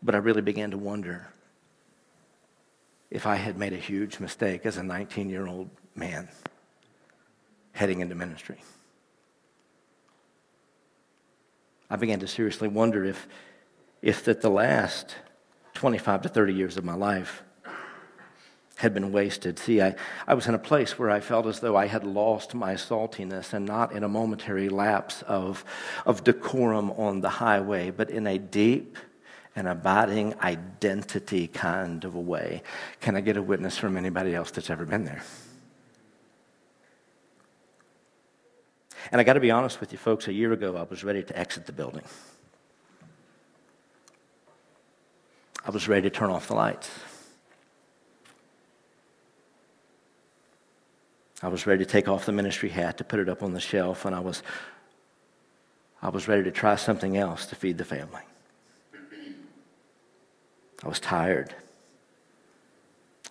but 0.03 0.17
I 0.17 0.19
really 0.19 0.43
began 0.43 0.73
to 0.73 0.77
wonder 0.77 1.29
if 3.09 3.25
I 3.25 3.37
had 3.37 3.57
made 3.57 3.73
a 3.73 3.77
huge 3.77 4.19
mistake 4.19 4.67
as 4.67 4.79
a 4.79 4.83
19 4.83 5.31
year 5.31 5.47
old 5.47 5.71
man 5.95 6.29
heading 7.71 8.01
into 8.01 8.17
ministry. 8.17 8.61
I 11.89 11.95
began 11.95 12.19
to 12.19 12.27
seriously 12.27 12.67
wonder 12.67 13.05
if, 13.05 13.29
if 14.03 14.25
that 14.25 14.41
the 14.41 14.51
last 14.51 15.15
25 15.75 16.23
to 16.23 16.29
30 16.29 16.53
years 16.53 16.77
of 16.77 16.85
my 16.85 16.95
life 16.95 17.45
had 18.79 18.95
been 18.95 19.11
wasted. 19.11 19.59
See, 19.59 19.83
I, 19.83 19.97
I 20.25 20.35
was 20.35 20.47
in 20.47 20.55
a 20.55 20.59
place 20.59 20.97
where 21.01 21.11
I 21.11 21.19
felt 21.19 21.47
as 21.47 21.59
though 21.59 21.77
I 21.77 21.87
had 21.89 22.05
lost 22.05 22.55
my 22.55 22.75
saltiness 22.75 23.53
and 23.53 23.67
not 23.67 23.91
in 23.91 24.05
a 24.05 24.09
momentary 24.09 24.69
lapse 24.69 25.23
of, 25.23 25.65
of 26.07 26.23
decorum 26.23 26.93
on 26.93 27.21
the 27.21 27.29
highway, 27.29 27.91
but 27.91 28.09
in 28.09 28.29
a 28.29 28.39
deep 28.39 28.97
and 29.57 29.67
abiding 29.67 30.39
identity 30.41 31.49
kind 31.49 32.05
of 32.05 32.15
a 32.15 32.21
way. 32.21 32.63
Can 33.01 33.17
I 33.17 33.21
get 33.21 33.37
a 33.37 33.43
witness 33.43 33.77
from 33.77 33.97
anybody 33.97 34.33
else 34.33 34.53
that's 34.53 34.71
ever 34.71 34.85
been 34.85 35.05
there? 35.05 35.25
And 39.11 39.21
I 39.21 39.25
got 39.25 39.33
to 39.33 39.41
be 39.41 39.51
honest 39.51 39.81
with 39.81 39.91
you, 39.91 39.99
folks, 39.99 40.29
a 40.29 40.33
year 40.33 40.53
ago 40.53 40.77
I 40.77 40.85
was 40.85 41.03
ready 41.03 41.25
to 41.25 41.37
exit 41.37 41.67
the 41.67 41.73
building. 41.73 42.05
I 45.67 45.71
was 45.71 45.89
ready 45.89 46.09
to 46.09 46.17
turn 46.17 46.31
off 46.31 46.47
the 46.47 46.55
lights. 46.55 46.89
I 51.43 51.49
was 51.49 51.67
ready 51.67 51.85
to 51.85 51.91
take 51.91 52.09
off 52.09 52.27
the 52.27 52.33
ministry 52.33 52.69
hat, 52.69 52.99
to 52.99 53.05
put 53.05 53.21
it 53.21 53.29
up 53.29 53.43
on 53.43 53.53
the 53.53 53.61
shelf, 53.61 54.05
and 54.05 54.15
I 54.15 54.21
was, 54.21 54.43
I 56.03 56.09
was 56.09 56.27
ready 56.27 56.43
to 56.45 56.51
try 56.51 56.75
something 56.77 57.17
else 57.17 57.47
to 57.47 57.55
feed 57.55 57.79
the 57.79 57.85
family. 57.85 58.23
I 60.83 60.89
was 60.89 61.01
tired. 61.01 61.55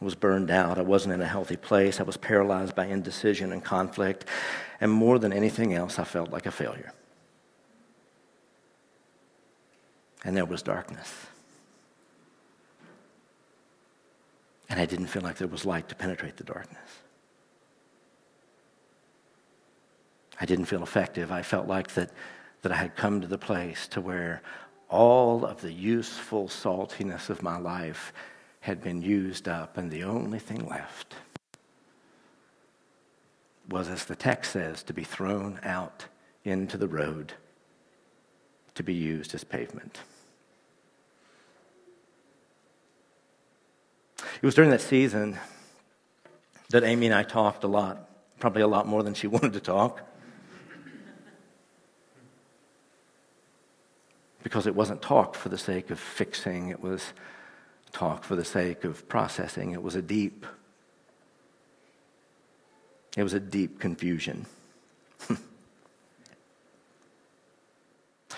I 0.02 0.06
was 0.06 0.16
burned 0.16 0.52
out. 0.52 0.78
I 0.78 0.82
wasn't 0.82 1.14
in 1.14 1.22
a 1.22 1.28
healthy 1.28 1.56
place. 1.56 2.00
I 2.00 2.04
was 2.04 2.18
paralyzed 2.18 2.76
by 2.76 2.86
indecision 2.86 3.52
and 3.52 3.64
conflict. 3.64 4.26
And 4.80 4.92
more 4.92 5.18
than 5.18 5.34
anything 5.34 5.74
else, 5.74 5.98
I 5.98 6.04
felt 6.04 6.30
like 6.30 6.46
a 6.46 6.52
failure. 6.52 6.94
And 10.24 10.36
there 10.36 10.46
was 10.46 10.62
darkness. 10.62 11.14
And 14.70 14.80
I 14.80 14.86
didn't 14.86 15.08
feel 15.08 15.22
like 15.22 15.38
there 15.38 15.48
was 15.48 15.66
light 15.66 15.88
to 15.90 15.96
penetrate 15.96 16.38
the 16.38 16.44
darkness. 16.44 16.90
I 20.40 20.46
didn't 20.46 20.66
feel 20.66 20.84
effective. 20.84 21.32
I 21.32 21.42
felt 21.42 21.68
like 21.68 21.94
that, 21.96 22.12
that 22.62 22.72
I 22.72 22.76
had 22.76 22.96
come 22.96 23.22
to 23.22 23.28
the 23.28 23.38
place 23.38 23.88
to 23.90 24.02
where 24.02 24.42
all 24.90 25.46
of 25.46 25.62
the 25.62 25.74
useful 25.74 26.48
saltiness 26.48 27.30
of 27.30 27.44
my 27.44 27.58
life 27.58 28.14
had 28.62 28.82
been 28.82 29.02
used 29.02 29.48
up, 29.48 29.78
and 29.78 29.90
the 29.90 30.04
only 30.04 30.40
thing 30.40 30.68
left 30.68 31.16
was, 33.70 33.90
as 33.90 34.06
the 34.06 34.16
text 34.16 34.52
says, 34.52 34.84
to 34.84 34.94
be 34.94 35.04
thrown 35.04 35.60
out 35.64 36.06
into 36.44 36.78
the 36.78 36.88
road 36.88 37.34
to 38.76 38.84
be 38.84 38.94
used 38.94 39.34
as 39.34 39.44
pavement. 39.44 40.00
It 44.20 44.46
was 44.46 44.56
during 44.56 44.70
that 44.70 44.82
season 44.82 45.38
that 46.70 46.84
Amy 46.84 47.08
and 47.08 47.16
I 47.16 47.24
talked 47.24 47.64
a 47.64 47.68
lot, 47.68 48.10
probably 48.40 48.62
a 48.62 48.68
lot 48.68 48.88
more 48.88 49.02
than 49.04 49.14
she 49.14 49.28
wanted 49.36 49.54
to 49.54 49.60
talk. 49.60 50.02
Because 54.48 54.66
it 54.66 54.76
wasn't 54.76 55.02
talk 55.02 55.36
for 55.36 55.50
the 55.50 55.58
sake 55.58 55.90
of 55.90 56.00
fixing, 56.00 56.70
it 56.70 56.82
was 56.82 57.12
talk 57.92 58.24
for 58.24 58.38
the 58.38 58.46
sake 58.46 58.86
of 58.86 59.06
processing. 59.10 59.72
It 59.72 59.84
was 59.84 59.96
a 59.96 60.02
deep, 60.02 60.46
it 63.18 63.24
was 63.24 63.34
a 63.34 63.42
deep 63.42 63.78
confusion. 63.78 64.46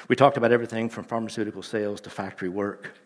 we 0.07 0.15
talked 0.15 0.35
about 0.35 0.51
everything 0.51 0.89
from 0.89 1.03
pharmaceutical 1.03 1.61
sales 1.61 2.01
to 2.01 2.09
factory 2.09 2.49
work. 2.49 2.97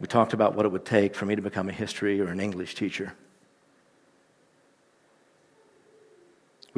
We 0.00 0.08
talked 0.08 0.32
about 0.32 0.56
what 0.56 0.66
it 0.66 0.72
would 0.72 0.84
take 0.84 1.14
for 1.14 1.24
me 1.24 1.36
to 1.36 1.42
become 1.42 1.68
a 1.68 1.72
history 1.72 2.20
or 2.20 2.30
an 2.30 2.40
English 2.40 2.74
teacher. 2.74 3.14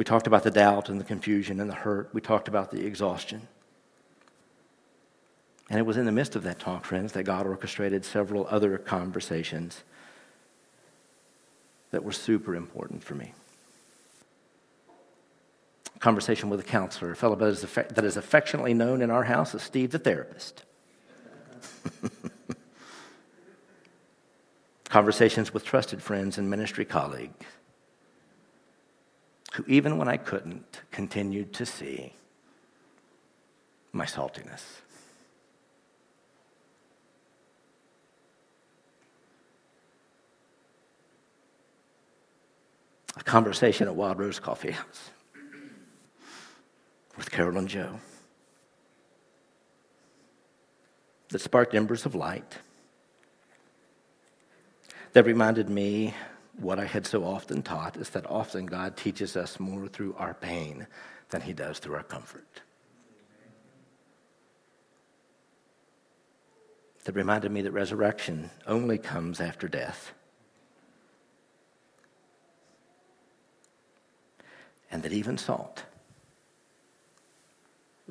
We 0.01 0.05
talked 0.05 0.25
about 0.25 0.41
the 0.41 0.49
doubt 0.49 0.89
and 0.89 0.99
the 0.99 1.03
confusion 1.05 1.59
and 1.59 1.69
the 1.69 1.75
hurt. 1.75 2.09
We 2.11 2.21
talked 2.21 2.47
about 2.47 2.71
the 2.71 2.83
exhaustion. 2.87 3.47
And 5.69 5.77
it 5.77 5.83
was 5.83 5.95
in 5.95 6.05
the 6.05 6.11
midst 6.11 6.35
of 6.35 6.41
that 6.41 6.57
talk, 6.57 6.85
friends, 6.85 7.13
that 7.13 7.25
God 7.25 7.45
orchestrated 7.45 8.03
several 8.03 8.47
other 8.49 8.79
conversations 8.79 9.83
that 11.91 12.03
were 12.03 12.11
super 12.13 12.55
important 12.55 13.03
for 13.03 13.13
me. 13.13 13.31
A 15.95 15.99
conversation 15.99 16.49
with 16.49 16.59
a 16.61 16.63
counselor, 16.63 17.11
a 17.11 17.15
fellow 17.15 17.35
that 17.35 17.45
is, 17.45 17.61
that 17.61 18.03
is 18.03 18.17
affectionately 18.17 18.73
known 18.73 19.03
in 19.03 19.11
our 19.11 19.25
house 19.25 19.53
as 19.53 19.61
Steve 19.61 19.91
the 19.91 19.99
therapist. 19.99 20.63
Conversations 24.85 25.53
with 25.53 25.63
trusted 25.63 26.01
friends 26.01 26.39
and 26.39 26.49
ministry 26.49 26.85
colleagues 26.85 27.45
who, 29.53 29.65
even 29.67 29.97
when 29.97 30.07
I 30.07 30.17
couldn't, 30.17 30.81
continued 30.91 31.53
to 31.53 31.65
see 31.65 32.13
my 33.91 34.05
saltiness. 34.05 34.63
A 43.17 43.23
conversation 43.23 43.87
at 43.87 43.95
Wild 43.95 44.19
Rose 44.19 44.39
Coffee 44.39 44.71
House 44.71 45.11
with 47.17 47.29
Carol 47.29 47.57
and 47.57 47.67
Joe 47.67 47.99
that 51.29 51.39
sparked 51.39 51.75
embers 51.75 52.05
of 52.05 52.15
light 52.15 52.57
that 55.13 55.25
reminded 55.25 55.69
me 55.69 56.13
what 56.61 56.79
I 56.79 56.85
had 56.85 57.07
so 57.07 57.25
often 57.25 57.63
taught 57.63 57.97
is 57.97 58.11
that 58.11 58.29
often 58.29 58.67
God 58.67 58.95
teaches 58.95 59.35
us 59.35 59.59
more 59.59 59.87
through 59.87 60.15
our 60.17 60.35
pain 60.35 60.85
than 61.29 61.41
he 61.41 61.53
does 61.53 61.79
through 61.79 61.95
our 61.95 62.03
comfort. 62.03 62.61
That 67.03 67.15
reminded 67.15 67.51
me 67.51 67.63
that 67.63 67.71
resurrection 67.71 68.51
only 68.67 68.99
comes 68.99 69.41
after 69.41 69.67
death. 69.67 70.13
And 74.91 75.01
that 75.01 75.13
even 75.13 75.37
salt, 75.37 75.83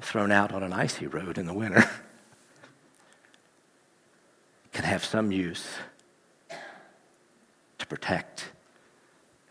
thrown 0.01 0.33
out 0.33 0.53
on 0.53 0.63
an 0.63 0.73
icy 0.73 1.07
road 1.07 1.39
in 1.39 1.47
the 1.47 1.55
winter, 1.55 1.85
can 4.73 4.85
have 4.85 5.05
some 5.05 5.31
use 5.31 5.69
protect 7.91 8.51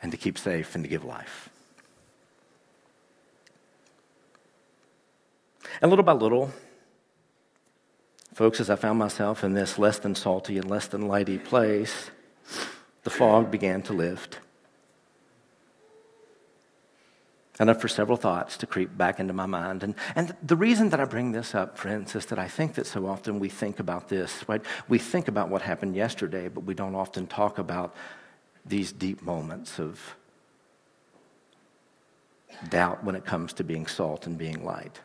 and 0.02 0.12
to 0.12 0.18
keep 0.18 0.38
safe 0.40 0.74
and 0.74 0.84
to 0.84 0.90
give 0.90 1.04
life. 1.04 1.50
And 5.82 5.92
little 5.92 6.04
by 6.04 6.14
little, 6.14 6.52
folks, 8.34 8.60
as 8.60 8.70
I 8.70 8.76
found 8.76 8.98
myself 8.98 9.44
in 9.44 9.54
this 9.54 9.78
less 9.78 10.00
than 10.00 10.16
salty 10.16 10.58
and 10.58 10.70
less 10.70 10.88
than 10.88 11.04
lighty 11.04 11.44
place, 11.44 12.10
the 13.04 13.10
fog 13.10 13.52
began 13.52 13.82
to 13.84 13.94
lift. 13.94 14.40
Enough 17.60 17.82
for 17.82 17.90
several 17.90 18.18
thoughts 18.18 18.56
to 18.58 18.66
creep 18.66 18.98
back 18.98 19.20
into 19.20 19.34
my 19.34 19.46
mind. 19.46 19.84
And, 19.84 19.96
and 20.16 20.34
the 20.42 20.56
reason 20.56 20.90
that 20.92 21.02
I 21.02 21.06
bring 21.06 21.34
this 21.34 21.54
up, 21.54 21.78
friends, 21.78 22.16
is 22.16 22.26
that 22.28 22.40
I 22.40 22.48
think 22.48 22.76
that 22.76 22.88
so 22.88 23.06
often 23.06 23.38
we 23.38 23.50
think 23.50 23.80
about 23.80 24.08
this, 24.08 24.48
right? 24.48 24.62
We 24.88 24.98
think 24.98 25.28
about 25.28 25.50
what 25.50 25.62
happened 25.62 25.94
yesterday, 25.96 26.48
but 26.48 26.64
we 26.64 26.74
don't 26.74 26.96
often 26.96 27.28
talk 27.28 27.58
about 27.58 27.94
these 28.66 28.92
deep 28.92 29.22
moments 29.22 29.80
of 29.80 30.16
doubt 32.70 33.04
when 33.04 33.16
it 33.16 33.26
comes 33.26 33.54
to 33.54 33.64
being 33.64 33.88
salt 33.88 34.28
and 34.28 34.38
being 34.38 34.64
light. 34.66 35.00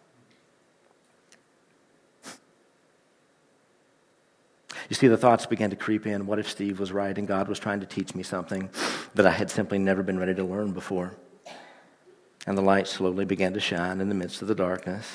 You 4.88 4.96
see, 4.96 5.08
the 5.08 5.16
thoughts 5.16 5.46
began 5.46 5.70
to 5.70 5.76
creep 5.76 6.06
in. 6.06 6.26
What 6.26 6.38
if 6.38 6.48
Steve 6.48 6.78
was 6.78 6.92
right 6.92 7.16
and 7.16 7.26
God 7.26 7.48
was 7.48 7.58
trying 7.58 7.80
to 7.80 7.86
teach 7.86 8.14
me 8.14 8.22
something 8.22 8.68
that 9.14 9.26
I 9.26 9.30
had 9.30 9.50
simply 9.50 9.78
never 9.78 10.02
been 10.02 10.18
ready 10.18 10.34
to 10.34 10.44
learn 10.44 10.72
before? 10.72 11.14
And 12.46 12.58
the 12.58 12.62
light 12.62 12.86
slowly 12.86 13.24
began 13.24 13.54
to 13.54 13.60
shine 13.60 14.00
in 14.00 14.08
the 14.08 14.14
midst 14.14 14.42
of 14.42 14.48
the 14.48 14.54
darkness. 14.54 15.08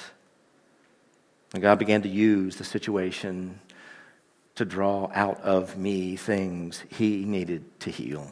And 1.54 1.62
God 1.62 1.78
began 1.78 2.02
to 2.02 2.10
use 2.10 2.56
the 2.56 2.64
situation 2.64 3.60
to 4.60 4.66
draw 4.66 5.10
out 5.14 5.39
of 5.39 5.78
me 5.78 6.18
things 6.18 6.84
he 6.89 7.24
needed 7.24 7.64
to 7.80 7.89
heal. 7.89 8.30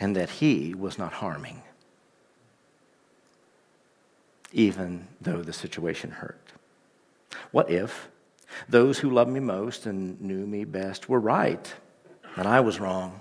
And 0.00 0.16
that 0.16 0.28
he 0.28 0.74
was 0.74 0.98
not 0.98 1.12
harming, 1.12 1.62
even 4.50 5.06
though 5.20 5.40
the 5.40 5.52
situation 5.52 6.10
hurt. 6.10 6.52
What 7.52 7.70
if 7.70 8.08
those 8.68 8.98
who 8.98 9.10
loved 9.10 9.30
me 9.30 9.38
most 9.38 9.86
and 9.86 10.20
knew 10.20 10.44
me 10.44 10.64
best 10.64 11.08
were 11.08 11.20
right 11.20 11.72
and 12.34 12.48
I 12.48 12.58
was 12.58 12.80
wrong? 12.80 13.20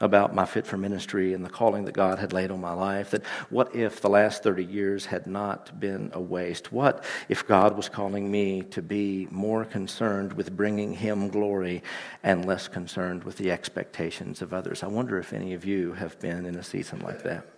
About 0.00 0.34
my 0.34 0.44
fit 0.44 0.66
for 0.66 0.76
ministry 0.76 1.34
and 1.34 1.44
the 1.44 1.50
calling 1.50 1.84
that 1.84 1.94
God 1.94 2.18
had 2.18 2.32
laid 2.32 2.50
on 2.50 2.60
my 2.60 2.72
life. 2.72 3.10
That 3.10 3.24
what 3.50 3.74
if 3.74 4.00
the 4.00 4.08
last 4.08 4.42
30 4.42 4.64
years 4.64 5.06
had 5.06 5.26
not 5.26 5.78
been 5.80 6.10
a 6.14 6.20
waste? 6.20 6.72
What 6.72 7.04
if 7.28 7.46
God 7.46 7.76
was 7.76 7.88
calling 7.88 8.30
me 8.30 8.62
to 8.62 8.82
be 8.82 9.28
more 9.30 9.64
concerned 9.64 10.32
with 10.32 10.56
bringing 10.56 10.94
Him 10.94 11.28
glory 11.28 11.82
and 12.22 12.44
less 12.44 12.68
concerned 12.68 13.24
with 13.24 13.36
the 13.36 13.50
expectations 13.50 14.42
of 14.42 14.52
others? 14.52 14.82
I 14.82 14.88
wonder 14.88 15.18
if 15.18 15.32
any 15.32 15.54
of 15.54 15.64
you 15.64 15.92
have 15.94 16.18
been 16.20 16.46
in 16.46 16.56
a 16.56 16.62
season 16.62 17.00
like 17.00 17.22
that. 17.24 17.57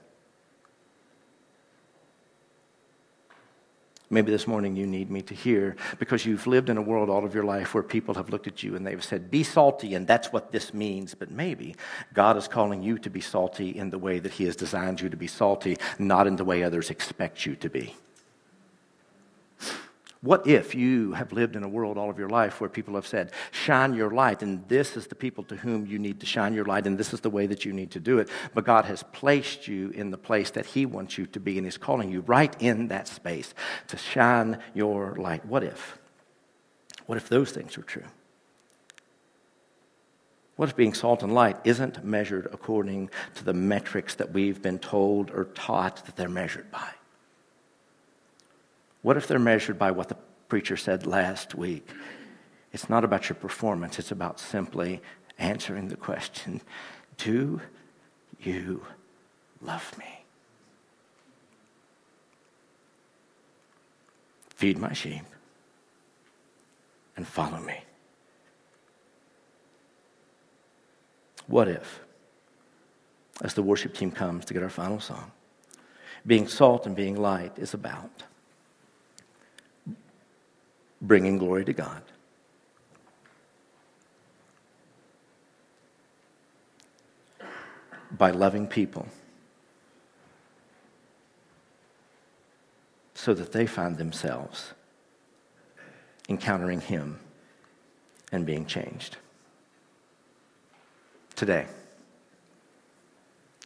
Maybe 4.13 4.33
this 4.33 4.49
morning 4.49 4.75
you 4.75 4.89
need 4.89 5.09
me 5.09 5.23
to 5.23 5.35
hear 5.35 5.77
because 6.01 6.27
you've 6.27 6.49
lived 6.49 6.69
in 6.69 6.77
a 6.77 6.83
world 6.83 7.09
all 7.09 7.25
of 7.25 7.33
your 7.33 7.45
life 7.45 7.75
where 7.75 7.83
people 7.85 8.15
have 8.15 8.29
looked 8.29 8.49
at 8.49 8.61
you 8.61 8.75
and 8.75 8.85
they've 8.85 9.05
said, 9.05 9.31
Be 9.31 9.45
salty, 9.45 9.95
and 9.95 10.05
that's 10.05 10.33
what 10.33 10.51
this 10.51 10.75
means. 10.75 11.15
But 11.15 11.31
maybe 11.31 11.77
God 12.13 12.37
is 12.37 12.49
calling 12.49 12.83
you 12.83 12.99
to 12.99 13.09
be 13.09 13.21
salty 13.21 13.71
in 13.71 13.91
the 13.91 13.99
way 13.99 14.19
that 14.19 14.33
He 14.33 14.45
has 14.47 14.57
designed 14.57 15.01
you 15.01 15.09
to 15.11 15.17
be 15.17 15.29
salty, 15.29 15.77
not 16.01 16.27
in 16.27 16.35
the 16.35 16.45
way 16.45 16.65
others 16.65 16.91
expect 16.91 17.47
you 17.47 17.55
to 17.55 17.71
be. 17.71 17.95
What 20.23 20.47
if 20.47 20.75
you 20.75 21.13
have 21.13 21.33
lived 21.33 21.57
in 21.57 21.63
a 21.63 21.69
world 21.69 21.97
all 21.97 22.11
of 22.11 22.19
your 22.19 22.29
life 22.29 22.61
where 22.61 22.69
people 22.69 22.95
have 22.95 23.07
said, 23.07 23.33
shine 23.53 23.95
your 23.95 24.11
light, 24.11 24.43
and 24.43 24.69
this 24.69 24.95
is 24.95 25.07
the 25.07 25.15
people 25.15 25.45
to 25.45 25.57
whom 25.57 25.87
you 25.87 25.99
need 25.99 26.21
to 26.21 26.27
shine 26.27 26.53
your 26.53 26.67
light, 26.67 26.87
and 26.87 26.99
this 26.99 27.15
is 27.15 27.21
the 27.21 27.31
way 27.31 27.47
that 27.47 27.65
you 27.65 27.73
need 27.73 27.93
to 27.93 28.01
do 28.01 28.19
it? 28.19 28.29
But 28.53 28.67
God 28.67 28.85
has 28.85 29.03
placed 29.13 29.67
you 29.67 29.89
in 29.91 30.11
the 30.11 30.19
place 30.19 30.51
that 30.51 30.67
He 30.67 30.85
wants 30.85 31.17
you 31.17 31.25
to 31.29 31.41
be, 31.41 31.57
and 31.57 31.67
He's 31.67 31.79
calling 31.79 32.11
you 32.11 32.21
right 32.21 32.55
in 32.61 32.89
that 32.89 33.09
space 33.09 33.55
to 33.89 33.97
shine 33.97 34.59
your 34.75 35.17
light. 35.17 35.47
What 35.47 35.65
if? 35.65 35.99
What 37.07 37.17
if 37.17 37.31
those 37.31 37.51
things 37.51 37.79
are 37.79 37.83
true? 37.83 38.05
What 40.57 40.69
if 40.69 40.77
being 40.77 40.93
salt 40.93 41.23
and 41.23 41.33
light 41.33 41.57
isn't 41.65 42.05
measured 42.05 42.47
according 42.53 43.09
to 43.37 43.45
the 43.45 43.55
metrics 43.55 44.17
that 44.17 44.35
we've 44.35 44.61
been 44.61 44.79
told 44.79 45.31
or 45.31 45.45
taught 45.47 46.05
that 46.05 46.17
they're 46.17 46.29
measured 46.29 46.71
by? 46.71 46.91
What 49.03 49.17
if 49.17 49.27
they're 49.27 49.39
measured 49.39 49.79
by 49.79 49.91
what 49.91 50.09
the 50.09 50.17
preacher 50.49 50.77
said 50.77 51.07
last 51.07 51.55
week? 51.55 51.89
It's 52.73 52.89
not 52.89 53.05
about 53.05 53.29
your 53.29 53.37
performance, 53.37 53.99
it's 53.99 54.13
about 54.13 54.39
simply 54.39 55.01
answering 55.39 55.89
the 55.89 55.97
question 55.97 56.61
Do 57.17 57.61
you 58.41 58.85
love 59.63 59.97
me. 59.99 60.25
Feed 64.49 64.79
my 64.79 64.93
sheep 64.93 65.25
and 67.17 67.27
follow 67.27 67.59
me. 67.61 67.83
What 71.47 71.69
if, 71.69 72.01
as 73.43 73.55
the 73.55 73.63
worship 73.63 73.95
team 73.95 74.11
comes 74.11 74.45
to 74.45 74.55
get 74.55 74.63
our 74.63 74.69
final 74.69 75.01
song, 75.01 75.33
being 76.27 76.47
salt 76.47 76.87
and 76.87 76.95
being 76.95 77.17
light 77.21 77.59
is 77.59 77.75
about 77.75 78.23
bringing 81.01 81.39
glory 81.39 81.65
to 81.65 81.73
God? 81.73 82.03
By 88.11 88.31
loving 88.31 88.67
people 88.67 89.07
so 93.15 93.35
that 93.35 93.53
they 93.53 93.67
find 93.67 93.99
themselves 93.99 94.73
encountering 96.29 96.81
Him 96.81 97.19
and 98.33 98.47
being 98.47 98.65
changed. 98.65 99.17
Today, 101.37 101.67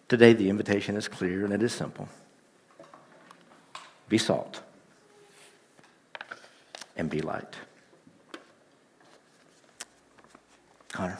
today 0.08 0.32
the 0.32 0.48
invitation 0.48 0.96
is 0.96 1.08
clear 1.08 1.44
and 1.44 1.52
it 1.52 1.62
is 1.62 1.72
simple 1.72 2.08
be 4.08 4.18
salt 4.18 4.60
and 6.96 7.10
be 7.10 7.20
light. 7.20 7.56
Connor. 10.92 11.18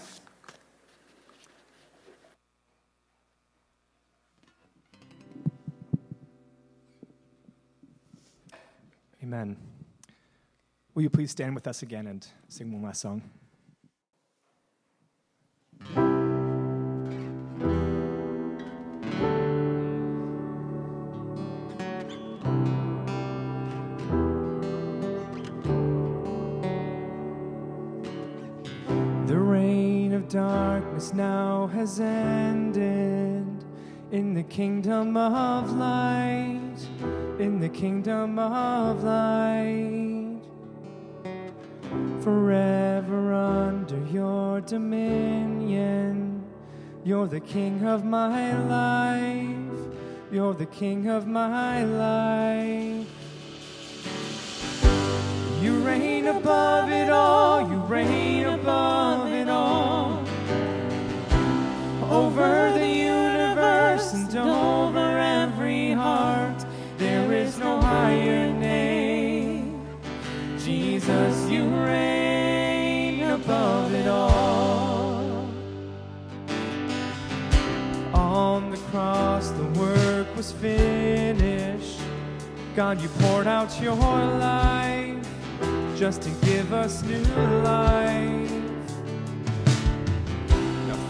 Amen. 9.23 9.57
Will 10.95 11.03
you 11.03 11.11
please 11.11 11.33
stand 11.33 11.55
with 11.55 11.67
us 11.67 11.83
again 11.83 12.07
and 12.07 12.25
sing 12.49 12.71
one 12.73 12.83
last 12.83 13.01
song? 13.01 13.23
Darkness 31.05 31.13
now 31.15 31.67
has 31.69 32.01
ended 32.01 33.47
in 34.11 34.35
the 34.35 34.43
kingdom 34.45 35.17
of 35.17 35.73
light, 35.73 36.77
in 37.39 37.59
the 37.61 37.69
kingdom 37.69 38.39
of 38.39 39.03
light. 39.03 40.41
Forever 42.23 43.33
under 43.33 43.99
your 44.07 44.61
dominion, 44.63 46.43
you're 47.05 47.29
the 47.29 47.41
king 47.41 47.87
of 47.87 48.05
my 48.05 48.57
life, 48.67 49.97
you're 50.33 50.55
the 50.55 50.67
king 50.67 51.09
of 51.09 51.27
my 51.27 51.85
life. 51.85 53.07
You 55.61 55.79
reign 55.79 56.27
above 56.27 56.91
it 56.91 57.11
all, 57.11 57.71
you 57.71 57.79
reign 57.89 58.45
above 58.45 59.33
it. 59.33 59.44
Over 62.15 62.73
the 62.79 62.87
universe 62.87 64.15
and 64.15 64.37
over 64.37 65.19
every 65.19 65.91
heart, 65.91 66.65
there 66.97 67.33
is 67.33 67.59
no 67.59 67.81
higher 67.81 68.53
name. 68.53 69.85
Jesus, 70.57 71.51
you 71.51 71.65
reign 71.65 73.23
above 73.23 73.93
it 73.93 74.07
all. 74.07 75.49
On 78.15 78.71
the 78.71 78.79
cross, 78.93 79.51
the 79.51 79.81
work 79.81 80.29
was 80.37 80.53
finished. 80.53 82.01
God, 82.77 83.03
you 83.03 83.09
poured 83.19 83.49
out 83.49 83.81
your 83.83 83.97
life 83.97 85.29
just 85.97 86.23
to 86.23 86.31
give 86.47 86.73
us 86.73 87.03
new 87.03 87.25
life. 87.65 88.44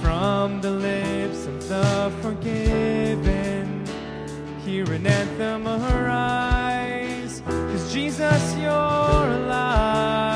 From 0.05 0.61
the 0.61 0.70
lips 0.70 1.46
of 1.46 1.66
the 1.66 2.12
forgiven, 2.20 3.86
hear 4.62 4.84
an 4.92 5.07
anthem 5.07 5.66
arise. 5.66 7.40
Cause 7.46 7.90
Jesus, 7.90 8.55
you're 8.57 8.70
alive. 8.70 10.34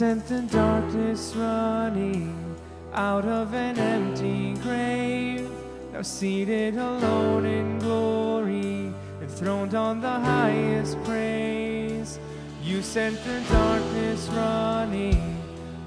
Sent 0.00 0.26
the 0.28 0.40
darkness 0.50 1.34
running 1.36 2.56
out 2.94 3.26
of 3.26 3.52
an 3.52 3.78
empty 3.78 4.54
grave. 4.62 5.46
Now 5.92 6.00
seated 6.00 6.78
alone 6.78 7.44
in 7.44 7.78
glory, 7.80 8.94
enthroned 9.20 9.74
on 9.74 10.00
the 10.00 10.08
highest 10.08 10.96
praise. 11.04 12.18
You 12.62 12.80
sent 12.80 13.22
the 13.24 13.42
darkness 13.52 14.26
running 14.28 15.36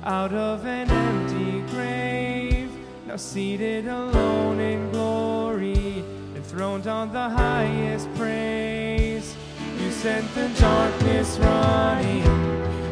out 0.03 0.31
of 0.31 0.63
an 0.67 0.91
empty 0.91 1.61
grave. 1.73 2.69
Now 3.07 3.15
seated 3.15 3.87
alone 3.87 4.59
in 4.59 4.91
glory, 4.91 6.03
enthroned 6.35 6.85
on 6.85 7.11
the 7.11 7.29
highest 7.29 8.13
praise. 8.13 9.35
You 9.79 9.89
sent 9.89 10.31
the 10.35 10.49
darkness 10.59 11.39
running 11.39 12.27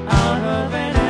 out 0.08 0.42
of 0.42 0.74
an 0.74 1.01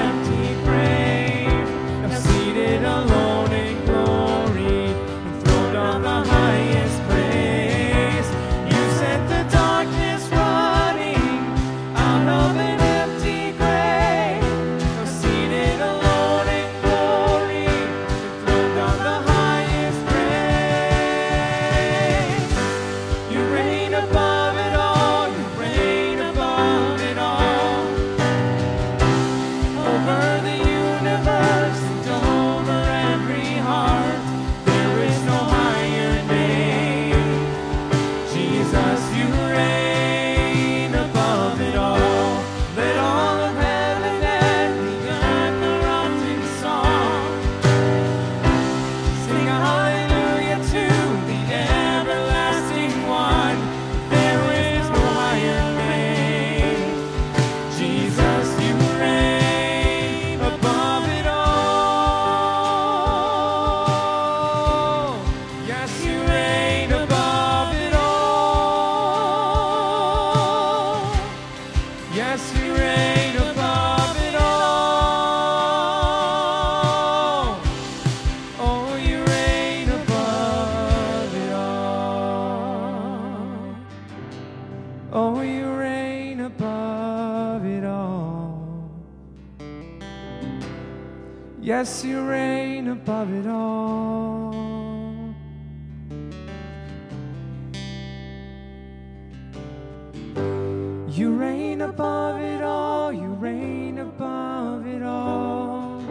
reign 101.72 101.82
above 101.82 102.42
it 102.42 102.62
all, 102.62 103.14
you 103.14 103.28
reign 103.40 104.00
above 104.00 104.86
it 104.86 105.02
all. 105.02 106.04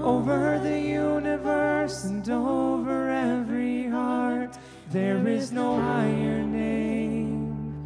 Over 0.00 0.58
the 0.62 0.80
universe 0.80 2.04
and 2.04 2.26
over 2.30 3.10
every 3.10 3.86
heart, 3.86 4.56
there 4.90 5.28
is 5.28 5.52
no 5.52 5.78
higher 5.78 6.42
name. 6.42 7.84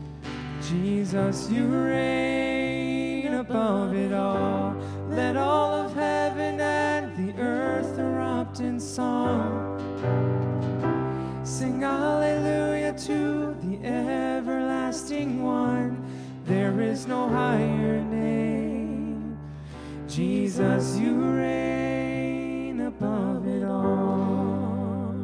Jesus, 0.63 1.51
you 1.51 1.67
reign 1.67 3.35
above 3.35 3.93
it 3.97 4.13
all. 4.13 4.77
Let 5.09 5.37
all 5.37 5.73
of 5.73 5.93
heaven 5.93 6.61
and 6.61 7.17
the 7.17 7.43
earth 7.43 7.99
erupt 7.99 8.61
in 8.61 8.79
song. 8.79 9.51
Sing 11.43 11.81
hallelujah 11.81 12.62
is 16.93 17.07
no 17.07 17.27
higher 17.27 18.03
name. 18.03 19.39
Jesus, 20.07 20.99
you 20.99 21.15
reign 21.15 22.81
above 22.83 23.47
it 23.49 23.65
all. 23.65 25.15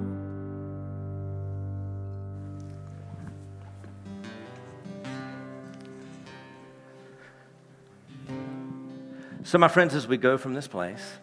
So, 9.45 9.59
my 9.59 9.69
friends, 9.69 9.95
as 9.95 10.09
we 10.09 10.17
go 10.17 10.39
from 10.39 10.55
this 10.55 10.67
place, 10.67 11.19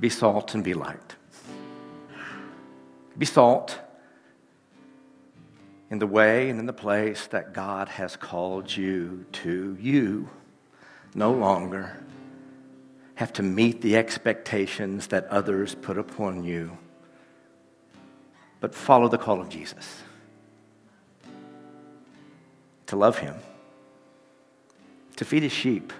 be 0.00 0.08
salt 0.08 0.54
and 0.54 0.64
be 0.64 0.72
light. 0.72 1.16
Be 3.18 3.26
salt 3.26 3.78
in 5.90 5.98
the 5.98 6.06
way 6.06 6.48
and 6.48 6.58
in 6.58 6.66
the 6.66 6.72
place 6.72 7.26
that 7.28 7.52
God 7.52 7.88
has 7.88 8.16
called 8.16 8.74
you 8.74 9.26
to. 9.32 9.76
You 9.80 10.28
no 11.14 11.32
longer 11.32 12.02
have 13.16 13.32
to 13.34 13.42
meet 13.42 13.82
the 13.82 13.96
expectations 13.96 15.08
that 15.08 15.26
others 15.26 15.74
put 15.74 15.98
upon 15.98 16.44
you, 16.44 16.78
but 18.60 18.74
follow 18.74 19.08
the 19.08 19.18
call 19.18 19.40
of 19.40 19.48
Jesus 19.48 20.02
to 22.86 22.96
love 22.96 23.18
Him, 23.18 23.34
to 25.16 25.24
feed 25.24 25.42
His 25.42 25.52
sheep 25.52 25.92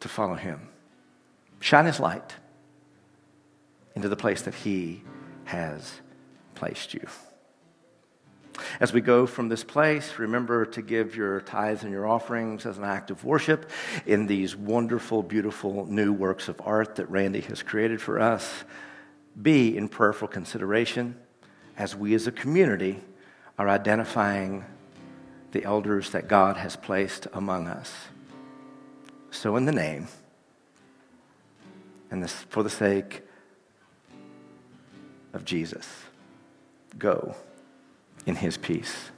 to 0.00 0.08
follow 0.08 0.34
him. 0.34 0.68
Shine 1.60 1.84
his 1.84 2.00
light 2.00 2.34
into 3.94 4.08
the 4.08 4.16
place 4.16 4.42
that 4.42 4.54
he 4.54 5.02
has 5.44 6.00
placed 6.54 6.94
you. 6.94 7.06
As 8.80 8.92
we 8.92 9.00
go 9.00 9.26
from 9.26 9.48
this 9.48 9.64
place, 9.64 10.18
remember 10.18 10.64
to 10.66 10.82
give 10.82 11.16
your 11.16 11.40
tithes 11.40 11.82
and 11.82 11.92
your 11.92 12.06
offerings 12.06 12.66
as 12.66 12.78
an 12.78 12.84
act 12.84 13.10
of 13.10 13.24
worship 13.24 13.70
in 14.06 14.26
these 14.26 14.56
wonderful, 14.56 15.22
beautiful 15.22 15.86
new 15.86 16.12
works 16.12 16.48
of 16.48 16.60
art 16.64 16.96
that 16.96 17.10
Randy 17.10 17.40
has 17.42 17.62
created 17.62 18.00
for 18.00 18.18
us. 18.18 18.64
Be 19.40 19.76
in 19.76 19.88
prayerful 19.88 20.28
consideration 20.28 21.16
as 21.76 21.94
we 21.94 22.14
as 22.14 22.26
a 22.26 22.32
community 22.32 23.00
are 23.58 23.68
identifying 23.68 24.64
the 25.52 25.64
elders 25.64 26.10
that 26.10 26.28
God 26.28 26.56
has 26.56 26.76
placed 26.76 27.26
among 27.32 27.66
us. 27.66 27.92
So, 29.30 29.56
in 29.56 29.64
the 29.64 29.72
name, 29.72 30.08
and 32.10 32.28
for 32.28 32.62
the 32.62 32.70
sake 32.70 33.22
of 35.32 35.44
Jesus, 35.44 35.86
go 36.98 37.36
in 38.26 38.36
his 38.36 38.56
peace. 38.56 39.10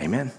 Amen. 0.00 0.32